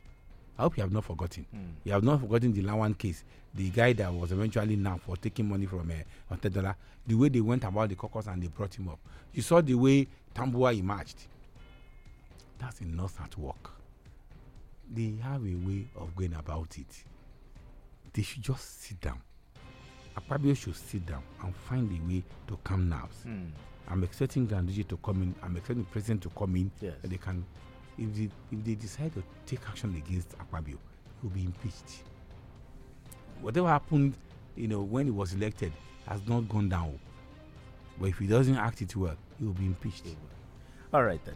I 0.58 0.62
hope 0.62 0.78
you 0.78 0.84
have 0.84 0.92
not 0.94 1.04
forgotten. 1.04 1.46
You 1.84 1.92
have 1.92 2.02
not 2.02 2.22
forgotten 2.22 2.54
the 2.54 2.64
Lawan 2.64 2.98
case, 2.98 3.26
the 3.54 3.70
guy 3.70 3.92
that 3.92 4.14
was 4.14 4.32
eventually 4.32 4.78
now 4.78 4.98
for 5.06 5.18
taking 5.18 5.50
money 5.50 5.66
from 5.66 5.92
a 5.92 5.96
uh, 6.34 6.36
Otedola. 6.38 6.76
The 7.06 7.16
way 7.16 7.28
they 7.28 7.42
went 7.42 7.66
about 7.66 7.90
the 7.90 7.96
caucus 7.96 8.28
and 8.28 8.42
they 8.42 8.48
brought 8.48 8.74
him 8.74 8.88
up. 8.88 9.00
You 9.34 9.42
saw 9.42 9.60
the 9.60 9.76
way 9.76 10.08
Tambuwal 10.34 10.78
emerged. 10.80 11.28
That's 12.60 12.80
enough 12.80 13.20
at 13.22 13.38
work. 13.38 13.72
They 14.90 15.16
have 15.24 15.42
a 15.42 15.56
way 15.56 15.88
of 15.98 16.16
going 16.16 16.36
about 16.36 16.78
it. 16.78 17.04
They 18.14 18.22
should 18.22 18.44
just 18.44 18.82
sit 18.82 19.02
down. 19.02 19.22
Akpabio 20.18 20.56
should 20.58 20.76
sit 20.76 21.06
down 21.06 21.24
and 21.44 21.56
find 21.56 21.90
a 21.92 22.08
way 22.08 22.24
to 22.48 22.58
calm 22.64 22.90
nerves. 22.90 23.24
Hmm. 23.24 23.46
I'm 23.88 24.04
expecting 24.04 24.48
Ganduje 24.48 24.88
to 24.88 24.98
come 24.98 25.22
in. 25.22 25.36
I'm 25.44 25.56
expecting 25.56 25.84
the 25.84 25.90
president 25.92 26.24
to 26.24 26.30
come 26.30 26.56
in. 26.56 26.72
Yes. 26.82 26.96
They 27.04 27.18
can, 27.18 27.46
if 27.98 28.14
they, 28.16 28.30
if 28.52 28.64
they 28.66 28.76
decide 28.76 29.14
to 29.14 29.24
take 29.46 29.60
action 29.68 29.96
against 29.96 30.30
Akpabio, 30.38 30.78
he 31.22 31.24
will 31.24 31.30
be 31.30 31.46
impeached. 31.46 32.04
Whatever 33.42 33.68
happened, 33.68 34.16
you 34.56 34.68
know, 34.68 34.82
when 34.82 35.06
he 35.06 35.12
was 35.12 35.34
elected 35.34 35.72
has 36.08 36.20
not 36.28 36.50
gone 36.50 36.70
down. 36.70 37.00
But 38.00 38.10
if 38.10 38.18
he 38.18 38.28
doesn't 38.28 38.58
act 38.58 38.82
it 38.82 38.96
well, 38.96 39.16
he 39.40 39.46
will 39.46 39.54
be 39.54 39.66
impeached. 39.66 40.06
All 40.94 41.04
right 41.04 41.24
then. 41.26 41.36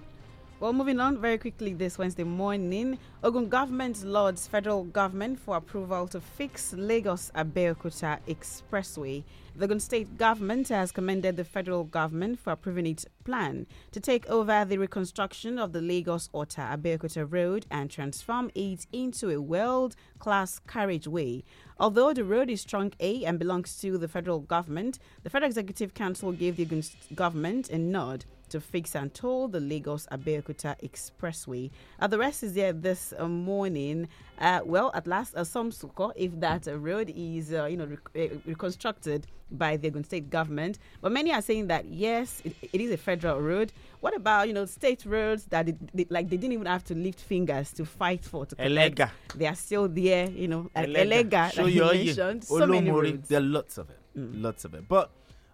Well, 0.62 0.74
moving 0.74 1.00
on 1.00 1.18
very 1.18 1.40
quickly 1.40 1.74
this 1.74 1.98
Wednesday 1.98 2.24
morning, 2.24 3.00
Ogun 3.24 3.50
government 3.50 4.04
lauds 4.04 4.46
federal 4.46 4.84
government 4.84 5.40
for 5.40 5.58
approval 5.58 6.08
to 6.10 6.22
fix 6.22 6.72
Lagos 6.74 7.32
Abeokuta 7.34 8.20
Expressway. 8.28 9.24
The 9.56 9.66
Ogun 9.66 9.80
state 9.80 10.20
government 10.20 10.68
has 10.70 10.92
commended 10.92 11.36
the 11.36 11.44
federal 11.44 11.84
government 11.86 12.40
for 12.40 12.54
approving 12.54 12.86
its 12.86 13.08
plan 13.24 13.66
to 13.92 14.00
take 14.00 14.30
over 14.30 14.64
the 14.64 14.78
reconstruction 14.78 15.58
of 15.58 15.74
the 15.74 15.82
Lagos 15.82 16.30
Ota 16.32 16.62
Abeokuta 16.62 17.26
Road 17.28 17.66
and 17.72 17.90
transform 17.90 18.52
it 18.54 18.86
into 18.94 19.32
a 19.32 19.42
world-class 19.42 20.60
carriageway. 20.68 21.44
Although 21.80 22.14
the 22.14 22.24
road 22.24 22.52
is 22.52 22.64
Trunk 22.64 22.96
A 23.00 23.26
and 23.26 23.40
belongs 23.40 23.80
to 23.80 23.98
the 23.98 24.08
federal 24.08 24.42
government, 24.42 25.00
the 25.24 25.32
Federal 25.32 25.50
Executive 25.50 25.96
Council 25.96 26.32
gave 26.32 26.58
the 26.58 26.66
Ogun 26.66 26.84
government 27.16 27.72
a 27.72 27.80
nod 27.80 28.26
to 28.52 28.62
fix 28.62 28.96
and 28.96 29.14
toll 29.14 29.48
the 29.48 29.60
Lagos 29.60 30.08
Abeokuta 30.12 30.76
Expressway. 30.82 31.72
Uh, 32.00 32.08
the 32.08 32.18
rest 32.18 32.44
is 32.44 32.54
there 32.54 32.74
this 32.74 33.14
uh, 33.18 33.28
morning. 33.28 34.08
Uh, 34.40 34.60
well, 34.66 34.92
at 34.94 35.08
last, 35.08 35.36
uh, 35.36 35.44
some 35.44 35.72
succor 35.72 36.10
if 36.16 36.38
that 36.40 36.68
uh, 36.68 36.78
road 36.78 37.12
is, 37.16 37.54
uh, 37.54 37.66
you 37.66 37.78
know, 37.78 37.86
rec- 37.86 38.32
uh, 38.32 38.36
reconstructed 38.46 39.28
by 39.52 39.78
the 39.78 39.88
Ogun 39.88 40.04
State 40.04 40.30
government. 40.30 40.80
But 41.02 41.12
many 41.12 41.34
are 41.34 41.42
saying 41.42 41.68
that 41.68 41.86
yes, 41.86 42.42
it, 42.44 42.56
it 42.74 42.82
is 42.82 42.92
a 42.92 42.98
federal 42.98 43.40
road. 43.42 43.72
What 44.00 44.16
about 44.16 44.48
you 44.48 44.54
know 44.54 44.66
state 44.66 45.06
roads 45.06 45.46
that 45.46 45.70
it, 45.70 45.96
they, 45.96 46.06
like 46.10 46.30
they 46.30 46.38
didn't 46.38 46.54
even 46.54 46.68
have 46.68 46.84
to 46.86 46.96
lift 46.96 47.20
fingers 47.20 47.72
to 47.74 47.86
fight 47.86 48.24
for 48.24 48.46
to? 48.46 48.56
Elega. 48.56 49.12
They 49.36 49.48
are 49.48 49.56
still 49.56 49.88
there, 49.88 50.30
you 50.30 50.48
know. 50.48 50.70
Elega, 50.76 51.30
Elega, 51.30 51.54
Show 51.54 51.64
like 51.64 51.74
you 51.74 51.84
mentioned, 51.84 52.44
so 52.46 52.66
many 52.66 52.90
roads. 52.90 53.28
There 53.28 53.40
are 53.40 53.44
lots 53.44 53.78
of 53.78 53.90
it. 53.90 54.00
Lots 54.16 54.66
of 54.66 54.74
it. 54.74 54.88
But 54.88 55.12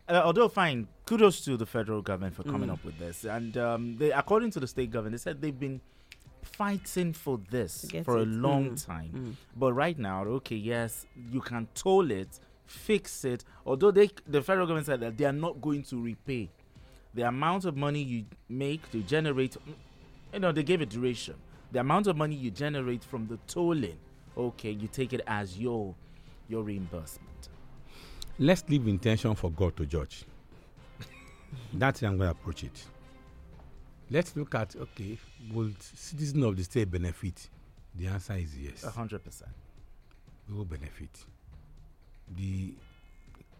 uh, 0.07 0.21
although 0.23 0.47
fine, 0.47 0.87
kudos 1.07 1.41
to 1.45 1.57
the 1.57 1.65
federal 1.65 2.01
government 2.01 2.35
for 2.35 2.43
coming 2.43 2.69
Mm. 2.69 2.73
up 2.73 2.83
with 2.85 2.97
this. 2.99 3.23
And 3.25 3.57
um, 3.57 3.97
they, 3.97 4.11
according 4.11 4.51
to 4.51 4.59
the 4.59 4.67
state 4.67 4.91
government, 4.91 5.13
they 5.13 5.17
said 5.17 5.41
they've 5.41 5.57
been 5.59 5.79
fighting 6.43 7.13
for 7.13 7.39
this 7.49 7.81
To 7.81 7.87
get 7.87 8.05
for 8.05 8.17
a 8.17 8.25
long 8.25 8.71
Mm. 8.71 8.85
time. 8.85 9.11
Mm. 9.13 9.33
But 9.55 9.73
right 9.73 9.97
now, 9.97 10.23
okay, 10.25 10.55
yes, 10.55 11.05
you 11.31 11.41
can 11.41 11.67
toll 11.73 12.11
it, 12.11 12.39
fix 12.65 13.23
it. 13.25 13.43
Although 13.65 13.91
they, 13.91 14.09
the 14.27 14.41
federal 14.41 14.67
government 14.67 14.85
said 14.85 14.99
that 14.99 15.17
they 15.17 15.25
are 15.25 15.31
not 15.33 15.61
going 15.61 15.83
to 15.83 16.01
repay 16.01 16.49
the 17.13 17.23
amount 17.23 17.65
of 17.65 17.75
money 17.75 18.01
you 18.03 18.25
make 18.49 18.89
to 18.91 19.01
generate. 19.01 19.57
You 20.33 20.39
know, 20.39 20.51
they 20.51 20.63
gave 20.63 20.81
a 20.81 20.85
duration. 20.85 21.35
The 21.71 21.79
amount 21.79 22.07
of 22.07 22.15
money 22.15 22.35
you 22.35 22.51
generate 22.51 23.03
from 23.03 23.27
the 23.27 23.37
tolling, 23.47 23.97
okay, 24.37 24.71
you 24.71 24.87
take 24.87 25.13
it 25.13 25.21
as 25.27 25.57
your 25.57 25.95
your 26.49 26.63
reimbursement. 26.63 27.49
Let's 28.39 28.63
leave 28.69 28.87
intention 28.87 29.35
for 29.35 29.49
God 29.51 29.75
to 29.77 29.85
judge. 29.85 30.25
That's 31.73 32.01
how 32.01 32.07
I'm 32.07 32.17
going 32.17 32.27
to 32.27 32.31
approach 32.31 32.63
it. 32.63 32.85
Let's 34.09 34.35
look 34.35 34.55
at 34.55 34.75
okay, 34.75 35.17
will 35.51 35.71
citizens 35.79 36.43
of 36.43 36.55
the 36.55 36.63
state 36.63 36.89
benefit? 36.89 37.49
The 37.95 38.07
answer 38.07 38.33
is 38.35 38.57
yes. 38.57 38.83
A 38.83 38.89
hundred 38.91 39.23
percent. 39.23 39.51
We 40.49 40.55
will 40.55 40.65
benefit. 40.65 41.09
The 42.35 42.73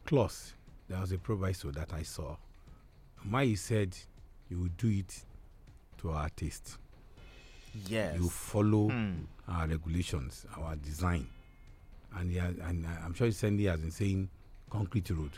clause, 0.05 0.53
there 0.87 0.99
was 0.99 1.11
a 1.11 1.17
proviso 1.17 1.71
that 1.71 1.91
I 1.93 2.03
saw. 2.03 2.37
Mai 3.25 3.55
said 3.55 3.97
you 4.49 4.59
will 4.59 4.69
do 4.77 4.87
it 4.89 5.23
to 5.97 6.11
our 6.11 6.29
taste. 6.29 6.77
Yes. 7.87 8.15
You 8.17 8.29
follow 8.29 8.89
Hmm. 8.89 9.13
our 9.47 9.67
regulations, 9.67 10.45
our 10.55 10.75
design. 10.77 11.27
And, 12.15 12.31
has, 12.37 12.55
and 12.59 12.87
I'm 13.03 13.13
sure 13.13 13.29
Sandy 13.31 13.65
has 13.65 13.79
been 13.81 13.91
saying 13.91 14.29
concrete 14.69 15.09
road. 15.09 15.31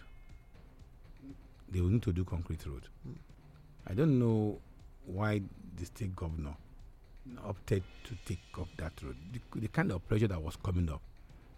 They 1.72 1.82
will 1.82 1.90
need 1.90 2.04
to 2.04 2.14
do 2.14 2.24
concrete 2.24 2.66
road. 2.66 2.88
I 3.88 3.94
don't 3.94 4.20
know 4.20 4.60
why 5.06 5.42
the 5.78 5.86
state 5.86 6.16
governor 6.16 6.56
opted 7.46 7.84
to 8.04 8.16
take 8.26 8.40
up 8.60 8.68
that 8.78 8.94
road. 9.04 9.16
The, 9.32 9.60
the 9.60 9.68
kind 9.68 9.92
of 9.92 10.08
pressure 10.08 10.28
that 10.28 10.42
was 10.42 10.56
coming 10.56 10.90
up, 10.90 11.02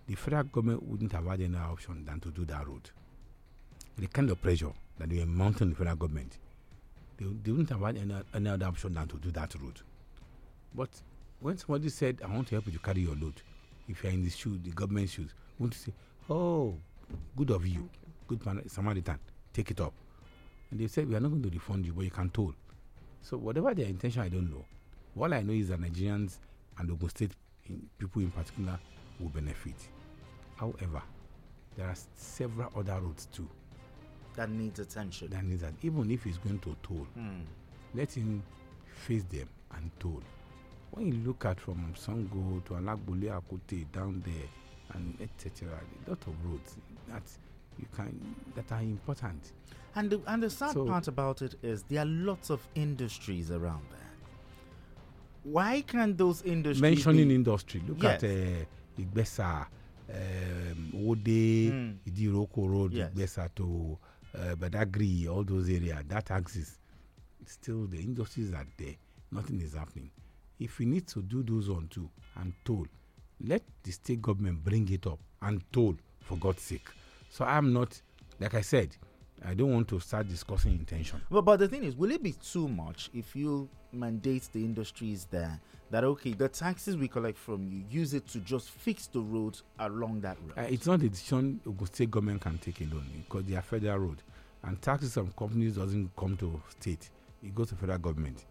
the 0.07 0.15
federal 0.15 0.43
government 0.43 0.83
wouldn't 0.83 1.11
have 1.13 1.25
had 1.25 1.41
any 1.41 1.57
option 1.57 2.05
than 2.05 2.19
to 2.21 2.29
do 2.29 2.45
that 2.45 2.67
road. 2.67 2.89
The 3.97 4.07
kind 4.07 4.29
of 4.29 4.41
pressure 4.41 4.71
that 4.97 5.09
they 5.09 5.19
were 5.19 5.25
mounting 5.25 5.69
the 5.69 5.75
federal 5.75 5.95
government, 5.95 6.37
they, 7.17 7.25
they 7.43 7.51
wouldn't 7.51 7.69
have 7.69 7.81
had 7.81 7.97
any, 7.97 8.13
any 8.33 8.49
other 8.49 8.65
option 8.65 8.93
than 8.93 9.07
to 9.07 9.17
do 9.17 9.31
that 9.31 9.53
road. 9.61 9.79
But 10.73 10.89
when 11.39 11.57
somebody 11.57 11.89
said, 11.89 12.19
I 12.23 12.27
want 12.33 12.47
to 12.49 12.55
help 12.55 12.65
you 12.67 12.73
to 12.73 12.79
carry 12.79 13.01
your 13.01 13.15
load, 13.15 13.41
if 13.87 14.03
you're 14.03 14.11
in 14.13 14.23
the 14.23 14.29
shoes, 14.29 14.59
the 14.63 14.71
government 14.71 15.09
shoes, 15.09 15.33
won't 15.59 15.73
you 15.73 15.79
say, 15.79 15.93
Oh, 16.29 16.75
good 17.35 17.49
of 17.51 17.65
you, 17.65 17.89
good 18.27 18.45
man, 18.45 18.67
Samaritan, 18.69 19.19
take 19.53 19.71
it 19.71 19.81
up. 19.81 19.93
And 20.71 20.79
they 20.79 20.87
said, 20.87 21.07
We 21.09 21.15
are 21.15 21.19
not 21.19 21.29
going 21.29 21.43
to 21.43 21.49
refund 21.49 21.85
you, 21.85 21.93
but 21.93 22.05
you 22.05 22.11
can 22.11 22.29
toll. 22.29 22.53
So, 23.21 23.37
whatever 23.37 23.73
their 23.73 23.85
intention, 23.87 24.21
I 24.21 24.29
don't 24.29 24.49
know. 24.49 24.65
All 25.19 25.33
I 25.33 25.41
know 25.41 25.53
is 25.53 25.67
that 25.69 25.79
Nigerians 25.79 26.37
and 26.77 26.89
Ogun 26.91 27.09
State 27.09 27.31
in, 27.67 27.87
people 27.99 28.21
in 28.21 28.31
particular 28.31 28.79
will 29.19 29.29
benefit. 29.29 29.75
However, 30.55 31.01
there 31.75 31.87
are 31.87 31.95
several 32.15 32.71
other 32.75 32.99
roads 33.01 33.27
too 33.31 33.47
That 34.35 34.49
needs 34.49 34.79
attention. 34.79 35.29
that 35.29 35.43
needs 35.43 35.61
that. 35.61 35.73
Even 35.81 36.09
if 36.11 36.23
he's 36.23 36.37
going 36.37 36.59
to 36.59 36.75
toll, 36.83 37.05
Hmm. 37.13 37.41
let 37.93 38.11
him 38.13 38.41
face 39.05 39.23
them 39.23 39.47
and 39.75 39.91
toll. 39.99 40.21
When 40.91 41.07
you 41.07 41.13
look 41.25 41.45
at 41.45 41.59
from 41.59 41.93
Sango 41.95 42.63
to 42.65 42.73
Alagbole 42.73 43.29
Akute 43.41 43.85
down 43.91 44.21
there 44.25 44.47
and 44.93 45.17
etc., 45.21 45.69
a 46.05 46.09
lot 46.09 46.21
of 46.27 46.45
roads 46.45 46.75
that 47.07 47.23
you 47.81 47.87
can 47.95 48.35
that 48.55 48.71
are 48.71 48.81
important. 48.81 49.51
And 49.95 50.09
the, 50.09 50.21
and 50.27 50.41
the 50.43 50.49
sad 50.49 50.71
So- 50.73 50.85
part 50.85 51.07
about 51.07 51.41
it 51.41 51.55
is 51.63 51.83
there 51.83 52.01
are 52.01 52.05
lots 52.05 52.49
of 52.49 52.65
industries 52.75 53.51
around 53.51 53.83
there. 53.89 53.97
why 55.43 55.81
can't 55.81 56.17
those 56.17 56.43
industries 56.43 56.81
mentioning 56.81 57.27
be- 57.29 57.35
industry 57.35 57.81
look 57.87 58.01
Yes. 58.03 58.23
at 58.23 58.29
uh, 58.29 58.65
Igbesa, 58.99 59.65
um, 60.09 60.91
Ode, 60.93 61.71
Mm. 61.71 61.97
Idiroko 62.05 62.69
Road, 62.69 62.93
Yes. 62.93 63.11
Igbesa 63.11 63.49
to 63.55 63.97
uh, 64.35 64.55
Badagry, 64.55 65.27
all 65.27 65.43
those 65.43 65.67
areas. 65.69 66.03
That 66.07 66.29
axis, 66.31 66.77
still 67.45 67.87
the 67.87 67.97
industries 67.99 68.53
are 68.53 68.67
there. 68.77 68.95
Nothing 69.31 69.61
is 69.61 69.73
happening. 69.73 70.11
If 70.59 70.77
we 70.79 70.85
need 70.85 71.07
to 71.07 71.21
do 71.23 71.41
those 71.43 71.69
on 71.69 71.87
too 71.87 72.09
and 72.35 72.53
toll, 72.63 72.85
let 73.43 73.63
the 73.83 73.91
state 73.91 74.21
government 74.21 74.63
bring 74.63 74.87
it 74.89 75.07
up 75.07 75.19
and 75.41 75.61
toll 75.71 75.95
for 76.19 76.37
God's 76.37 76.61
sake. 76.61 76.87
So 77.31 77.45
I'm 77.45 77.71
not, 77.71 77.99
like 78.41 78.53
I 78.53 78.61
said, 78.61 78.97
I 79.43 79.53
don't 79.53 79.73
want 79.73 79.87
to 79.87 79.99
start 80.01 80.27
discussing 80.27 80.73
intention. 80.73 81.21
But, 81.31 81.43
but 81.43 81.57
the 81.57 81.67
thing 81.67 81.85
is, 81.85 81.95
will 81.95 82.11
it 82.11 82.21
be 82.21 82.33
too 82.33 82.67
much 82.67 83.09
if 83.13 83.35
you 83.35 83.69
mandate 83.93 84.49
the 84.51 84.59
industries 84.59 85.27
there 85.31 85.59
that 85.91 86.03
okay, 86.03 86.33
the 86.33 86.49
taxes 86.49 86.97
we 86.97 87.07
collect 87.07 87.37
from 87.37 87.67
you, 87.69 87.83
use 87.89 88.13
it 88.13 88.27
to 88.27 88.39
just 88.39 88.69
fix 88.69 89.07
the 89.07 89.21
roads 89.21 89.63
along 89.79 90.19
that 90.21 90.37
road? 90.45 90.57
Uh, 90.57 90.67
it's 90.69 90.85
not 90.85 91.01
a 91.01 91.09
decision 91.09 91.61
Ogun 91.65 91.87
State 91.87 92.11
government 92.11 92.41
can 92.41 92.57
take 92.57 92.81
alone 92.81 93.07
because 93.23 93.45
they 93.45 93.55
are 93.55 93.61
federal 93.61 93.97
road, 93.97 94.21
and 94.63 94.81
taxes 94.81 95.13
from 95.13 95.31
companies 95.31 95.77
doesn't 95.77 96.13
come 96.17 96.35
to 96.35 96.61
state; 96.67 97.09
it 97.41 97.55
goes 97.55 97.69
to 97.69 97.75
federal 97.75 97.97
government. 97.97 98.45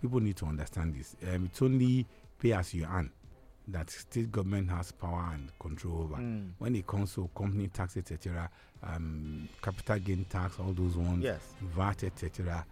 People 0.00 0.20
need 0.20 0.36
to 0.36 0.46
understand 0.46 0.94
this. 0.94 1.14
Um, 1.28 1.44
it's 1.44 1.60
only 1.60 2.06
pay 2.38 2.52
as 2.52 2.72
you 2.72 2.86
earn 2.90 3.10
that 3.68 3.90
state 3.90 4.30
government 4.30 4.70
has 4.70 4.92
power 4.92 5.30
and 5.32 5.50
control 5.58 6.02
over. 6.02 6.16
Mm. 6.16 6.50
When 6.58 6.74
it 6.76 6.86
comes 6.86 7.14
to 7.14 7.28
company 7.34 7.68
tax, 7.68 7.96
etc., 7.96 8.50
um, 8.82 9.48
capital 9.62 9.98
gain 9.98 10.24
tax, 10.28 10.58
all 10.58 10.72
those 10.72 10.96
ones, 10.96 11.24
Yes. 11.24 11.40
VAT, 11.74 12.04
etc., 12.04 12.64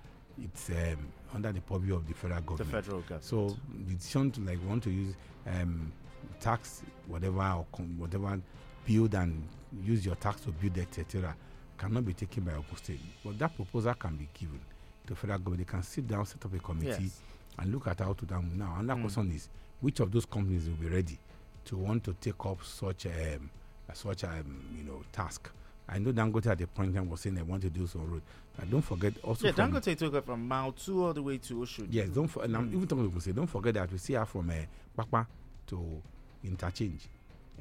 it's 0.43 0.70
um, 0.70 0.99
under 1.34 1.53
the 1.53 1.61
purview 1.61 1.95
of 1.95 2.07
the 2.07 2.14
federal 2.14 2.40
government. 2.43 2.70
The 2.70 2.82
federal 2.82 3.01
government. 3.03 3.24
So 3.24 3.57
the 3.86 3.95
decision 3.95 4.30
to 4.32 4.40
like 4.40 4.59
want 4.66 4.82
to 4.84 4.90
use 4.90 5.14
um, 5.47 5.93
tax 6.40 6.82
whatever 7.07 7.40
or 7.43 7.66
com- 7.72 7.99
whatever 7.99 8.38
build 8.86 9.14
and 9.14 9.43
use 9.82 10.05
your 10.07 10.14
tax 10.16 10.40
to 10.43 10.51
build 10.53 10.76
etc. 10.78 11.34
cannot 11.78 12.05
be 12.05 12.12
taken 12.14 12.45
by 12.45 12.53
Ogun 12.53 12.76
State. 12.76 13.01
But 13.24 13.38
that 13.38 13.55
proposal 13.57 13.95
can 13.95 14.16
be 14.16 14.28
given 14.34 14.61
to 15.07 15.14
federal 15.14 15.38
government. 15.38 15.66
They 15.66 15.70
can 15.70 15.82
sit 15.82 16.07
down, 16.07 16.24
set 16.26 16.45
up 16.45 16.55
a 16.55 16.59
committee, 16.59 17.05
Yes. 17.05 17.20
and 17.59 17.72
look 17.72 17.86
at 17.88 17.99
how 18.01 18.12
to 18.14 18.24
do 18.26 18.43
now. 18.57 18.76
Another 18.78 19.01
Mm. 19.01 19.03
question 19.05 19.30
is 19.32 19.49
which 19.83 20.01
of 20.01 20.11
those 20.11 20.24
companies 20.24 20.66
will 20.68 20.76
be 20.76 20.89
ready 20.89 21.18
to 21.66 21.76
want 21.76 22.03
to 22.05 22.14
take 22.20 22.45
up 22.47 22.64
such 22.64 23.07
um, 23.07 23.51
a 23.89 23.95
such 23.95 24.24
um, 24.24 24.64
you 24.78 24.85
know 24.85 25.03
task. 25.12 25.51
I 25.89 25.99
know 25.99 26.12
Dangote 26.12 26.47
at 26.47 26.59
the 26.59 26.66
point 26.66 26.91
in 26.91 26.95
time 26.95 27.11
was 27.11 27.20
saying 27.20 27.35
they 27.35 27.43
want 27.43 27.62
to 27.62 27.70
do 27.70 27.87
some 27.87 28.11
road. 28.11 28.22
And 28.59 28.70
don't 28.70 28.83
forget 28.83 29.12
also 29.22 29.47
yeah, 29.47 29.53
Dangote 29.53 29.97
took 29.97 30.14
it 30.14 30.24
from 30.24 30.47
Mile 30.47 30.72
2 30.72 31.05
all 31.05 31.12
the 31.12 31.22
way 31.22 31.39
to 31.39 31.55
Oshodi. 31.55 31.89
Yes, 31.91 32.09
don't 32.09 32.28
for, 32.28 32.45
and 32.45 32.57
I'm 32.57 32.68
even 32.68 32.87
talking 32.87 33.11
to 33.11 33.20
say, 33.20 33.33
don't 33.33 33.47
forget 33.47 33.74
that 33.74 33.91
we 33.91 33.99
see 33.99 34.14
her 34.14 34.24
from 34.24 34.51
uh, 34.51 35.24
to 35.66 36.03
interchange 36.45 37.09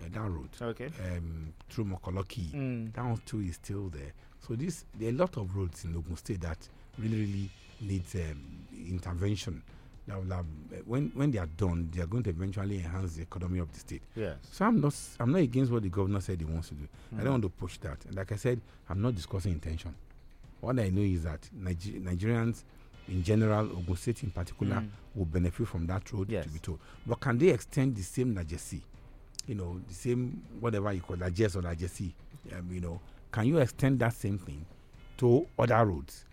uh, 0.04 0.08
down 0.10 0.34
road. 0.34 0.50
Okay. 0.62 0.90
Um, 1.04 1.54
through 1.70 1.86
Mokoloki. 1.86 2.52
Mm. 2.52 2.98
One 2.98 3.22
too 3.26 3.42
is 3.42 3.56
still 3.56 3.90
there. 3.90 4.14
So 4.48 4.56
this 4.56 4.86
there 4.98 5.10
are 5.10 5.14
a 5.14 5.16
lot 5.16 5.38
of 5.38 5.56
roads 5.56 5.86
in 5.86 5.96
Ogun 5.96 6.18
State 6.18 6.42
that 6.42 6.58
really 6.98 7.20
really 7.22 7.50
needs 7.82 8.16
um, 8.16 8.66
intervention. 8.90 9.62
That 10.12 10.22
will 10.26 10.36
have, 10.36 10.46
uh, 10.74 10.76
when 10.86 11.10
when 11.16 11.32
they 11.32 11.38
are 11.40 11.46
done, 11.58 11.90
they 11.94 12.02
are 12.02 12.06
going 12.06 12.24
to 12.24 12.30
eventually 12.32 12.76
enhance 12.80 13.16
the 13.16 13.22
economy 13.22 13.60
of 13.60 13.72
the 13.72 13.80
state. 13.80 14.02
Yes. 14.16 14.36
So 14.52 14.66
I'm 14.66 14.82
not 14.82 14.94
I'm 15.22 15.32
not 15.32 15.38
against 15.40 15.72
what 15.72 15.84
the 15.84 15.90
governor 15.90 16.20
said 16.20 16.40
he 16.40 16.46
wants 16.46 16.68
to 16.70 16.76
do. 16.76 16.88
I 17.14 17.22
Mm. 17.22 17.24
don't 17.24 17.32
want 17.32 17.44
to 17.44 17.50
push 17.50 17.78
that. 17.78 18.04
And 18.06 18.16
like 18.16 18.32
I 18.34 18.36
said, 18.36 18.60
I'm 18.90 19.02
not 19.02 19.16
discussing 19.16 19.54
intention. 19.54 19.96
What 20.60 20.78
I 20.80 20.90
know 20.90 21.02
is 21.02 21.24
that 21.24 21.50
Niger- 21.54 22.00
Nigerians 22.00 22.64
in 23.08 23.24
general, 23.24 23.66
Ogun 23.72 23.96
State 23.96 24.24
in 24.24 24.32
particular, 24.32 24.76
Mm. 24.82 24.90
will 25.16 25.26
benefit 25.26 25.66
from 25.68 25.88
that 25.88 26.12
road 26.12 26.30
Yes. 26.30 26.46
to 26.46 26.52
be 26.52 26.60
told. 26.60 26.80
But 27.08 27.22
can 27.22 27.38
they 27.38 27.48
extend 27.50 27.96
the 27.96 28.04
same 28.04 28.36
Najesi? 28.36 28.82
You 29.48 29.56
know, 29.56 29.80
the 29.88 29.94
same 29.94 30.44
whatever 30.60 30.92
you 30.92 31.00
call 31.02 31.16
Najes 31.16 31.56
or 31.56 31.62
Najesi. 31.62 32.12
Um, 32.54 32.70
you 32.70 32.82
know, 32.82 33.00
can 33.32 33.48
you 33.48 33.60
extend 33.60 34.00
that 34.00 34.14
same 34.14 34.38
thing 34.38 34.66
to 35.18 35.48
other 35.58 35.86
roads? 35.86 36.26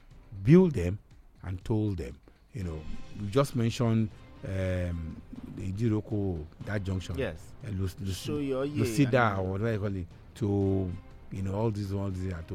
Build 0.43 0.73
them 0.73 0.99
and 1.45 1.65
toll 1.65 1.93
them. 1.95 2.17
You 2.59 2.65
know, 2.65 2.81
you 3.21 3.29
just 3.29 3.55
mentioned 3.55 4.09
um, 4.45 5.17
the 5.57 5.71
Jiroko 5.71 6.45
that 6.67 6.83
junction. 6.83 7.17
Yes. 7.17 7.37
Uh, 7.65 7.71
Lu- 7.71 7.89
Lu- 8.01 8.13
Soyoye 8.13 8.77
Lucida 8.77 9.37
or 9.39 9.53
whatever 9.53 9.73
you 9.73 9.79
call 9.79 9.97
it 9.97 10.07
to 10.35 10.93
you 11.31 11.43
know 11.43 11.55
all 11.55 11.71
these 11.71 11.95
ones 11.95 12.19
there 12.21 12.43
to 12.49 12.55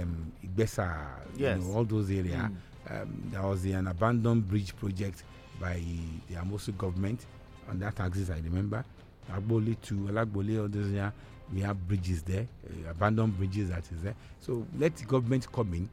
um, 0.00 0.32
Igbesa, 0.42 1.06
Yes. 1.36 1.58
you 1.58 1.64
know 1.68 1.74
all 1.76 1.84
those 1.84 2.10
areas. 2.10 2.34
Mm. 2.34 3.02
Um, 3.02 3.22
there 3.30 3.42
was 3.42 3.62
an 3.66 3.88
abandoned 3.88 4.48
bridge 4.48 4.74
project 4.74 5.22
by 5.60 5.82
the 6.28 6.34
Amosu 6.36 6.74
government 6.78 7.26
on 7.68 7.78
that 7.80 8.00
axis. 8.00 8.30
I 8.30 8.36
remember 8.42 8.82
Agboli 9.30 9.78
to 9.82 9.94
Alagboli, 10.10 10.58
all 10.62 10.68
those 10.68 10.90
there. 10.92 11.12
We 11.52 11.60
have 11.60 11.76
bridges 11.86 12.22
there, 12.22 12.46
uh, 12.86 12.90
abandoned 12.90 13.36
bridges 13.36 13.68
that 13.68 13.84
is 13.92 14.02
there. 14.02 14.14
So 14.40 14.66
let 14.78 14.96
the 14.96 15.04
government 15.04 15.50
come 15.52 15.74
in, 15.74 15.90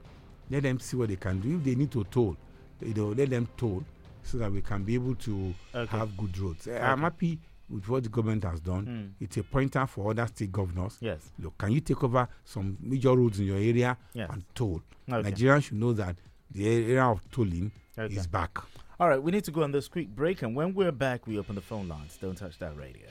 let 0.49 0.63
them 0.63 0.80
see 0.80 0.95
what 0.95 1.09
they 1.09 1.17
can 1.17 1.41
do. 1.41 1.57
If 1.57 1.63
they 1.65 1.75
need 1.75 1.91
to 1.91 2.05
toll, 2.05 2.38
you 2.82 2.93
know, 2.93 3.07
let 3.09 3.30
them 3.30 3.47
toll 3.57 3.84
so 4.23 4.38
that 4.38 4.51
we 4.51 4.61
can 4.61 4.84
be 4.84 4.95
able 4.95 5.15
to 5.15 5.53
Okay. 5.73 5.97
have 5.97 6.15
good 6.17 6.38
roads. 6.38 6.67
Uh, 6.67 6.71
Okay. 6.71 6.80
I'm 6.86 7.01
happy 7.01 7.39
with 7.69 7.88
what 7.89 8.03
the 8.03 8.09
government 8.09 8.43
has 8.43 8.59
done. 8.59 8.86
Mm. 8.86 9.23
It's 9.23 9.38
a 9.38 9.43
pointer 9.43 9.86
for 9.88 10.11
other 10.11 10.25
state 10.28 10.51
governors. 10.51 10.97
Yes. 11.01 11.32
Look, 11.39 11.57
can 11.57 11.71
you 11.71 11.82
take 11.82 12.03
over 12.03 12.28
some 12.45 12.78
major 12.82 13.15
roads 13.15 13.39
in 13.39 13.45
your 13.47 13.57
area 13.57 13.97
Yes. 14.13 14.30
and 14.32 14.43
toll? 14.55 14.82
Okay. 15.09 15.30
Nigerians 15.32 15.63
should 15.65 15.78
know 15.78 15.93
that 15.93 16.15
the 16.51 16.67
area 16.67 17.03
of 17.05 17.19
tolling 17.32 17.71
Okay. 17.97 18.15
is 18.15 18.28
back. 18.28 18.57
All 18.99 19.07
right, 19.09 19.21
we 19.21 19.32
need 19.32 19.43
to 19.43 19.51
go 19.51 19.63
on 19.63 19.71
this 19.71 19.88
quick 19.88 20.07
break, 20.15 20.41
and 20.41 20.55
when 20.55 20.73
we're 20.73 20.91
back, 20.91 21.28
we 21.28 21.38
open 21.38 21.55
the 21.55 21.61
phone 21.61 21.88
lines. 21.88 22.17
Don't 22.19 22.36
touch 22.38 22.57
that 22.59 22.75
radio. 22.75 23.07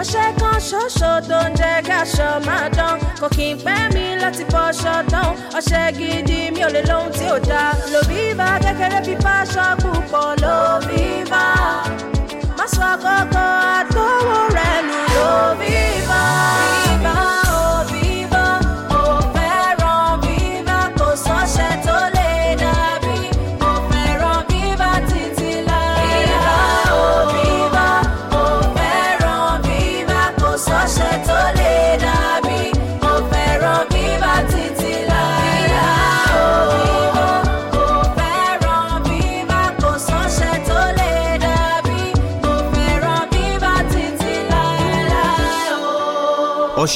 Ọṣẹ 0.00 0.24
kan 0.40 0.58
ṣoṣo 0.70 1.10
tó 1.28 1.38
ń 1.48 1.50
jẹ́ 1.58 1.82
káṣọ 1.88 2.28
máa 2.46 2.66
dán 2.76 2.94
kò 3.20 3.26
kí 3.36 3.46
n 3.52 3.56
pẹ́ 3.64 3.80
mi 3.94 4.04
láti 4.22 4.44
bọ́ṣọ 4.52 4.94
dán 5.12 5.30
ọṣẹ 5.58 5.82
gidi 5.98 6.40
mi 6.54 6.60
ò 6.66 6.68
lè 6.74 6.82
lóhun 6.90 7.10
tí 7.16 7.24
ò 7.34 7.38
dáa 7.48 7.70
lòbíbá 7.92 8.48
kékeré 8.64 8.98
fífa 9.06 9.32
aṣọ 9.42 9.64
púpọ̀. 9.82 10.28
Lòbíbá 10.42 11.44
má 12.56 12.64
sọ 12.74 12.82
àkọ́kọ́ 12.94 13.46
àtọwọ́ 13.78 14.42
rẹ̀ 14.56 14.76
nù. 14.88 14.96
Lòbíbá. 15.16 16.22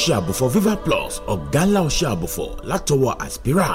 Ọṣẹ 0.02 0.14
àbùfọ̀ 0.20 0.48
viva 0.54 0.74
plus 0.84 1.14
ọ̀gá 1.32 1.62
ńlá 1.68 1.80
ọṣẹ 1.88 2.06
àbùfọ̀ 2.14 2.48
látọwọ́ 2.70 3.12
aspira. 3.24 3.70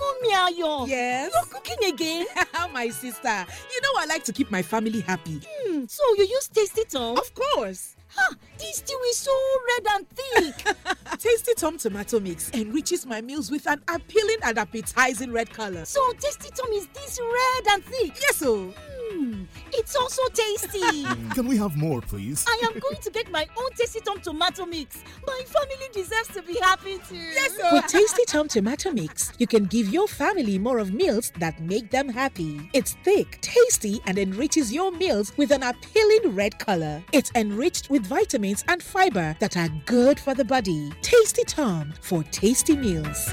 Mommy 0.00 0.30
Ayo. 0.44 0.72
Yes. 0.88 1.30
You're 1.32 1.48
cooking 1.54 1.82
again. 1.92 2.26
my 2.78 2.88
sister. 2.90 3.38
You 3.72 3.78
know 3.84 3.94
I 4.02 4.04
like 4.12 4.24
to 4.28 4.32
keep 4.32 4.50
my 4.50 4.62
family 4.72 5.00
happy. 5.00 5.38
Hmm. 5.48 5.84
So 5.96 6.02
you 6.18 6.24
use 6.36 6.48
Tasty 6.48 6.84
Tom? 6.94 7.16
Of 7.16 7.28
course. 7.42 7.96
Huh, 8.16 8.34
this 8.58 8.76
stew 8.76 8.98
is 9.08 9.18
so 9.18 9.32
red 9.68 9.86
and 9.94 10.08
thick. 10.10 10.76
Tasty 11.18 11.54
Tom 11.54 11.78
tomato 11.78 12.20
mix 12.20 12.50
enriches 12.52 13.06
my 13.06 13.20
meals 13.20 13.50
with 13.50 13.66
an 13.66 13.82
appealing 13.88 14.38
and 14.42 14.58
appetizing 14.58 15.32
red 15.32 15.50
color. 15.50 15.84
So 15.84 16.00
Tasty 16.18 16.50
Tom 16.54 16.70
is 16.72 16.86
this 16.88 17.18
red 17.20 17.74
and 17.74 17.84
thick? 17.84 18.16
Yes, 18.20 18.36
so. 18.36 18.72
Hmm. 19.10 19.44
It's 19.72 19.94
also 19.96 20.22
tasty. 20.32 21.02
Can 21.34 21.46
we 21.46 21.56
have 21.56 21.76
more, 21.76 22.00
please? 22.00 22.44
I 22.48 22.62
am 22.64 22.78
going 22.78 22.96
to 23.02 23.10
get 23.10 23.30
my 23.30 23.46
own 23.56 23.70
Tasty 23.72 24.00
Tom 24.00 24.20
tomato 24.20 24.64
mix. 24.64 25.02
My 25.26 25.42
family 25.46 25.88
deserves 25.92 26.28
to 26.28 26.42
be 26.42 26.58
happy 26.60 26.98
too. 27.08 27.16
Yes, 27.16 27.56
sir. 27.56 27.68
With 27.72 27.86
Tasty 27.86 28.24
Tom 28.26 28.48
tomato 28.48 28.90
mix, 28.92 29.32
you 29.38 29.46
can 29.46 29.64
give 29.66 29.88
your 29.88 30.08
family 30.08 30.58
more 30.58 30.78
of 30.78 30.94
meals 30.94 31.32
that 31.38 31.60
make 31.60 31.90
them 31.90 32.08
happy. 32.08 32.70
It's 32.72 32.94
thick, 33.04 33.38
tasty, 33.40 34.00
and 34.06 34.18
enriches 34.18 34.72
your 34.72 34.90
meals 34.92 35.36
with 35.36 35.50
an 35.50 35.62
appealing 35.62 36.34
red 36.34 36.58
color. 36.58 37.02
It's 37.12 37.30
enriched 37.34 37.90
with 37.90 38.03
vitamins 38.04 38.64
and 38.68 38.82
fiber 38.82 39.34
that 39.40 39.56
are 39.56 39.68
good 39.86 40.20
for 40.20 40.34
the 40.34 40.44
body. 40.44 40.92
Tasty 41.02 41.44
Tom 41.44 41.92
for 42.00 42.22
tasty 42.24 42.76
meals. 42.76 43.30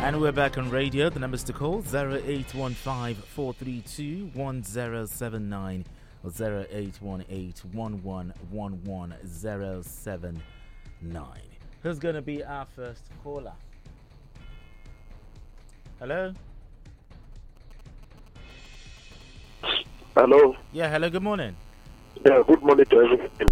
And 0.00 0.18
we're 0.22 0.32
back 0.32 0.56
on 0.56 0.70
radio. 0.70 1.10
The 1.10 1.20
numbers 1.20 1.42
to 1.44 1.52
call 1.52 1.80
0815 1.80 3.16
432 3.16 4.30
1079 4.32 5.80
or 5.80 5.97
0818 6.24 7.62
Who's 11.82 11.98
going 11.98 12.14
to 12.14 12.22
be 12.22 12.44
our 12.44 12.66
first 12.66 13.04
caller? 13.22 13.52
Hello? 16.00 16.32
Hello. 20.16 20.56
Yeah, 20.72 20.90
hello, 20.90 21.08
good 21.10 21.22
morning. 21.22 21.54
Yeah, 22.26 22.42
good 22.46 22.62
morning 22.62 22.84
to 22.86 22.96
everyone 22.96 23.30
in. 23.38 23.46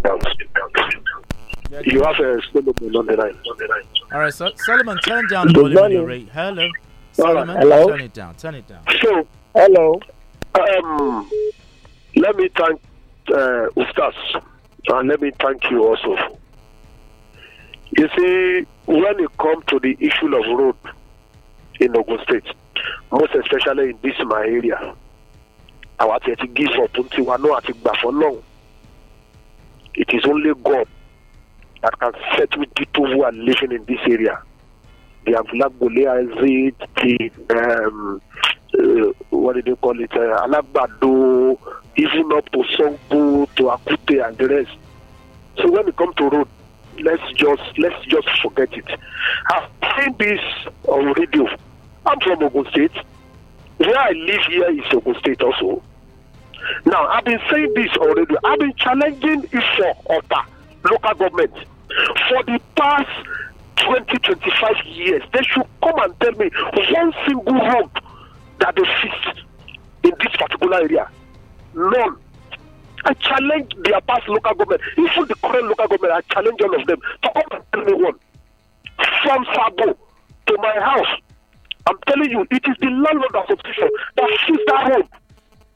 Yeah, 1.71 1.81
You 1.85 2.03
have 2.03 2.19
a 2.19 2.41
Solomon 2.53 2.97
on 2.97 3.07
the 3.07 3.17
line. 3.17 3.35
On 3.35 3.57
the 3.59 3.67
line. 3.69 3.83
All 4.13 4.19
right, 4.21 4.35
so 4.35 4.51
Solomon, 4.57 4.99
turn 4.99 5.29
down 5.29 5.49
the 5.49 5.55
volume 5.55 5.79
on 5.79 5.93
your 5.93 6.07
rate. 6.07 6.29
Hello? 6.33 6.63
Right, 6.63 6.73
Solomon, 7.13 7.57
hello? 7.57 7.89
turn 7.89 8.01
it 8.01 8.13
down, 8.13 8.35
turn 8.35 8.55
it 8.57 8.67
down. 8.67 8.83
So, 9.03 9.27
hello. 9.55 10.01
Um, 10.55 11.31
let 12.17 12.37
me 12.37 12.49
thank 12.57 12.81
uh, 13.29 13.69
Ustas 13.77 14.15
and 14.89 15.09
let 15.09 15.21
me 15.21 15.31
thank 15.39 15.71
you 15.71 15.87
also. 15.87 16.39
You 17.97 18.09
see, 18.17 18.67
when 18.87 19.21
it 19.21 19.37
comes 19.39 19.65
to 19.67 19.79
the 19.79 19.97
issue 20.01 20.35
of 20.35 20.59
road 20.59 20.77
in 21.81 21.97
Ogun 21.97 22.19
State, 22.25 22.47
most 23.13 23.35
especially 23.35 23.91
in 23.91 23.99
this 24.03 24.15
my 24.25 24.41
area, 24.41 24.95
our 25.99 26.19
to 26.21 26.47
give 26.49 26.71
up 26.83 26.95
until 26.95 27.25
we 27.25 27.43
know 27.43 27.57
at 27.57 27.65
gbà. 27.65 28.43
It 29.95 30.13
is 30.13 30.25
only 30.27 30.53
God 30.63 30.89
that 31.83 31.99
can 31.99 32.13
settle 32.37 32.65
people 32.77 33.07
who 33.07 33.23
are 33.23 33.33
living 33.33 33.73
in 33.73 33.85
this 33.87 34.01
area. 34.07 34.43
Have 35.35 35.47
Lagbolea, 35.47 36.73
the 36.97 37.85
um, 37.85 38.21
uh, 38.79 39.13
what 39.31 39.55
do 39.55 39.63
they 39.63 39.75
call 39.77 39.99
it? 40.01 40.13
Uh, 40.13 40.47
even 41.99 42.33
up 42.33 42.51
to 42.53 42.59
Songbo, 42.59 43.49
to 43.57 43.63
Akute, 43.65 44.27
and 44.27 44.37
the 44.39 44.49
rest. 44.49 44.77
So 45.59 45.71
when 45.71 45.87
we 45.87 45.93
come 45.93 46.13
to 46.15 46.29
road, 46.29 46.49
let's 47.01 47.23
just 47.33 47.63
let's 47.79 48.05
just 48.07 48.29
forget 48.43 48.73
it. 48.73 48.85
I've 49.51 49.71
seen 49.99 50.15
this 50.19 50.41
on 50.89 51.13
radio. 51.15 51.49
I'm 52.05 52.21
from 52.21 52.43
Ogun 52.43 52.71
State. 52.71 52.93
Where 53.79 53.99
I 53.99 54.11
live 54.11 54.43
here 54.49 54.71
is 54.71 54.93
Ogun 54.93 55.19
State 55.19 55.43
also. 55.43 55.83
Now 56.85 57.07
I've 57.09 57.25
been 57.25 57.41
saying 57.51 57.73
this 57.75 57.91
already. 57.97 58.35
I've 58.45 58.59
been 58.59 58.75
challenging 58.75 59.43
Ifo 59.43 59.95
Ota 60.11 60.43
local 60.91 61.15
government 61.15 61.53
for 62.29 62.43
the 62.45 62.61
past 62.77 63.09
20, 63.87 64.19
25 64.19 64.85
years. 64.87 65.23
They 65.33 65.43
should 65.43 65.67
come 65.83 65.99
and 65.99 66.21
tell 66.21 66.33
me 66.33 66.51
one 66.93 67.13
single 67.27 67.55
road 67.55 67.91
that 68.59 68.75
they 68.75 68.83
fixed 69.03 69.43
in 70.03 70.13
this 70.23 70.37
particular 70.37 70.79
area. 70.83 71.09
None. 71.75 72.17
I 73.05 73.15
challenge 73.15 73.73
their 73.85 74.01
past 74.03 74.27
local 74.29 74.55
government, 74.55 74.81
even 74.99 75.29
the 75.29 75.35
current 75.37 75.69
local 75.69 75.87
government, 75.87 76.13
I 76.13 76.21
challenge 76.35 76.61
all 76.61 76.75
of 76.81 76.87
them 76.87 76.99
to 77.23 77.31
come 77.33 77.43
and 77.53 77.63
tell 77.73 77.85
me 77.85 78.03
one. 78.03 78.15
From 79.23 79.45
Sabo 79.55 79.97
to 80.47 80.57
my 80.59 80.81
house, 80.81 81.21
I'm 81.87 81.99
telling 82.07 82.31
you, 82.31 82.47
it 82.51 82.63
is 82.67 82.77
the 82.81 82.87
landlord 82.87 83.35
association 83.45 83.91
that 84.17 84.31
fixed 84.47 84.63
that 84.67 84.91
road. 84.91 85.09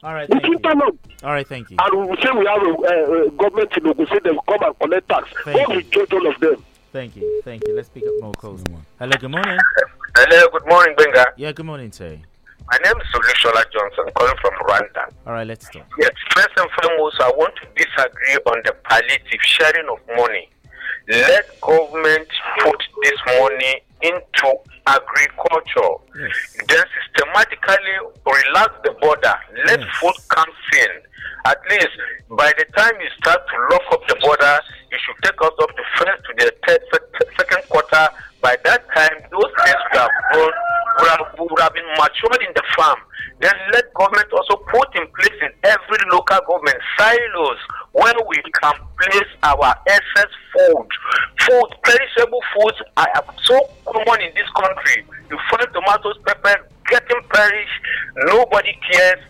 All 0.03 0.13
right, 0.13 0.27
We 0.29 0.39
thank 0.39 0.65
you. 0.65 0.99
All 1.23 1.31
right, 1.31 1.47
thank 1.47 1.69
you. 1.69 1.77
and 1.79 2.09
we 2.09 2.15
say 2.21 2.31
we 2.31 2.45
have 2.47 2.63
a 2.63 3.29
government 3.37 3.77
in 3.77 3.87
Ogun 3.87 4.07
State, 4.07 4.23
they 4.23 4.31
will 4.31 4.41
come 4.41 4.63
and 4.63 4.79
collect 4.79 5.07
tax. 5.07 5.29
Thank 5.45 5.57
God 5.67 5.75
will 5.75 5.81
judge 5.83 6.11
all 6.13 6.27
of 6.27 6.39
them. 6.39 6.65
Thank 6.91 7.15
you, 7.15 7.41
thank 7.45 7.65
you. 7.67 7.75
Let's 7.75 7.87
pick 7.87 8.03
up 8.03 8.13
more 8.19 8.33
calls. 8.33 8.61
Hello, 8.99 9.15
good 9.17 9.31
morning. 9.31 9.57
Hello, 10.17 10.49
good 10.51 10.67
morning, 10.67 10.93
Benga. 10.97 11.25
Yeah, 11.37 11.53
good 11.53 11.65
morning, 11.65 11.89
Terry. 11.89 12.21
My 12.69 12.77
name 12.83 12.93
is 12.99 13.07
Solushola 13.13 13.63
Johnson, 13.71 14.11
calling 14.13 14.35
from 14.41 14.51
Rwanda. 14.65 15.09
All 15.25 15.33
right, 15.33 15.47
let's 15.47 15.69
talk. 15.69 15.87
Yes, 15.97 16.11
first 16.35 16.49
and 16.57 16.69
foremost, 16.81 17.15
I 17.21 17.29
want 17.29 17.53
to 17.55 17.67
disagree 17.81 18.35
on 18.45 18.61
the 18.65 18.73
palliative 18.83 19.41
sharing 19.41 19.87
of 19.87 19.99
money. 20.17 20.49
Let 21.07 21.61
government 21.61 22.27
put 22.59 22.83
this 23.03 23.19
money 23.39 23.81
into 24.01 24.55
agriculture. 24.87 25.93
Then 26.67 26.83
systematically 26.95 27.95
relax 28.25 28.73
the 28.83 28.91
border. 29.01 29.35
Let 29.65 29.81
food 29.99 30.15
come 30.29 30.49
in. 30.77 30.91
At 31.45 31.57
least 31.69 31.89
by 32.29 32.51
the 32.57 32.65
time 32.77 32.93
you 33.01 33.09
start 33.17 33.41
to 33.47 33.55
lock 33.71 33.85
up 33.91 34.01
the 34.07 34.15
border, 34.21 34.59
you 34.91 34.97
should 35.05 35.17
take 35.23 35.41
us 35.41 35.55
up 35.61 35.69
to 35.69 35.83
first 35.97 36.21
to 36.25 36.31
the 36.37 36.53
third, 36.67 36.81
second 37.37 37.63
quarter. 37.69 38.09
By 38.41 38.57
that 38.63 38.85
time, 38.95 39.17
those 39.31 39.51
things 39.63 39.81
would 39.91 39.99
have 40.01 40.09
grown, 40.31 40.51
would 40.99 41.09
have, 41.09 41.39
would 41.39 41.59
have 41.61 41.73
been 41.73 41.89
matured 41.97 42.41
in 42.41 42.53
the 42.55 42.63
farm. 42.75 42.99
Then 43.41 43.57
let 43.73 43.91
government 43.95 44.29
also 44.31 44.55
put 44.69 44.95
in 44.95 45.07
place 45.17 45.39
in 45.41 45.49
every 45.63 45.97
local 46.11 46.37
government 46.47 46.77
silos 46.97 47.57
where 47.91 48.13
we 48.29 48.37
can 48.61 48.73
place 49.01 49.31
our 49.41 49.73
excess 49.87 50.29
food. 50.53 50.87
Food, 51.41 51.69
perishable 51.83 52.43
foods 52.53 52.77
are 52.97 53.09
so 53.43 53.57
common 53.85 54.21
in 54.21 54.31
this 54.35 54.47
country. 54.53 55.03
You 55.29 55.39
find 55.49 55.67
tomatoes, 55.73 56.17
pepper 56.23 56.69
getting 56.85 57.21
perished. 57.33 57.81
Nobody 58.27 58.77
cares. 58.91 59.25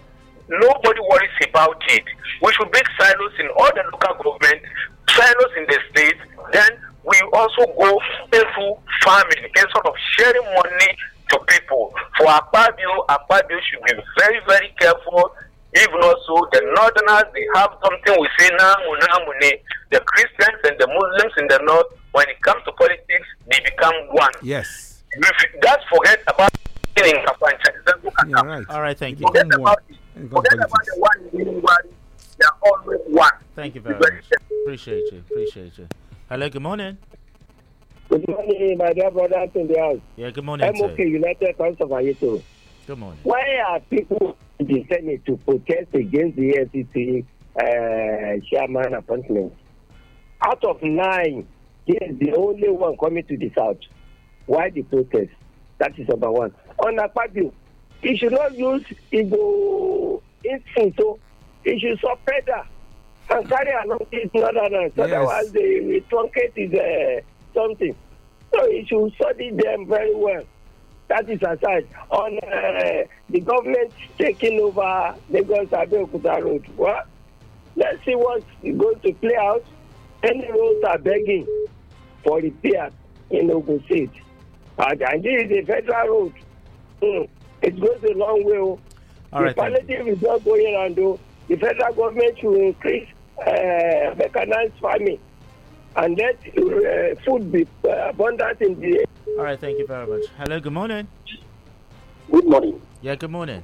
Nobody 0.49 0.99
worries 1.09 1.47
about 1.47 1.81
it. 1.87 2.03
We 2.43 2.51
should 2.51 2.69
make 2.73 2.87
silos 2.99 3.31
in 3.39 3.47
all 3.55 3.71
the 3.71 3.83
local 3.93 4.35
government, 4.35 4.61
silos 5.07 5.53
in 5.55 5.65
the 5.71 5.79
state. 5.91 6.19
Then 6.51 6.71
we 7.07 7.15
also 7.31 7.63
go 7.79 7.97
into 8.33 8.75
farming 9.03 9.43
instead 9.55 9.85
of 9.85 9.95
sharing 10.17 10.43
money 10.43 10.97
to 11.31 11.39
people. 11.47 11.93
For 12.17 12.27
Akpabio, 12.27 13.05
Akpabio 13.07 13.57
should 13.63 13.83
be 13.87 13.93
very, 14.19 14.39
very 14.47 14.73
careful. 14.79 15.33
If 15.73 15.87
not 15.89 16.17
so, 16.27 16.35
the 16.51 16.61
northerners, 16.75 17.31
they 17.33 17.47
have 17.55 17.71
something 17.81 18.19
we 18.19 18.27
say, 18.37 18.49
"Namu, 18.51 18.91
namu, 19.07 19.31
the 19.89 19.99
Christians 20.01 20.59
and 20.65 20.77
the 20.77 20.87
Muslims 20.87 21.33
in 21.37 21.47
the 21.47 21.59
north, 21.63 21.87
when 22.11 22.27
it 22.29 22.41
comes 22.41 22.63
to 22.65 22.71
politics, 22.73 23.27
they 23.49 23.59
become 23.63 23.93
one. 24.11 24.31
Yes. 24.41 25.03
Just 25.63 25.79
forget 25.89 26.21
about 26.27 26.51
in 26.97 27.15
Kafanchan. 27.25 27.73
Yeah, 28.27 28.41
right. 28.41 28.65
All 28.69 28.81
right, 28.81 28.97
thank 28.97 29.19
you. 29.19 29.27
Forget 29.27 29.53
about 29.53 29.81
it. 29.89 29.97
Forget 30.29 30.53
about 30.53 30.85
the 30.85 30.95
one 30.97 31.29
in 31.33 31.37
Newbury. 31.37 31.61
They 32.37 32.45
are 32.45 32.57
always 32.63 32.99
one. 33.07 33.31
Thank 33.55 33.75
you 33.75 33.81
very 33.81 33.97
much. 33.97 34.25
Appreciate 34.63 35.11
you. 35.11 35.23
Appreciate 35.29 35.77
you. 35.77 35.87
Hello, 36.29 36.49
good 36.49 36.61
morning. 36.61 36.97
Good 38.11 38.27
morning, 38.27 38.77
my 38.77 38.91
dear 38.91 39.09
brothers 39.09 39.51
in 39.55 39.67
the 39.69 39.79
house. 39.79 39.99
Yeah, 40.17 40.31
good 40.31 40.43
morning, 40.43 40.67
I'm 40.67 40.75
sir. 40.75 40.87
okay, 40.87 41.07
United 41.07 41.57
Council 41.57 41.85
of 41.85 41.91
Ayeto. 41.91 42.43
Good 42.85 42.97
morning. 42.99 43.17
Why 43.23 43.41
are 43.65 43.79
people 43.79 44.35
in 44.59 44.65
the 44.67 44.85
Senate 44.91 45.25
to 45.27 45.37
protest 45.37 45.93
against 45.93 46.35
the 46.35 46.55
EFCC 46.55 47.23
uh, 47.55 48.41
chairman 48.49 48.95
appointment? 48.95 49.53
Out 50.45 50.61
of 50.65 50.83
nine, 50.83 51.47
he 51.85 51.93
is 51.93 52.19
the 52.19 52.33
only 52.35 52.67
one 52.69 52.97
coming 52.97 53.23
to 53.23 53.37
the 53.37 53.49
South. 53.57 53.77
Why 54.45 54.69
the 54.71 54.81
protest? 54.83 55.31
That 55.77 55.97
is 55.97 56.09
number 56.09 56.29
one. 56.29 56.53
On 56.79 56.97
Akpabio, 56.97 57.53
he 58.01 58.17
should 58.17 58.33
not 58.33 58.57
use 58.57 58.83
Igbo 59.13 60.21
instinct, 60.43 60.99
so 60.99 61.17
he 61.63 61.79
should 61.79 61.97
suppress 62.01 62.43
that 62.47 62.67
and 63.29 63.47
carry 63.49 63.71
along 63.85 64.05
his 64.11 64.29
northerners. 64.33 64.91
Yes. 64.97 65.05
Otherwise, 65.13 65.51
they 65.53 65.79
will 65.79 66.01
truncate 66.11 66.51
his 66.55 66.73
uh, 66.73 67.21
something. 67.53 67.95
So 68.53 68.69
he 68.69 68.85
should 68.85 69.13
study 69.15 69.51
them 69.51 69.87
very 69.87 70.13
well. 70.15 70.43
That 71.07 71.29
is 71.29 71.41
aside. 71.41 71.87
On 72.09 72.37
uh, 72.39 73.03
the 73.29 73.39
government 73.41 73.91
taking 74.17 74.59
over 74.59 75.15
Lagos 75.29 75.67
Abeokuta 75.67 76.43
Road, 76.43 76.65
well, 76.77 77.03
let's 77.75 78.03
see 78.05 78.15
what's 78.15 78.45
going 78.63 78.99
to 78.99 79.13
play 79.13 79.35
out. 79.35 79.63
Any 80.23 80.49
roads 80.51 80.83
are 80.85 80.97
begging 80.97 81.47
for 82.23 82.37
repair 82.39 82.91
in 83.29 83.51
Ogun 83.51 83.83
State. 83.85 84.11
And, 84.77 85.01
and 85.01 85.23
this 85.23 85.43
is 85.43 85.51
a 85.51 85.65
federal 85.65 86.07
road. 86.07 86.33
Hmm. 87.03 87.23
It 87.61 87.79
goes 87.79 88.03
a 88.03 88.13
long 88.13 88.43
way. 88.45 88.57
oh. 88.57 88.79
All 89.33 89.39
the 89.39 89.45
right, 89.45 89.55
palliative 89.55 90.07
is 90.07 90.21
not 90.21 90.43
going 90.43 90.75
around. 90.75 90.95
though. 90.95 91.19
The 91.47 91.55
federal 91.55 91.93
government 91.93 92.37
should 92.39 92.55
increase 92.55 93.07
uh, 93.39 94.13
mechanized 94.17 94.73
farming 94.79 95.19
and 95.95 96.17
let 96.17 96.35
uh, 96.57 97.15
food 97.23 97.51
be 97.51 97.67
uh, 97.85 98.09
abundant 98.09 98.61
in 98.61 98.79
the 98.79 98.99
air. 98.99 99.05
All 99.37 99.43
right, 99.43 99.59
thank 99.59 99.77
you 99.79 99.87
very 99.87 100.07
much. 100.07 100.25
Hello, 100.37 100.59
good 100.59 100.73
morning. 100.73 101.07
Good 102.31 102.45
morning. 102.45 102.81
Yeah, 103.01 103.15
good 103.15 103.31
morning. 103.31 103.63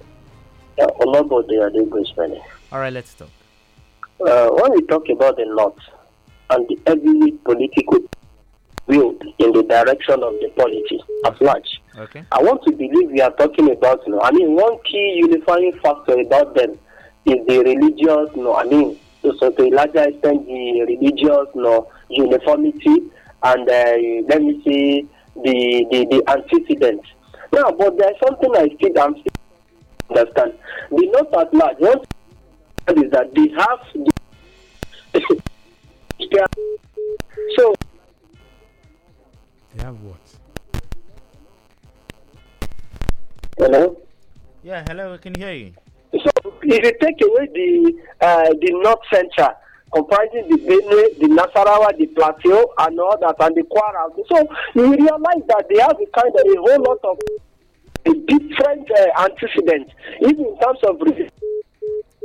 Yeah, 0.78 0.86
Uh. 1.00 2.42
All 2.72 2.80
right, 2.80 2.94
let's 2.94 3.14
talk. 3.14 3.30
Uh, 4.20 4.50
when 4.50 4.72
we 4.74 4.82
talk 4.88 5.08
about 5.10 5.38
the 5.38 5.46
North 5.46 5.78
and 6.50 6.68
the 6.68 6.78
heavy 6.88 7.32
political 7.44 8.00
will 8.88 9.16
in 9.40 9.52
the 9.54 9.64
direction 9.64 10.24
of 10.24 10.34
the 10.42 10.50
polity 10.56 11.00
at 11.26 11.42
large, 11.42 11.82
Okay. 11.98 12.24
I 12.32 12.42
want 12.44 12.64
to 12.66 12.72
believe 12.72 13.10
we 13.10 13.22
are 13.22 13.32
talking 13.32 13.72
about, 13.72 14.06
you 14.06 14.14
know, 14.14 14.22
I 14.22 14.32
mean, 14.32 14.54
one 14.56 14.78
key 14.84 15.16
unifying 15.18 15.74
factor 15.84 16.20
about 16.20 16.54
them 16.56 16.78
is 17.26 17.46
the 17.48 17.60
religious, 17.64 18.36
you 18.36 18.44
know, 18.44 18.56
I 18.56 18.66
mean, 18.66 19.00
to, 19.24 19.36
so 19.40 19.50
to 19.52 19.64
a 19.64 19.70
larger 19.72 20.04
extent, 20.04 20.46
the 20.46 20.86
religious, 20.88 21.48
you 21.56 21.62
know, 21.64 21.92
uniformity 22.10 23.12
and, 23.44 23.70
uh, 23.70 23.96
let 24.30 24.42
me 24.42 24.62
see, 24.66 25.08
the, 25.44 25.86
the, 25.92 26.06
the 26.10 26.24
antecedent. 26.30 27.02
Now, 27.54 27.72
but 27.72 27.98
there's 27.98 28.16
something 28.26 28.52
I 28.56 28.68
still 28.76 29.00
I'm 29.02 29.14
still 29.14 29.34
understand. 30.10 30.54
The 30.92 31.06
North 31.08 31.34
at 31.34 31.54
large, 31.54 31.78
one 31.80 32.00
is 33.04 33.12
that 33.12 33.34
they 33.36 33.50
have 33.50 33.80
the 33.94 34.12
so 37.58 37.74
They 39.76 39.84
have 39.84 40.02
what? 40.02 40.18
hello. 43.58 43.98
Yeah, 44.64 44.84
hello, 44.88 45.14
I 45.14 45.18
can 45.18 45.36
hear 45.36 45.54
you. 45.54 45.74
So 46.12 46.30
if 46.64 46.84
you 46.84 46.92
take 47.00 47.22
away 47.22 47.48
the 47.54 47.94
uh, 48.22 48.50
the 48.62 48.72
North 48.84 49.00
Central, 49.14 49.50
comprising 49.94 50.48
the 50.50 50.58
Benue, 50.58 51.20
the 51.20 51.28
Nasarawa, 51.28 51.98
the 51.98 52.08
Plateau, 52.08 52.74
and 52.80 53.00
all 53.00 53.18
that, 53.20 53.36
and 53.40 53.56
the 53.56 53.64
Kwara, 53.64 54.10
so 54.28 54.48
you 54.76 54.92
realize 54.92 55.44
that 55.48 55.66
they 55.70 55.80
have 55.80 55.98
a 56.00 56.20
kind 56.20 56.34
of 56.34 56.46
a 56.46 56.60
whole 56.60 56.84
lot 56.84 57.00
of 57.04 57.18
a 58.06 58.14
different 58.28 58.90
uh, 58.92 59.24
antecedents, 59.24 59.92
even 60.22 60.46
in 60.46 60.60
terms 60.60 60.80
of. 60.84 61.02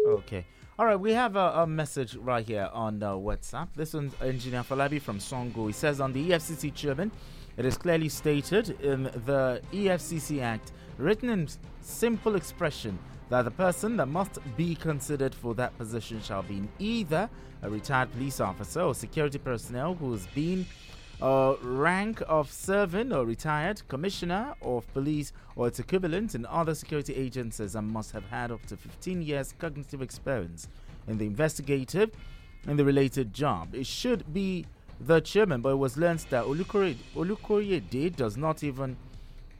Okay. 0.06 0.46
All 0.78 0.86
right, 0.86 0.96
we 0.96 1.12
have 1.12 1.36
a, 1.36 1.52
a 1.62 1.66
message 1.66 2.16
right 2.16 2.44
here 2.44 2.68
on 2.72 3.02
uh, 3.02 3.12
WhatsApp. 3.12 3.68
This 3.76 3.94
one's 3.94 4.14
Engineer 4.22 4.62
Falabi 4.62 5.00
from 5.00 5.18
Songo. 5.18 5.66
He 5.66 5.72
says 5.72 6.00
on 6.00 6.12
the 6.12 6.30
EFCC 6.30 6.74
chairman, 6.74 7.12
it 7.56 7.64
is 7.64 7.76
clearly 7.76 8.08
stated 8.08 8.70
in 8.80 9.04
the 9.04 9.60
EFCC 9.72 10.40
Act, 10.40 10.72
written 10.98 11.28
in 11.28 11.48
simple 11.82 12.34
expression, 12.36 12.98
that 13.32 13.46
the 13.46 13.50
person 13.50 13.96
that 13.96 14.08
must 14.08 14.38
be 14.58 14.74
considered 14.74 15.34
for 15.34 15.54
that 15.54 15.74
position 15.78 16.20
shall 16.20 16.42
be 16.42 16.68
either 16.78 17.30
a 17.62 17.70
retired 17.70 18.12
police 18.12 18.40
officer 18.40 18.82
or 18.82 18.94
security 18.94 19.38
personnel 19.38 19.94
who 19.94 20.12
has 20.12 20.26
been 20.34 20.66
uh, 21.22 21.54
rank 21.62 22.22
of 22.28 22.52
serving 22.52 23.10
or 23.10 23.24
retired 23.24 23.80
commissioner 23.88 24.54
of 24.60 24.86
police 24.92 25.32
or 25.56 25.66
its 25.66 25.78
equivalent 25.78 26.34
in 26.34 26.44
other 26.44 26.74
security 26.74 27.14
agencies 27.14 27.74
and 27.74 27.88
must 27.88 28.12
have 28.12 28.24
had 28.26 28.50
up 28.50 28.66
to 28.66 28.76
15 28.76 29.22
years 29.22 29.54
cognitive 29.58 30.02
experience 30.02 30.68
in 31.08 31.16
the 31.16 31.24
investigative 31.24 32.10
and 32.66 32.78
the 32.78 32.84
related 32.84 33.32
job. 33.32 33.74
It 33.74 33.86
should 33.86 34.30
be 34.34 34.66
the 35.00 35.20
chairman, 35.20 35.62
but 35.62 35.70
it 35.70 35.78
was 35.78 35.96
learned 35.96 36.18
that 36.28 36.44
Olukoyede 36.44 38.14
does 38.14 38.36
not 38.36 38.62
even 38.62 38.98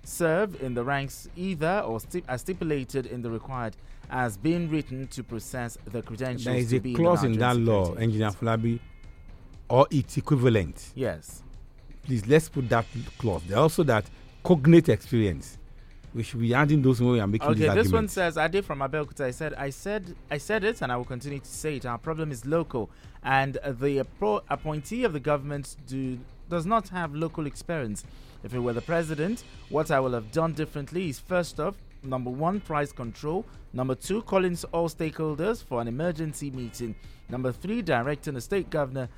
serve 0.05 0.61
in 0.62 0.74
the 0.74 0.82
ranks 0.84 1.28
either 1.36 1.80
or 1.86 2.00
stip- 2.00 2.24
as 2.28 2.40
stipulated 2.40 3.07
in 3.07 3.22
the 3.22 3.30
required 3.30 3.76
as 4.11 4.36
being 4.36 4.68
written 4.68 5.07
to 5.09 5.22
process 5.22 5.78
the 5.86 6.03
credentials 6.03 6.44
There 6.44 6.57
is 6.57 6.70
to 6.70 6.76
a 6.76 6.80
be 6.80 6.94
clause 6.94 7.24
in, 7.24 7.32
in 7.34 7.38
that 7.38 7.57
law, 7.57 7.94
Engineer 7.94 8.30
Flabi, 8.30 8.78
or 9.68 9.86
its 9.90 10.16
equivalent. 10.16 10.90
Yes. 10.94 11.42
Please 12.03 12.26
let's 12.26 12.48
put 12.48 12.68
that 12.68 12.84
clause. 13.18 13.42
There 13.46 13.59
also 13.59 13.82
that 13.84 14.05
cognate 14.42 14.88
experience. 14.88 15.59
We 16.14 16.24
should 16.24 16.40
be 16.40 16.53
adding 16.53 16.82
those 16.82 17.00
when 17.00 17.12
we 17.12 17.20
are 17.20 17.26
making 17.26 17.48
Okay, 17.48 17.61
this 17.61 17.68
this 17.68 17.76
argument. 17.86 17.94
one 17.94 18.09
says 18.09 18.36
Ade 18.36 18.62
from 18.64 18.80
Abeokuta. 18.80 19.24
I 19.24 19.30
said, 19.30 19.55
I 19.55 19.70
said, 19.70 20.14
I 20.30 20.36
said 20.36 20.62
it, 20.62 20.82
and 20.82 20.92
I 20.92 20.96
will 20.96 21.07
continue 21.07 21.38
to 21.38 21.46
say 21.46 21.76
it. 21.76 21.86
Our 21.86 21.96
problem 21.96 22.30
is 22.30 22.44
local, 22.44 22.90
and 23.22 23.55
the 23.64 24.05
appro- 24.05 24.42
appointee 24.50 25.05
of 25.05 25.14
the 25.14 25.20
government 25.20 25.74
do 25.86 26.18
does 26.50 26.66
not 26.66 26.90
have 26.90 27.14
local 27.14 27.46
experience. 27.46 28.05
If 28.45 28.55
it 28.55 28.59
were 28.59 28.72
the 28.72 28.80
president, 28.82 29.45
what 29.68 29.90
I 29.90 30.01
will 30.01 30.12
have 30.12 30.30
done 30.32 30.53
differently 30.53 31.09
is 31.09 31.18
first 31.18 31.61
off, 31.61 31.76
number 32.03 32.30
one, 32.30 32.61
price 32.61 32.93
control. 32.93 33.45
Number 33.72 33.95
two, 33.95 34.22
calling 34.22 34.57
all 34.72 34.88
stakeholders 34.88 35.62
for 35.64 35.80
an 35.80 35.88
emergency 35.88 36.51
meeting. 36.51 36.95
Number 37.28 37.53
three, 37.53 37.82
directing 37.82 38.34
the 38.34 38.40
state 38.40 38.68
governor 38.70 39.09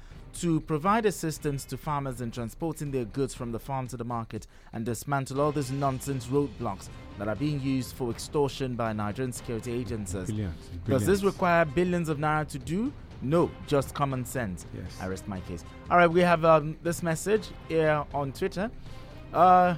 to 0.41 0.61
provide 0.63 1.07
assistance 1.07 1.65
to 1.65 1.77
farmers 1.77 2.21
in 2.21 2.31
transporting 2.31 2.91
their 2.91 3.05
goods 3.05 3.35
from 3.35 3.53
the 3.53 3.59
farm 3.59 3.87
to 3.87 3.97
the 3.97 4.05
market 4.05 4.47
and 4.73 4.85
dismantle 4.85 5.41
all 5.41 5.53
these 5.53 5.71
nonsense 5.71 6.27
roadblocks 6.27 6.89
that 7.19 7.29
are 7.29 7.37
being 7.37 7.61
used 7.61 7.95
for 7.95 8.11
extortion 8.11 8.75
by 8.75 8.93
Nigerian 8.93 9.33
security 9.33 9.73
agencies. 9.73 10.25
Brilliant, 10.27 10.55
Does 10.87 11.07
this 11.07 11.21
brilliant. 11.21 11.25
require 11.25 11.65
billions 11.65 12.09
of 12.09 12.19
naira 12.19 12.49
to 12.49 12.59
do? 12.59 12.93
No, 13.23 13.49
just 13.69 13.95
common 13.95 14.25
sense. 14.25 14.67
Yes. 14.75 14.99
I 15.01 15.07
rest 15.07 15.27
my 15.29 15.41
case. 15.43 15.65
All 15.89 15.97
right, 15.97 16.11
we 16.11 16.21
have 16.21 16.45
um, 16.45 16.77
this 16.83 17.03
message 17.03 17.49
here 17.69 18.05
on 18.13 18.33
Twitter. 18.33 18.71
Uh, 19.35 19.75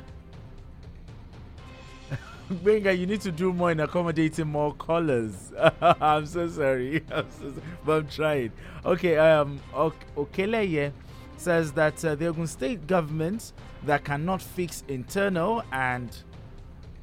Benga, 2.51 2.93
you 2.95 3.07
need 3.07 3.23
to 3.23 3.33
do 3.33 3.53
more 3.53 3.71
in 3.73 3.81
accommodating 3.81 4.49
more 4.49 4.75
callers. 4.75 5.53
I'm 5.81 6.27
so 6.27 6.47
sorry. 6.49 7.03
I'm 7.11 7.31
so 7.31 7.51
sorry. 7.51 7.63
But 7.85 7.93
I'm 7.93 8.09
trying. 8.09 8.53
Okay, 8.85 9.17
um, 9.17 9.59
Ok- 9.75 10.05
Okeleye 10.17 10.93
says 11.39 11.73
that 11.73 12.05
uh, 12.05 12.15
the 12.15 12.27
Ogun 12.27 12.47
State 12.47 12.87
government 12.87 13.53
that 13.85 14.05
cannot 14.05 14.43
fix 14.43 14.85
internal 14.89 15.63
and 15.73 16.15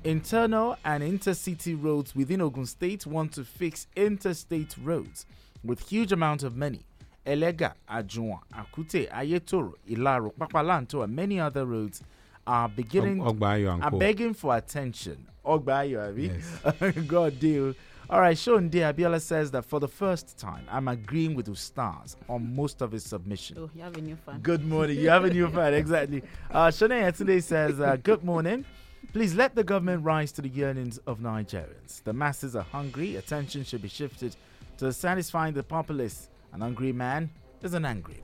internal 0.03 0.77
and 0.85 1.01
intercity 1.03 1.81
roads 1.81 2.15
within 2.15 2.39
Ogun 2.41 2.65
State 2.67 3.07
want 3.07 3.31
to 3.33 3.43
fix 3.43 3.87
interstate 3.95 4.75
roads 4.83 5.25
with 5.63 5.89
huge 5.89 6.11
amount 6.11 6.43
of 6.43 6.55
money. 6.55 6.85
Elega, 7.25 7.73
Ajuwon, 7.89 8.39
Akute, 8.53 9.09
Ayetoro, 9.09 9.73
Ilaro, 9.89 10.33
Papalanto, 10.35 11.03
and 11.03 11.15
many 11.15 11.39
other 11.39 11.65
roads 11.65 12.03
are 12.45 12.69
beginning 12.69 13.21
Og- 13.21 13.37
Ogbayo 13.39 13.73
and 13.73 13.83
are 13.83 13.91
begging 13.91 14.33
for 14.33 14.55
attention. 14.55 15.27
Ogbayo, 15.45 16.09
Abi. 16.09 17.01
God 17.07 17.39
deal. 17.39 17.73
All 18.09 18.19
right, 18.19 18.37
Sean 18.37 18.69
D. 18.69 18.79
Abiola 18.79 19.19
says 19.21 19.49
that 19.51 19.63
for 19.65 19.79
the 19.79 19.87
first 19.87 20.37
time, 20.37 20.65
I'm 20.69 20.87
agreeing 20.87 21.35
with 21.35 21.47
Ustaz 21.47 22.15
on 22.29 22.53
most 22.55 22.81
of 22.81 22.91
his 22.91 23.03
submissions. 23.03 23.57
Oh, 23.59 23.69
you 23.73 23.81
have 23.81 23.95
a 23.97 24.01
new 24.01 24.15
fan. 24.17 24.39
Good 24.41 24.65
morning. 24.65 24.99
You 24.99 25.09
have 25.09 25.23
a 25.23 25.29
new 25.29 25.49
fan, 25.49 25.73
exactly. 25.83 26.21
Uh, 26.51 26.67
Shanae 26.67 27.03
Yetunde 27.11 27.41
says, 27.41 27.79
uh, 27.79 27.95
Good 28.03 28.23
morning. 28.23 28.65
Please 29.13 29.33
let 29.35 29.55
the 29.55 29.63
government 29.63 30.03
rise 30.03 30.31
to 30.33 30.41
the 30.41 30.49
yearnings 30.49 30.97
of 31.07 31.19
Nigerians. 31.19 32.03
The 32.03 32.13
masses 32.13 32.55
are 32.55 32.63
hungry. 32.63 33.15
Attention 33.15 33.63
should 33.63 33.81
be 33.81 33.87
shifted 33.89 34.35
to 34.77 34.91
satisfying 34.91 35.53
the 35.53 35.63
populace. 35.63 36.29
An 36.51 36.61
hungry 36.61 36.91
man 36.91 37.29
is 37.61 37.73
an 37.73 37.85
angry 37.85 38.15
man. 38.15 38.22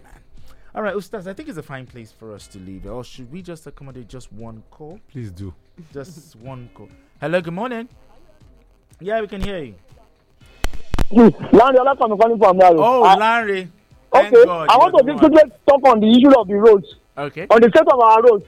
All 0.76 0.84
right, 0.84 0.93
Ustaz, 0.93 1.26
I 1.28 1.34
think 1.34 1.49
it's 1.49 1.57
a 1.57 1.63
fine 1.63 1.88
place 1.88 2.11
for 2.11 2.34
us 2.34 2.47
to 2.49 2.59
leave. 2.59 2.86
Or 2.86 3.03
should 3.03 3.32
we 3.32 3.41
just 3.41 3.65
accommodate 3.65 4.07
just 4.07 4.32
one 4.32 4.61
call? 4.70 4.99
Please 5.11 5.32
do. 5.32 5.53
Just 5.93 6.36
one 6.36 6.70
call. 6.74 6.89
Hello, 7.20 7.41
good 7.41 7.53
morning. 7.53 7.89
Yeah, 8.99 9.22
we 9.22 9.28
can 9.28 9.41
hear 9.41 9.63
you. 9.63 9.76
Larry 11.11 11.78
Olafemi 11.78 12.20
calling 12.20 12.38
from 12.38 12.57
Naro. 12.57 12.78
Oh, 12.80 13.03
I- 13.03 13.15
Larry. 13.15 13.70
Thank 14.11 14.34
Okay, 14.34 14.45
God 14.45 14.70
I 14.70 14.78
want 14.78 14.95
to 14.97 15.03
the 15.03 15.11
one. 15.13 15.20
quickly 15.20 15.51
talk 15.67 15.88
on 15.88 15.99
the 15.99 16.09
issue 16.09 16.39
of 16.39 16.47
the 16.47 16.55
roads. 16.55 16.95
Okay. 17.15 17.45
On 17.51 17.61
the 17.61 17.70
state 17.70 17.88
of 17.93 17.99
our 17.99 18.22
roads, 18.24 18.45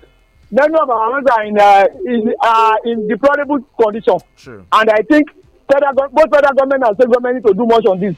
many 0.49 0.73
of 0.73 0.89
our 0.89 1.13
roads 1.13 1.27
are 1.29 1.43
in 1.43 1.59
uh, 1.59 1.85
in, 2.05 2.33
uh, 2.41 2.75
in 2.85 3.07
deplorable 3.07 3.59
condition. 3.79 4.17
True. 4.37 4.65
And 4.71 4.89
I 4.89 5.01
think 5.03 5.29
federal, 5.71 5.93
both 5.93 6.31
federal 6.33 6.53
government 6.55 6.83
and 6.87 6.95
state 6.97 7.09
government 7.11 7.35
need 7.35 7.47
to 7.47 7.53
do 7.53 7.65
much 7.67 7.85
on 7.85 7.99
this. 7.99 8.15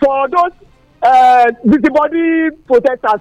For 0.00 0.28
those 0.28 0.50
uh, 1.02 1.46
busybody 1.64 2.50
protesters 2.66 3.20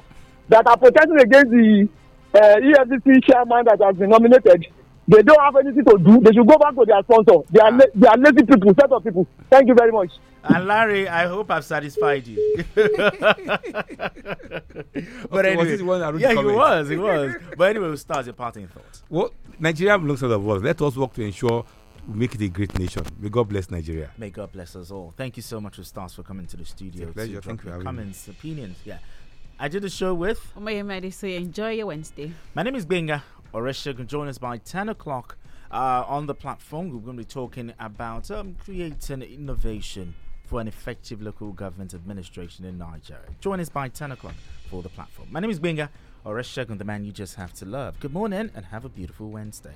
that 0.49 0.67
are 0.67 0.77
protesting 0.77 1.19
against 1.19 1.51
the 1.51 1.89
uh, 2.33 2.39
EFCC 2.39 3.23
chairman 3.25 3.65
that 3.65 3.79
has 3.83 3.95
been 3.97 4.09
nominated, 4.09 4.67
they 5.07 5.21
don't 5.23 5.41
have 5.41 5.55
anything 5.57 5.83
to 5.85 5.97
do. 5.97 6.19
They 6.21 6.31
should 6.31 6.47
go 6.47 6.57
back 6.57 6.75
to 6.75 6.85
their 6.85 7.01
sponsor. 7.03 7.43
They 7.51 7.59
are, 7.59 7.71
la- 7.71 7.91
they 7.93 8.07
are 8.07 8.17
lazy 8.17 8.45
people, 8.45 8.73
set 8.79 8.91
of 8.91 9.03
people. 9.03 9.27
Thank 9.49 9.67
you 9.67 9.75
very 9.75 9.91
much. 9.91 10.11
And 10.43 10.67
Larry, 10.67 11.07
I 11.07 11.27
hope 11.27 11.51
I've 11.51 11.65
satisfied 11.65 12.25
you. 12.27 12.63
but 12.75 12.95
was 15.29 15.45
anyway, 15.45 15.65
this 15.65 15.81
one 15.81 16.19
yeah, 16.19 16.33
the 16.33 16.41
he 16.41 16.45
was, 16.47 16.89
he 16.89 16.97
was. 16.97 17.35
But 17.57 17.69
anyway, 17.71 17.87
we'll 17.87 17.97
start 17.97 18.25
your 18.25 18.33
parting 18.33 18.67
thoughts. 18.67 19.03
Well, 19.09 19.31
Nigeria 19.59 19.97
looks 19.97 20.23
at 20.23 20.29
the 20.29 20.39
world. 20.39 20.63
Let 20.63 20.81
us 20.81 20.95
work 20.97 21.13
to 21.13 21.21
ensure 21.23 21.63
we 21.63 21.65
make 22.07 22.35
it 22.35 22.41
a 22.41 22.47
great 22.47 22.77
nation. 22.77 23.03
May 23.19 23.29
God 23.29 23.49
bless 23.49 23.69
Nigeria. 23.71 24.11
May 24.17 24.29
God 24.29 24.51
bless 24.51 24.75
us 24.75 24.91
all. 24.91 25.13
Thank 25.15 25.37
you 25.37 25.43
so 25.43 25.59
much, 25.61 25.77
Ustaz, 25.79 26.15
for 26.15 26.23
coming 26.23 26.47
to 26.47 26.57
the 26.57 26.65
studio. 26.65 27.03
It's 27.03 27.11
a 27.11 27.13
pleasure. 27.13 27.35
to 27.35 27.41
Thank 27.41 27.63
you 27.63 27.69
your 27.69 27.79
for 27.79 27.85
having 27.85 27.95
me. 27.97 28.01
comments, 28.01 28.27
opinions. 28.27 28.77
Yeah. 28.85 28.97
I 29.59 29.67
did 29.67 29.83
the 29.83 29.89
show 29.89 30.13
with. 30.13 30.51
Omayemedi, 30.57 31.13
so 31.13 31.27
enjoy 31.27 31.71
your 31.73 31.87
Wednesday. 31.87 32.33
My 32.55 32.63
name 32.63 32.75
is 32.75 32.85
Benga 32.85 33.23
Oreshegun. 33.53 33.97
can 33.97 34.07
join 34.07 34.27
us 34.27 34.37
by 34.39 34.57
10 34.57 34.89
o'clock 34.89 35.37
uh, 35.71 36.03
on 36.07 36.25
the 36.25 36.33
platform. 36.33 36.89
We're 36.91 36.99
going 36.99 37.17
to 37.17 37.21
be 37.23 37.25
talking 37.25 37.73
about 37.79 38.31
um, 38.31 38.55
creating 38.63 39.21
innovation 39.21 40.15
for 40.45 40.59
an 40.59 40.67
effective 40.67 41.21
local 41.21 41.51
government 41.51 41.93
administration 41.93 42.65
in 42.65 42.77
Nigeria. 42.77 43.21
Join 43.39 43.59
us 43.59 43.69
by 43.69 43.87
10 43.87 44.13
o'clock 44.13 44.33
for 44.69 44.81
the 44.81 44.89
platform. 44.89 45.27
My 45.31 45.39
name 45.39 45.49
is 45.51 45.59
Benga 45.59 45.89
Oreshegun, 46.25 46.77
the 46.77 46.83
man 46.83 47.05
you 47.05 47.11
just 47.11 47.35
have 47.35 47.53
to 47.53 47.65
love. 47.65 47.99
Good 47.99 48.13
morning 48.13 48.49
and 48.55 48.65
have 48.65 48.83
a 48.83 48.89
beautiful 48.89 49.29
Wednesday. 49.29 49.73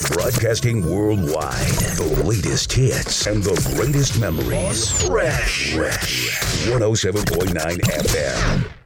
Broadcasting 0.00 0.84
worldwide. 0.84 1.68
The 1.96 2.22
latest 2.22 2.70
hits 2.70 3.26
and 3.26 3.42
the 3.42 3.54
greatest 3.74 4.20
memories. 4.20 4.90
Fresh. 5.08 5.74
Fresh. 5.74 6.66
107.9 6.68 7.54
FM. 7.80 8.85